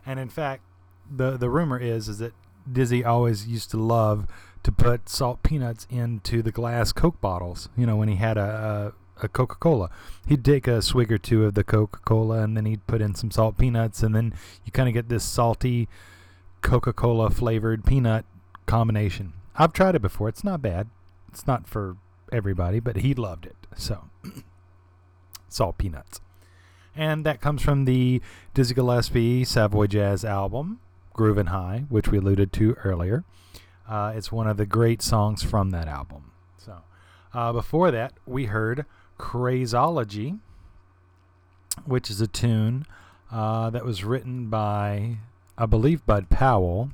[0.05, 0.63] And in fact,
[1.09, 2.33] the the rumor is is that
[2.69, 4.27] Dizzy always used to love
[4.65, 7.69] to put salt peanuts into the glass Coke bottles.
[7.77, 9.91] You know, when he had a, a, a Coca Cola,
[10.25, 13.13] he'd take a swig or two of the Coca Cola and then he'd put in
[13.13, 14.33] some salt peanuts, and then
[14.65, 15.87] you kind of get this salty
[16.63, 18.25] Coca Cola flavored peanut
[18.65, 19.33] combination.
[19.55, 20.29] I've tried it before.
[20.29, 20.87] It's not bad.
[21.29, 21.97] It's not for
[22.31, 23.55] everybody, but he loved it.
[23.75, 24.09] So,
[25.47, 26.21] salt peanuts.
[26.95, 28.19] And that comes from the
[28.55, 30.79] Dizzy Gillespie Savoy Jazz album,
[31.13, 33.25] Groovin' High, which we alluded to earlier.
[33.87, 36.31] Uh, it's one of the great songs from that album.
[36.57, 36.77] So,
[37.33, 38.85] uh, before that, we heard
[39.19, 40.39] Crazology,
[41.85, 42.85] which is a tune
[43.31, 45.17] uh, that was written by,
[45.57, 46.91] I believe, Bud Powell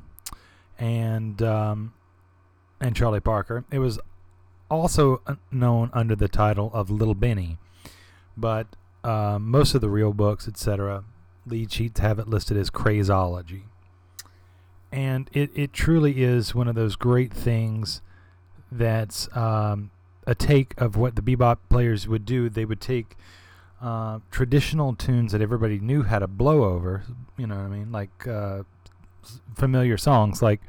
[0.77, 1.93] and um,
[2.79, 3.63] and Charlie Parker.
[3.71, 3.99] It was
[4.69, 5.21] also
[5.51, 7.57] known under the title of Little Benny,
[8.35, 8.67] but
[9.03, 11.03] uh, most of the real books, etc.,
[11.45, 13.63] lead sheets have it listed as Crazology
[14.91, 18.01] and it, it truly is one of those great things
[18.71, 19.91] that's um,
[20.25, 22.49] a take of what the bebop players would do.
[22.49, 23.15] They would take
[23.81, 27.03] uh, traditional tunes that everybody knew how to blow over,
[27.37, 28.63] you know what I mean, like uh,
[29.55, 30.61] familiar songs like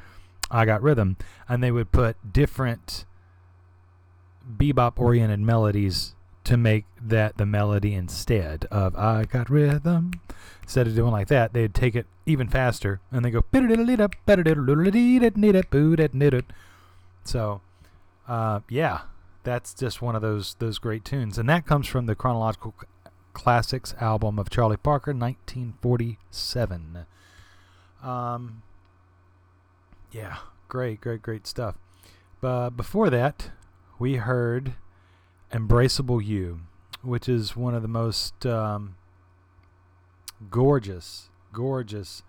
[0.50, 1.16] I Got Rhythm,
[1.48, 3.04] and they would put different
[4.56, 10.12] bebop oriented melodies to make that the melody instead of I Got Rhythm.
[10.62, 13.42] Instead of doing like that, they'd take it even faster and they go
[17.24, 17.60] so
[18.28, 19.02] uh, yeah
[19.42, 22.74] that's just one of those those great tunes and that comes from the chronological
[23.32, 27.06] classics album of charlie parker 1947
[28.02, 28.62] um,
[30.12, 30.36] yeah
[30.68, 31.76] great great great stuff
[32.40, 33.50] but before that
[33.98, 34.74] we heard
[35.52, 36.60] embraceable you
[37.02, 38.94] which is one of the most um,
[40.50, 42.22] gorgeous, gorgeous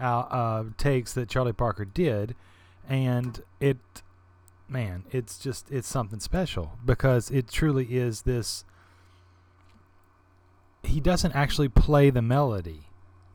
[0.00, 2.34] uh, uh, takes that Charlie Parker did,
[2.88, 3.78] and it
[4.68, 8.64] man, it's just it's something special because it truly is this.
[10.82, 12.84] He doesn't actually play the melody.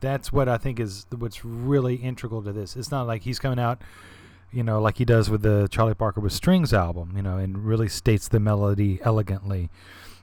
[0.00, 2.76] That's what I think is what's really integral to this.
[2.76, 3.80] It's not like he's coming out,
[4.54, 7.64] you know, like he does with the Charlie Parker with Strings album, you know, and
[7.64, 9.68] really states the melody elegantly.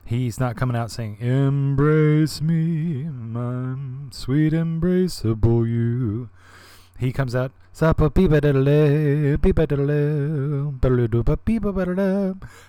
[0.04, 3.76] He's not coming out saying, Embrace me, my
[4.10, 6.30] sweet embraceable you.
[6.98, 7.52] He comes out,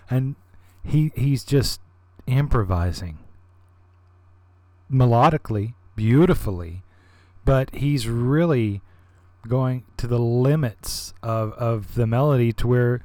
[0.09, 0.35] and
[0.83, 1.82] he he's just
[2.27, 3.19] improvising
[4.92, 6.83] melodically, beautifully,
[7.45, 8.82] but he's really
[9.48, 13.02] going to the limits of, of the melody to where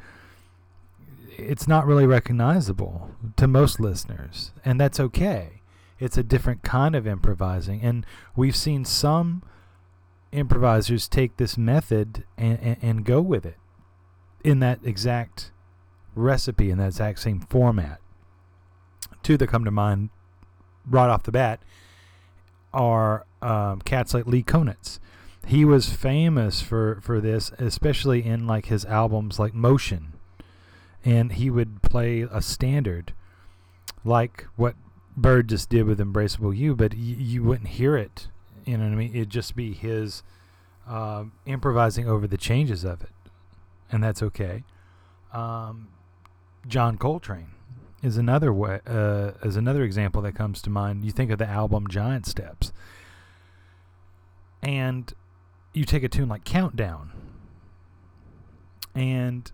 [1.36, 5.62] it's not really recognizable to most listeners, and that's okay.
[5.98, 8.04] It's a different kind of improvising, and
[8.36, 9.42] we've seen some
[10.32, 13.56] improvisers take this method and, and, and go with it
[14.44, 15.52] in that exact
[16.14, 18.00] recipe, in that exact same format.
[19.22, 20.10] Two that come to mind
[20.86, 21.60] right off the bat
[22.72, 24.98] are um, cats like Lee Konitz.
[25.46, 30.12] He was famous for, for this, especially in like his albums like Motion
[31.04, 33.12] and he would play a standard
[34.04, 34.74] like what
[35.16, 38.28] Bird just did with Embraceable You, but y- you wouldn't hear it.
[38.64, 39.14] You know what I mean?
[39.14, 40.22] It'd just be his
[40.86, 43.10] uh, improvising over the changes of it,
[43.90, 44.64] and that's okay.
[45.32, 45.88] Um,
[46.66, 47.50] John Coltrane
[48.02, 51.04] is another way, uh, is another example that comes to mind.
[51.04, 52.72] You think of the album Giant Steps,
[54.62, 55.12] and
[55.78, 57.12] you take a tune like Countdown,
[58.94, 59.50] and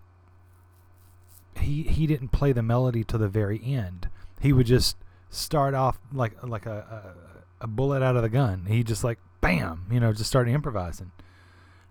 [1.59, 4.09] he he didn't play the melody to the very end.
[4.41, 4.97] He would just
[5.29, 7.13] start off like like a,
[7.61, 8.65] a, a bullet out of the gun.
[8.67, 11.11] He just like bam, you know, just started improvising.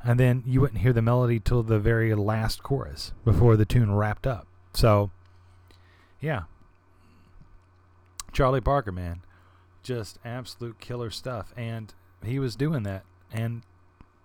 [0.02, 3.94] And then you wouldn't hear the melody till the very last chorus before the tune
[3.94, 4.46] wrapped up.
[4.74, 5.10] So,
[6.20, 6.42] yeah.
[8.32, 9.22] Charlie Parker, man,
[9.82, 11.54] just absolute killer stuff.
[11.56, 13.04] And he was doing that.
[13.32, 13.62] And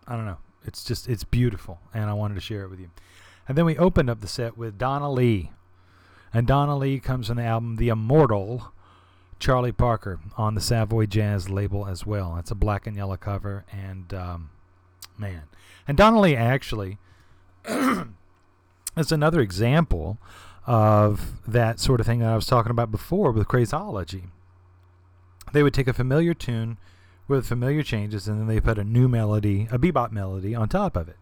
[0.10, 0.40] I don't know.
[0.66, 1.80] It's just, it's beautiful.
[1.94, 2.90] And I wanted to share it with you.
[3.48, 5.52] And then we opened up the set with Donna Lee.
[6.34, 8.74] And Donna Lee comes from the album The Immortal
[9.40, 12.36] Charlie Parker on the Savoy Jazz label as well.
[12.38, 13.66] It's a black and yellow cover.
[13.72, 14.50] And um,
[15.18, 15.44] man.
[15.88, 16.98] And Donna Lee actually
[17.68, 20.18] is another example
[20.66, 24.26] of that sort of thing that I was talking about before with Crazology.
[25.54, 26.78] They would take a familiar tune
[27.30, 30.98] with familiar changes and then they put a new melody, a bebop melody, on top
[30.98, 31.18] of it.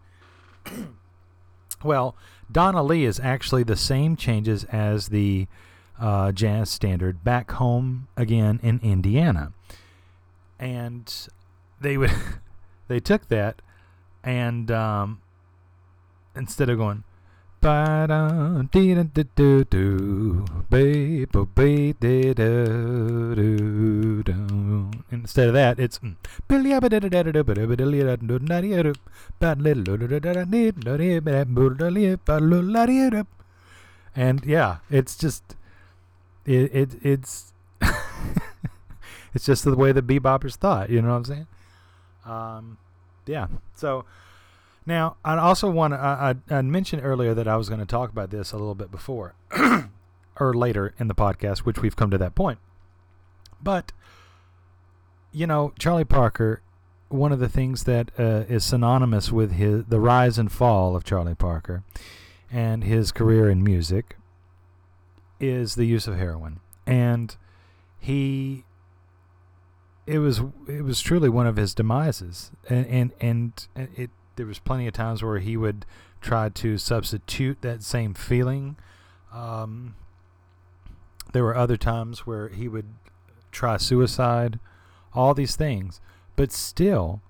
[1.84, 2.16] Well,
[2.50, 5.46] Donna Lee is actually the same changes as the
[6.00, 9.52] uh, jazz standard back home again in Indiana.
[10.58, 11.12] And
[11.80, 12.12] they would
[12.88, 13.62] they took that
[14.24, 15.20] and um,
[16.34, 17.04] instead of going
[25.10, 26.00] Instead of that, it's
[34.14, 35.56] and yeah, it's just
[36.44, 37.52] it, it it's
[39.34, 40.90] it's just the way the beboppers thought.
[40.90, 41.46] You know what I'm saying?
[42.24, 42.78] Um,
[43.26, 43.46] yeah.
[43.74, 44.04] So
[44.88, 48.10] now, I also want to, I, I, mentioned earlier that I was going to talk
[48.10, 49.34] about this a little bit before
[50.40, 52.58] or later in the podcast, which we've come to that point.
[53.62, 53.92] But,
[55.30, 56.62] you know, Charlie Parker,
[57.10, 61.04] one of the things that uh, is synonymous with his the rise and fall of
[61.04, 61.84] Charlie Parker
[62.50, 64.16] and his career in music
[65.38, 66.60] is the use of heroin.
[66.86, 67.36] And
[67.98, 68.64] he
[70.06, 74.60] it was it was truly one of his demises and and, and it there was
[74.60, 75.84] plenty of times where he would
[76.20, 78.76] try to substitute that same feeling.
[79.32, 79.96] Um,
[81.32, 82.86] there were other times where he would
[83.50, 84.60] try suicide,
[85.12, 86.00] all these things.
[86.36, 87.20] But still,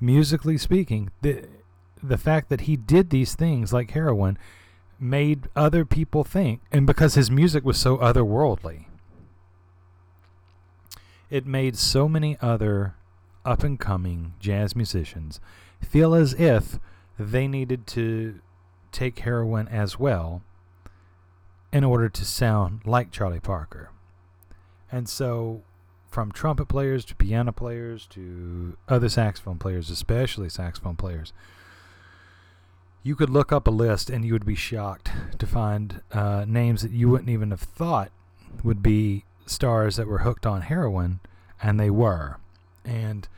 [0.00, 1.44] musically speaking, the
[2.02, 4.38] the fact that he did these things like heroin
[4.98, 8.86] made other people think, and because his music was so otherworldly,
[11.28, 12.94] it made so many other
[13.44, 15.40] up and coming jazz musicians
[15.80, 16.78] feel as if
[17.18, 18.40] they needed to
[18.92, 20.42] take heroin as well
[21.72, 23.90] in order to sound like Charlie Parker.
[24.90, 25.62] And so,
[26.10, 31.32] from trumpet players to piano players to other saxophone players, especially saxophone players,
[33.02, 36.82] you could look up a list and you would be shocked to find uh, names
[36.82, 38.10] that you wouldn't even have thought
[38.64, 41.20] would be stars that were hooked on heroin,
[41.62, 42.38] and they were.
[42.84, 43.28] And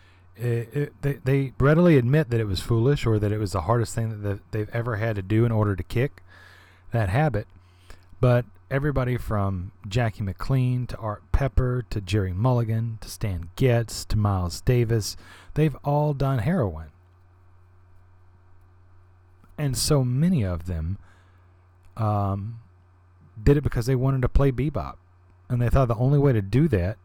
[0.40, 3.62] it, it, they, they readily admit that it was foolish or that it was the
[3.62, 6.22] hardest thing that they've ever had to do in order to kick.
[6.92, 7.46] that habit.
[8.20, 14.16] But everybody from Jackie McLean to Art Pepper to Gerry Mulligan to Stan Getz to
[14.16, 15.16] Miles Davis,
[15.54, 16.88] they've all done heroin.
[19.58, 20.98] And so many of them
[21.96, 22.60] um,
[23.42, 24.94] did it because they wanted to play bebop.
[25.48, 26.96] And they thought the only way to do that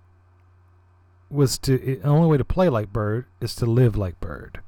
[1.36, 4.62] was to, the only way to play like Bird is to live like Bird.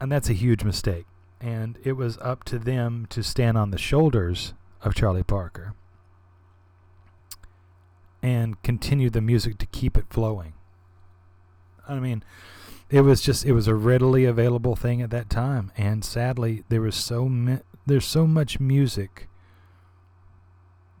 [0.00, 1.06] And that's a huge mistake
[1.40, 5.74] and it was up to them to stand on the shoulders of Charlie Parker
[8.22, 10.54] and continue the music to keep it flowing.
[11.88, 12.24] I mean,
[12.90, 16.80] it was just it was a readily available thing at that time, and sadly, there
[16.80, 19.28] was so mi- there's so much music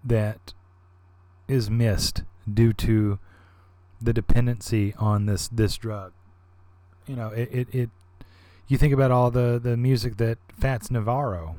[0.04, 0.52] that
[1.48, 2.22] is missed
[2.52, 3.18] due to
[4.00, 6.12] the dependency on this this drug.
[7.06, 7.90] You know, it, it, it
[8.68, 11.56] you think about all the, the music that Fats Navarro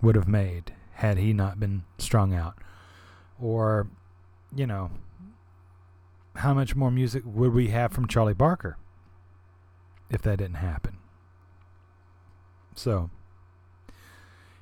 [0.00, 2.54] would have made had he not been strung out.
[3.40, 3.88] Or,
[4.54, 4.90] you know,
[6.36, 8.76] how much more music would we have from Charlie Parker
[10.10, 10.96] if that didn't happen?
[12.74, 13.10] So,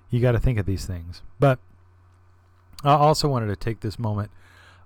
[0.08, 1.22] you got to think of these things.
[1.38, 1.60] But
[2.82, 4.32] I also wanted to take this moment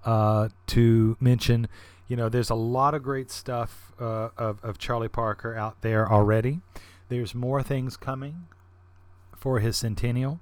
[0.05, 1.68] uh, to mention
[2.08, 6.10] you know, there's a lot of great stuff uh, of, of Charlie Parker out there
[6.10, 6.60] already.
[7.08, 8.47] There's more things coming
[9.36, 10.41] for his centennial.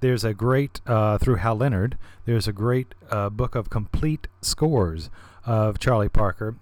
[0.00, 5.10] There's a great, uh, through Hal Leonard, there's a great uh, book of complete scores
[5.44, 6.56] of Charlie Parker.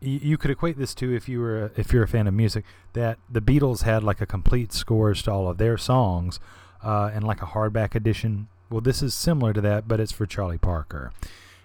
[0.00, 3.18] You could equate this to if you were if you're a fan of music that
[3.30, 6.38] the Beatles had like a complete scores to all of their songs
[6.84, 8.48] uh, and like a hardback edition.
[8.70, 11.12] Well, this is similar to that, but it's for Charlie Parker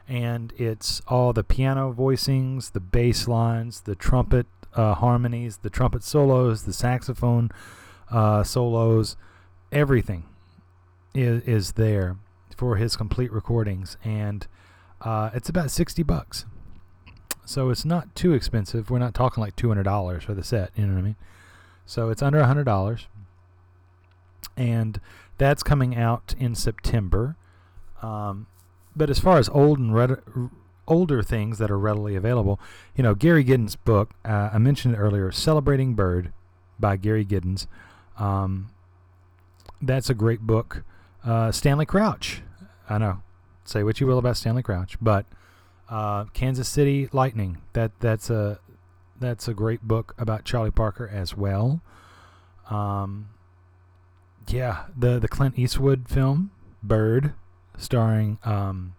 [0.08, 6.04] and it's all the piano voicings, the bass lines, the trumpet uh, harmonies, the trumpet
[6.04, 7.50] solos, the saxophone
[8.10, 9.16] uh, solos,
[9.72, 10.26] everything
[11.14, 12.18] is, is there
[12.56, 14.48] for his complete recordings, and
[15.02, 16.46] uh, it's about sixty bucks.
[17.44, 18.90] So it's not too expensive.
[18.90, 20.72] We're not talking like two hundred dollars for the set.
[20.76, 21.16] You know what I mean?
[21.86, 23.08] So it's under hundred dollars,
[24.56, 25.02] and
[25.38, 27.36] that's coming out in September.
[28.02, 28.48] Um,
[28.96, 30.18] but as far as old and red,
[30.88, 32.60] older things that are readily available,
[32.96, 36.34] you know, Gary Giddins' book, uh, I mentioned earlier, Celebrating Bird
[36.80, 37.68] by Gary Giddins.
[38.18, 38.70] Um,
[39.82, 40.84] that's a great book.
[41.24, 42.42] Uh, Stanley Crouch,
[42.90, 43.22] I know,
[43.64, 45.26] say what you will about Stanley Crouch, but
[45.90, 48.60] uh, Kansas City Lightning, that that's a
[49.20, 51.82] that's a great book about Charlie Parker as well.
[52.70, 53.30] Um,
[54.48, 57.34] yeah, the the Clint Eastwood film Bird
[57.82, 58.96] starring um,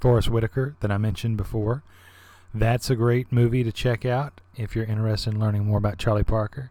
[0.00, 1.82] Forest Whitaker that I mentioned before.
[2.52, 6.24] That's a great movie to check out if you're interested in learning more about Charlie
[6.24, 6.70] Parker.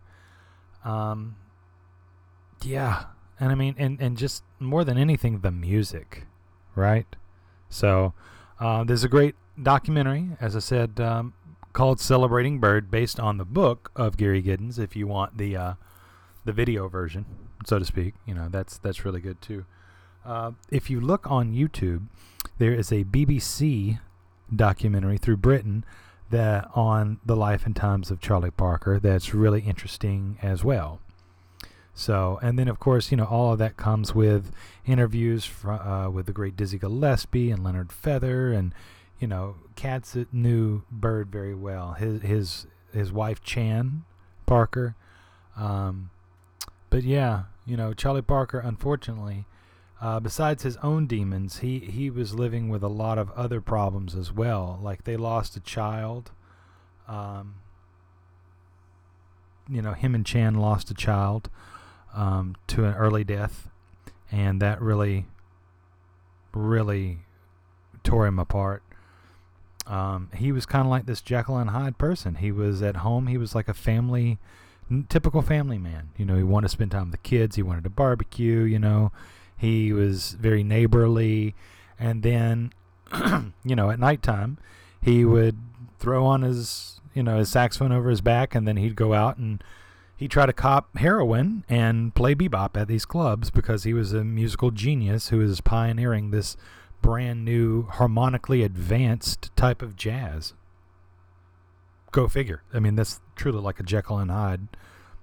[0.84, 1.36] Um,
[2.64, 3.06] yeah,
[3.40, 6.26] and I mean, and and just more than anything, the music,
[6.76, 7.08] right?
[7.70, 8.14] So
[8.60, 11.34] uh, there's a great documentary, as I said, um,
[11.74, 14.80] called "Celebrating Bird," based on the book of Gary Giddins.
[14.80, 15.74] If you want the uh,
[16.46, 17.26] the video version,
[17.66, 19.66] so to speak, you know that's that's really good too.
[20.26, 22.08] Uh, if you look on YouTube,
[22.58, 24.00] there is a BBC
[24.54, 25.86] documentary through Britain
[26.30, 31.00] that on the life and times of Charlie Parker that's really interesting as well.
[31.94, 34.52] So, and then of course, you know, all of that comes with
[34.86, 38.74] interviews fr- uh, with the great Dizzy Gillespie and Leonard Feather, and
[39.20, 41.94] you know, cats that knew Bird very well.
[41.94, 44.04] His his his wife Chan
[44.46, 44.96] Parker.
[45.56, 46.10] Um,
[46.90, 49.46] but yeah, you know, Charlie Parker, unfortunately,
[50.06, 54.14] uh, besides his own demons, he, he was living with a lot of other problems
[54.14, 54.80] as well.
[54.80, 56.30] Like they lost a child.
[57.08, 57.56] Um,
[59.68, 61.50] you know, him and Chan lost a child
[62.14, 63.68] um, to an early death,
[64.32, 65.26] and that really,
[66.54, 67.22] really
[68.04, 68.84] tore him apart.
[69.88, 72.36] Um, he was kind of like this Jekyll and Hyde person.
[72.36, 73.26] He was at home.
[73.26, 74.38] He was like a family,
[75.10, 76.12] typical family man.
[76.16, 77.56] You know, he wanted to spend time with the kids.
[77.56, 78.62] He wanted to barbecue.
[78.62, 79.12] You know,
[79.58, 81.56] he was very neighborly.
[82.00, 82.74] And then,
[83.64, 84.58] you know, at nighttime,
[85.02, 85.58] he would
[86.00, 89.38] throw on his, you know, his saxophone over his back, and then he'd go out
[89.38, 89.64] and
[90.18, 94.24] he'd try to cop heroin and play bebop at these clubs because he was a
[94.24, 96.58] musical genius who was pioneering this
[97.02, 100.54] brand new, harmonically advanced type of jazz.
[102.12, 102.64] Go figure.
[102.74, 104.68] I mean, that's truly like a Jekyll and Hyde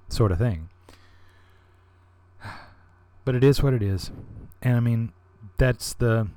[0.09, 0.69] sort of thing.
[3.25, 4.10] But it is what it is.
[4.60, 5.12] And I mean,
[5.59, 6.28] that's the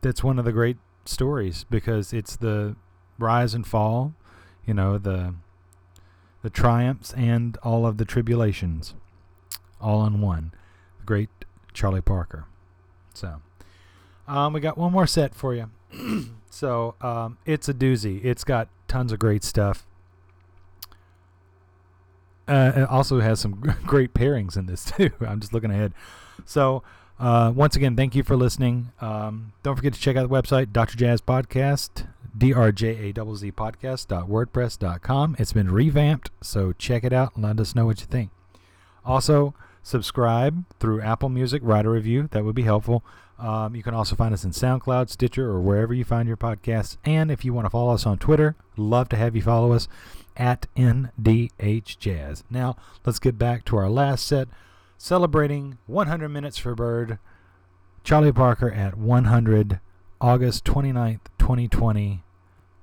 [0.00, 2.76] that's one of the great stories because it's the
[3.18, 4.14] rise and fall,
[4.66, 5.34] you know, the
[6.42, 8.94] the triumphs and all of the tribulations
[9.80, 10.52] all in one.
[11.00, 11.30] The great
[11.72, 12.46] Charlie Parker.
[13.14, 13.40] So,
[14.26, 15.70] um, we got one more set for you.
[16.50, 18.24] so, um, it's a doozy.
[18.24, 19.86] It's got tons of great stuff.
[22.48, 23.54] Uh, it also has some
[23.86, 25.10] great pairings in this too.
[25.20, 25.92] I'm just looking ahead.
[26.44, 26.82] So,
[27.20, 28.92] uh, once again, thank you for listening.
[29.00, 30.96] Um, don't forget to check out the website, Dr.
[30.96, 35.36] Jazz Podcast, D-R-J-A-Z-Z podcast.wordpress.com.
[35.38, 38.30] It's been revamped, so check it out and let us know what you think.
[39.04, 42.28] Also, subscribe through Apple Music, write a review.
[42.30, 43.04] That would be helpful.
[43.38, 46.96] Um, you can also find us in SoundCloud, Stitcher, or wherever you find your podcasts.
[47.04, 49.88] And if you want to follow us on Twitter, love to have you follow us
[50.38, 52.44] at NDH Jazz.
[52.48, 54.48] Now, let's get back to our last set,
[54.96, 57.18] celebrating 100 minutes for Bird.
[58.04, 59.80] Charlie Parker at 100,
[60.20, 62.22] August 29th, 2020.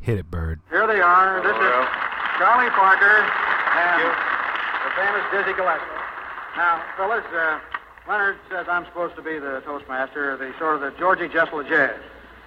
[0.01, 0.59] Hit it, Bird.
[0.69, 1.41] Here they are.
[1.41, 1.87] This is
[2.37, 3.23] Charlie Parker
[3.75, 4.03] and
[4.83, 5.85] the famous Dizzy Gillespie.
[6.57, 7.59] Now, fellas, uh,
[8.07, 11.67] Leonard says I'm supposed to be the Toastmaster, the sort of the Georgie Jessel of
[11.67, 11.99] jazz.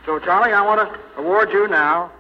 [0.07, 2.12] So, Charlie, I want to award you now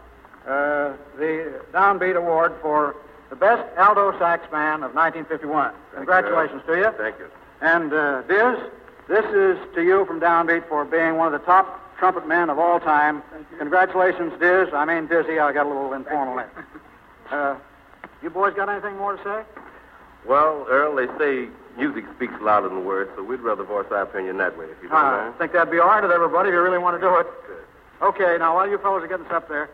[0.48, 2.96] uh, the Downbeat Award for
[3.30, 5.72] the best alto sax man of 1951.
[5.94, 6.90] Congratulations to you.
[6.96, 7.28] Thank you.
[7.60, 8.58] And uh, Diz,
[9.08, 12.58] this is to you from Downbeat for being one of the top trumpet men of
[12.58, 13.22] all time.
[13.58, 14.68] Congratulations, Diz.
[14.72, 15.38] I mean Dizzy.
[15.38, 16.50] I got a little informal there.
[17.30, 17.56] Uh,
[18.22, 19.42] you boys got anything more to say?
[20.26, 24.38] Well, Earl, they say music speaks louder than words, so we'd rather voice our opinion
[24.38, 25.34] that way, if you don't I mind.
[25.38, 27.26] think that'd be all right with everybody if you really want to do it.
[28.00, 29.68] Okay, now while you fellows are getting up there,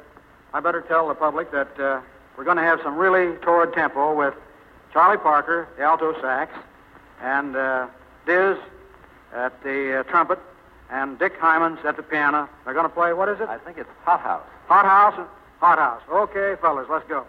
[0.55, 2.01] I better tell the public that uh,
[2.39, 4.35] we're going to have some really torrid tempo with
[4.93, 6.57] Charlie Parker, the alto sax,
[7.21, 7.89] and uh,
[8.25, 8.57] Diz
[9.35, 10.39] at the uh, trumpet,
[10.91, 12.49] and Dick Hymans at the piano.
[12.65, 13.49] They're going to play, what is it?
[13.49, 14.45] I think it's Hot House.
[14.69, 16.03] Hot House Hot House.
[16.09, 17.27] Okay, fellas, let's go.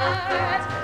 [0.00, 0.79] birds.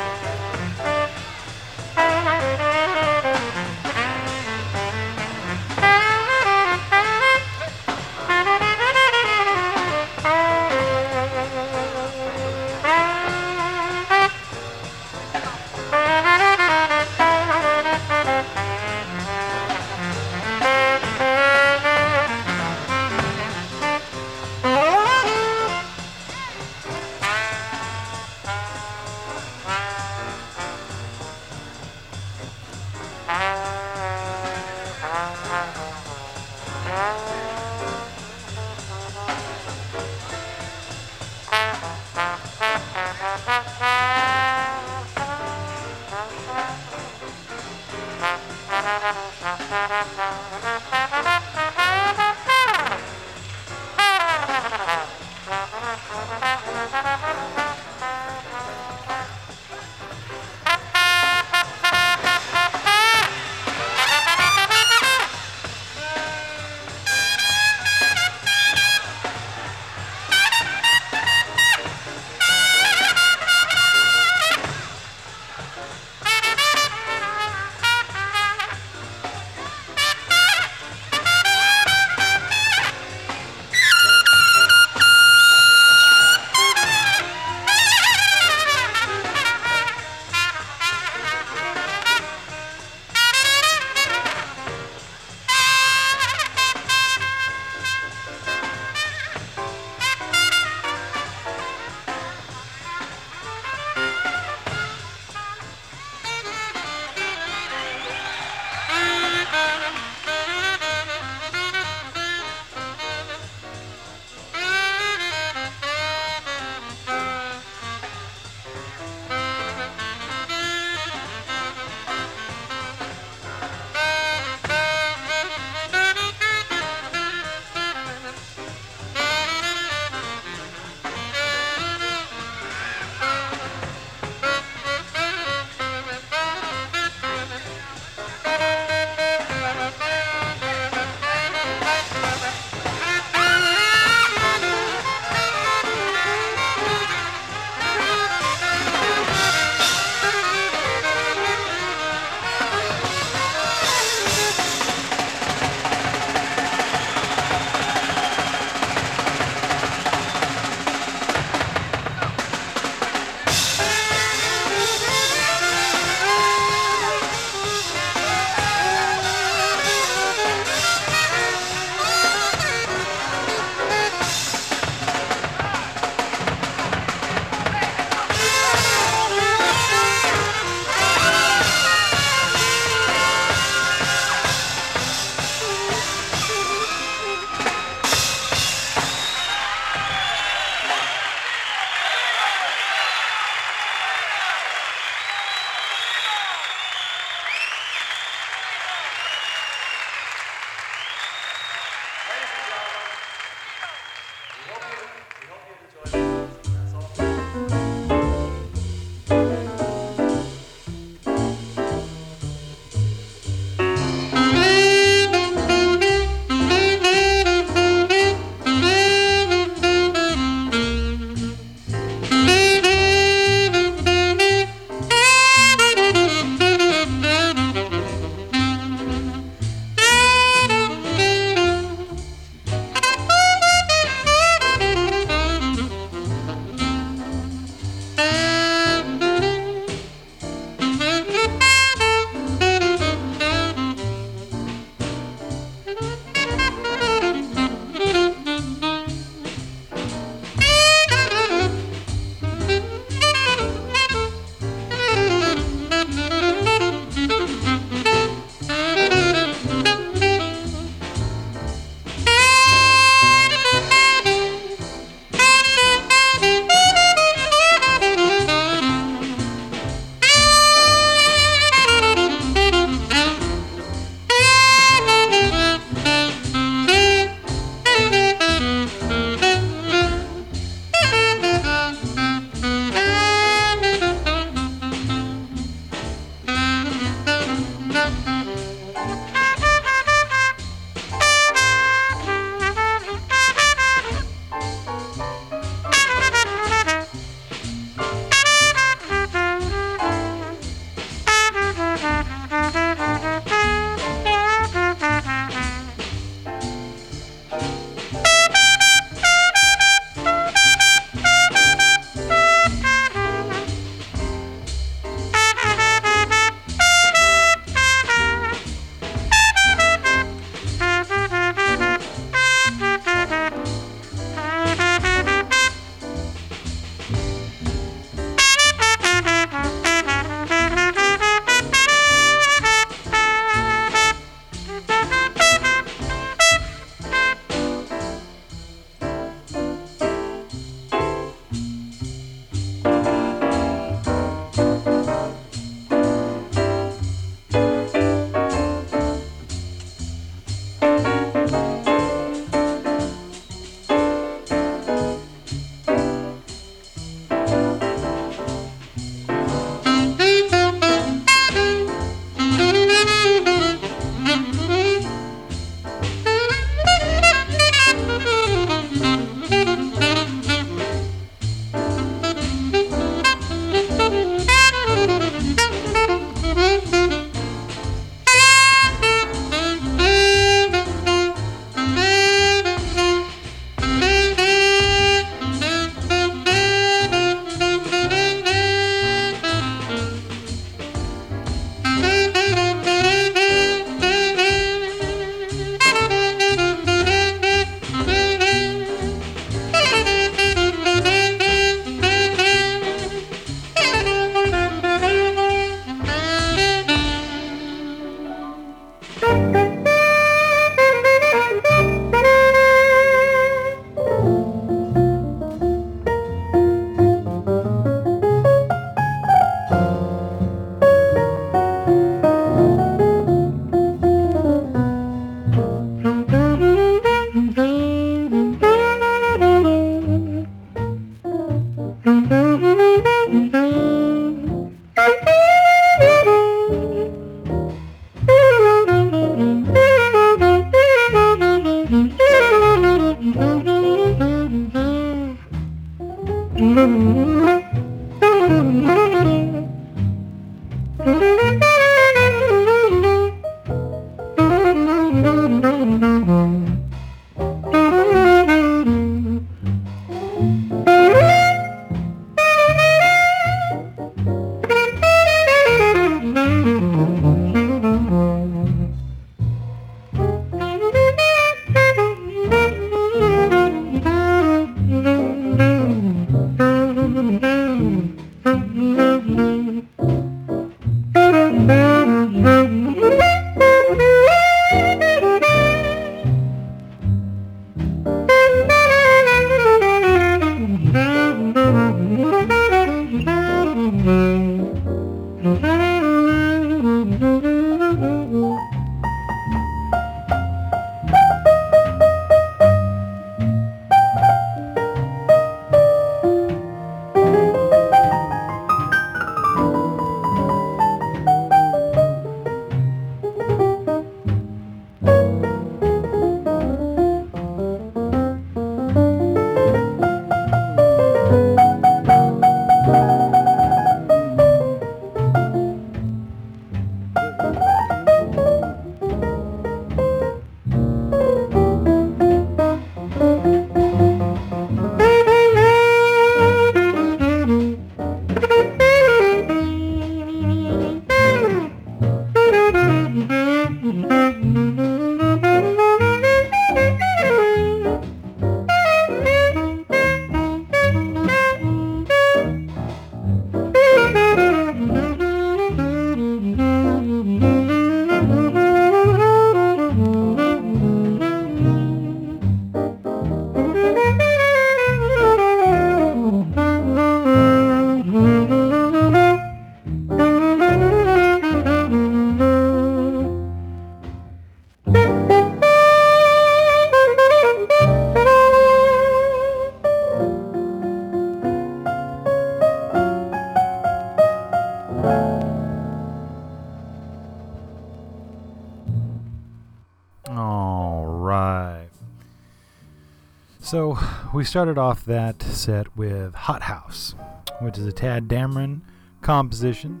[594.40, 597.14] We started off that set with Hot House,
[597.58, 598.80] which is a Tad Dameron
[599.20, 600.00] composition.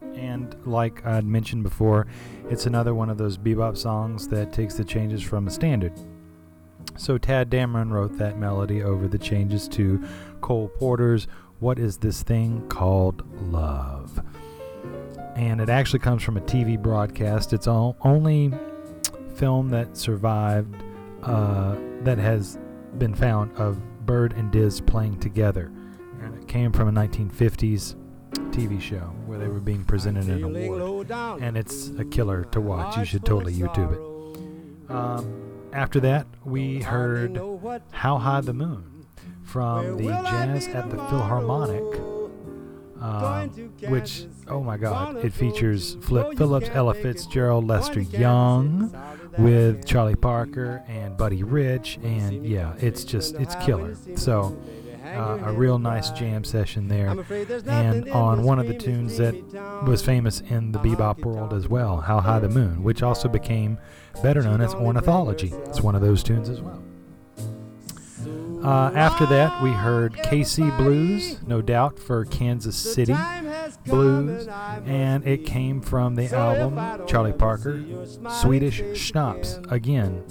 [0.16, 2.08] and like I'd mentioned before,
[2.50, 5.92] it's another one of those bebop songs that takes the changes from a standard.
[6.96, 10.04] So Tad Dameron wrote that melody over the changes to
[10.40, 11.28] Cole Porter's
[11.60, 14.20] What Is This Thing Called Love?
[15.36, 17.52] And it actually comes from a TV broadcast.
[17.52, 18.52] It's all, only
[19.36, 20.74] film that survived
[21.22, 22.58] uh, that has
[22.98, 25.70] been found of Bird and Diz playing together.
[26.22, 27.94] And it came from a 1950s
[28.50, 31.10] TV show where they were being presented an award.
[31.10, 32.96] And it's a killer to watch.
[32.96, 34.90] You should totally YouTube it.
[34.90, 37.40] Um, after that, we heard
[37.90, 39.06] How High the Moon
[39.44, 42.00] from the Jazz at the Philharmonic,
[43.00, 43.46] uh,
[43.88, 48.90] which, oh my God, it features Flip Phillips, Ella Fitzgerald, Lester Young
[49.36, 53.96] with Charlie Parker and Buddy Rich, and yeah, it's just, it's killer.
[54.16, 54.56] So,
[55.04, 57.08] uh, a real nice jam session there.
[57.66, 59.34] And on one of the tunes that
[59.86, 63.78] was famous in the bebop world as well, How High the Moon, which also became
[64.22, 65.52] better known as Ornithology.
[65.66, 66.82] It's one of those tunes as well.
[68.62, 73.14] Uh, after that, we heard KC Blues, no doubt, for Kansas City
[73.86, 74.48] Blues,
[74.84, 77.82] and it came from the album Charlie Parker,
[78.40, 80.24] Swedish Schnapps, again.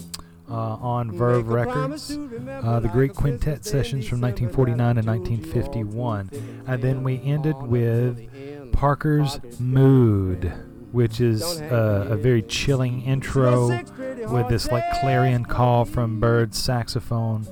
[0.49, 2.17] Uh, on Verve Records,
[2.63, 6.29] uh, the Great Quintet sessions from 1949 and 1951.
[6.65, 10.53] And then we ended with Parker's Mood,
[10.93, 17.45] which is uh, a very chilling intro with this like clarion call from Bird's saxophone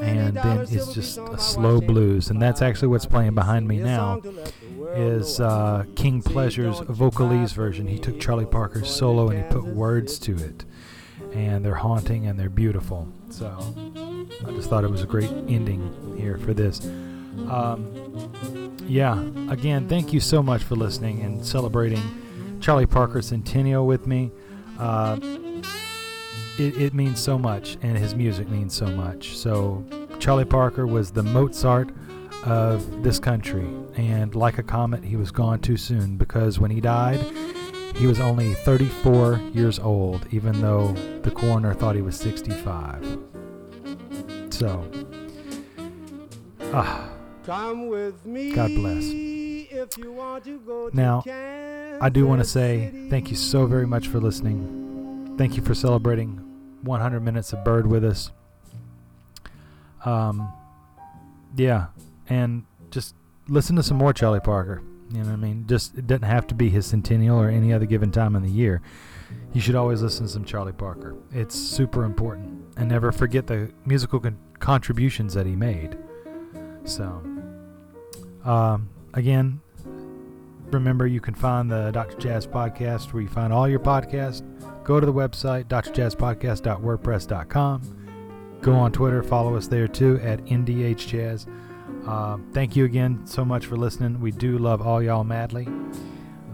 [0.00, 4.20] and then it's just a slow blues and that's actually what's playing behind me now
[4.94, 7.86] is uh, king pleasure's vocalese version.
[7.86, 10.64] He took charlie parker's solo and he put words to it.
[11.34, 13.08] And they're haunting and they're beautiful.
[13.30, 13.46] So
[14.46, 16.84] i just thought it was a great ending here for this.
[17.48, 22.02] Um, yeah again thank you so much for listening and celebrating
[22.60, 24.30] charlie parker centennial with me.
[24.78, 25.18] Uh,
[26.58, 29.36] it, it means so much, and his music means so much.
[29.36, 29.84] So,
[30.18, 31.90] Charlie Parker was the Mozart
[32.44, 36.80] of this country, and like a comet, he was gone too soon because when he
[36.80, 37.20] died,
[37.96, 43.18] he was only 34 years old, even though the coroner thought he was 65.
[44.50, 44.90] So,
[46.72, 47.10] ah,
[47.44, 48.52] come with me.
[48.52, 49.04] God bless.
[50.92, 51.22] Now,
[52.00, 55.34] I do want to say thank you so very much for listening.
[55.38, 56.47] Thank you for celebrating
[56.82, 58.30] 100 minutes of Bird with us.
[60.04, 60.52] Um,
[61.56, 61.86] yeah,
[62.28, 63.14] and just
[63.48, 64.82] listen to some more Charlie Parker.
[65.10, 65.66] You know what I mean?
[65.66, 68.50] Just it doesn't have to be his centennial or any other given time in the
[68.50, 68.82] year.
[69.52, 71.16] You should always listen to some Charlie Parker.
[71.32, 75.96] It's super important, and never forget the musical con- contributions that he made.
[76.84, 77.22] So,
[78.44, 79.60] um, again,
[80.72, 82.16] remember you can find the Dr.
[82.18, 84.42] Jazz podcast where you find all your podcasts.
[84.84, 87.94] Go to the website, drjazzpodcast.wordpress.com.
[88.60, 91.46] Go on Twitter, follow us there too at NDHJazz.
[92.06, 94.20] Uh, thank you again so much for listening.
[94.20, 95.68] We do love all y'all madly.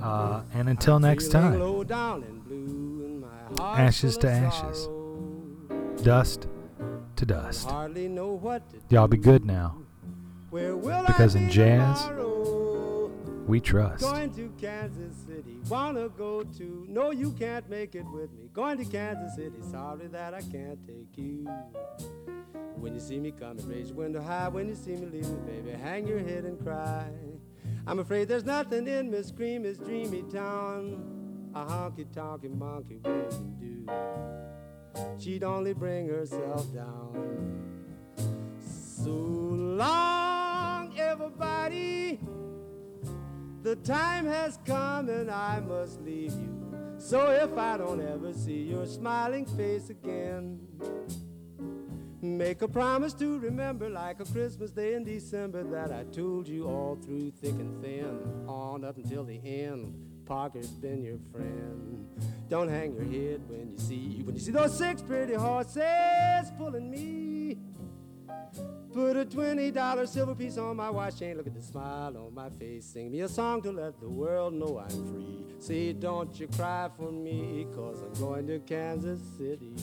[0.03, 1.61] Uh, and until next time,
[3.61, 4.89] ashes to ashes,
[6.03, 6.49] dust
[7.17, 7.71] to dust.
[8.91, 9.79] Y'all be good now.
[10.51, 12.03] Because in jazz,
[13.47, 14.03] we trust.
[14.03, 16.87] Going to Kansas City, wanna go to.
[16.89, 18.49] No, you can't make it with me.
[18.53, 21.49] Going to Kansas City, sorry that I can't take you.
[22.77, 24.49] When you see me coming, raise your window high.
[24.49, 27.09] When you see me leaving, baby, hang your head and cry.
[27.87, 31.51] I'm afraid there's nothing in Miss Creamy's dreamy town.
[31.55, 33.87] A honky tonky monkey wouldn't do.
[35.19, 37.63] She'd only bring herself down.
[38.59, 42.19] So long, everybody.
[43.65, 46.95] The time has come and I must leave you.
[46.99, 50.61] So if I don't ever see your smiling face again,
[52.21, 56.67] make a promise to remember like a Christmas day in December that I told you
[56.67, 59.95] all through thick and thin, on up until the end.
[60.27, 62.07] Parker's been your friend.
[62.51, 66.91] Don't hang your head when you see when you see those six pretty horses pulling
[66.91, 67.57] me.
[68.93, 71.37] Put a $20 silver piece on my watch chain.
[71.37, 72.85] Look at the smile on my face.
[72.87, 75.45] Sing me a song to let the world know I'm free.
[75.59, 79.75] See, don't you cry for me, cause I'm going to Kansas City.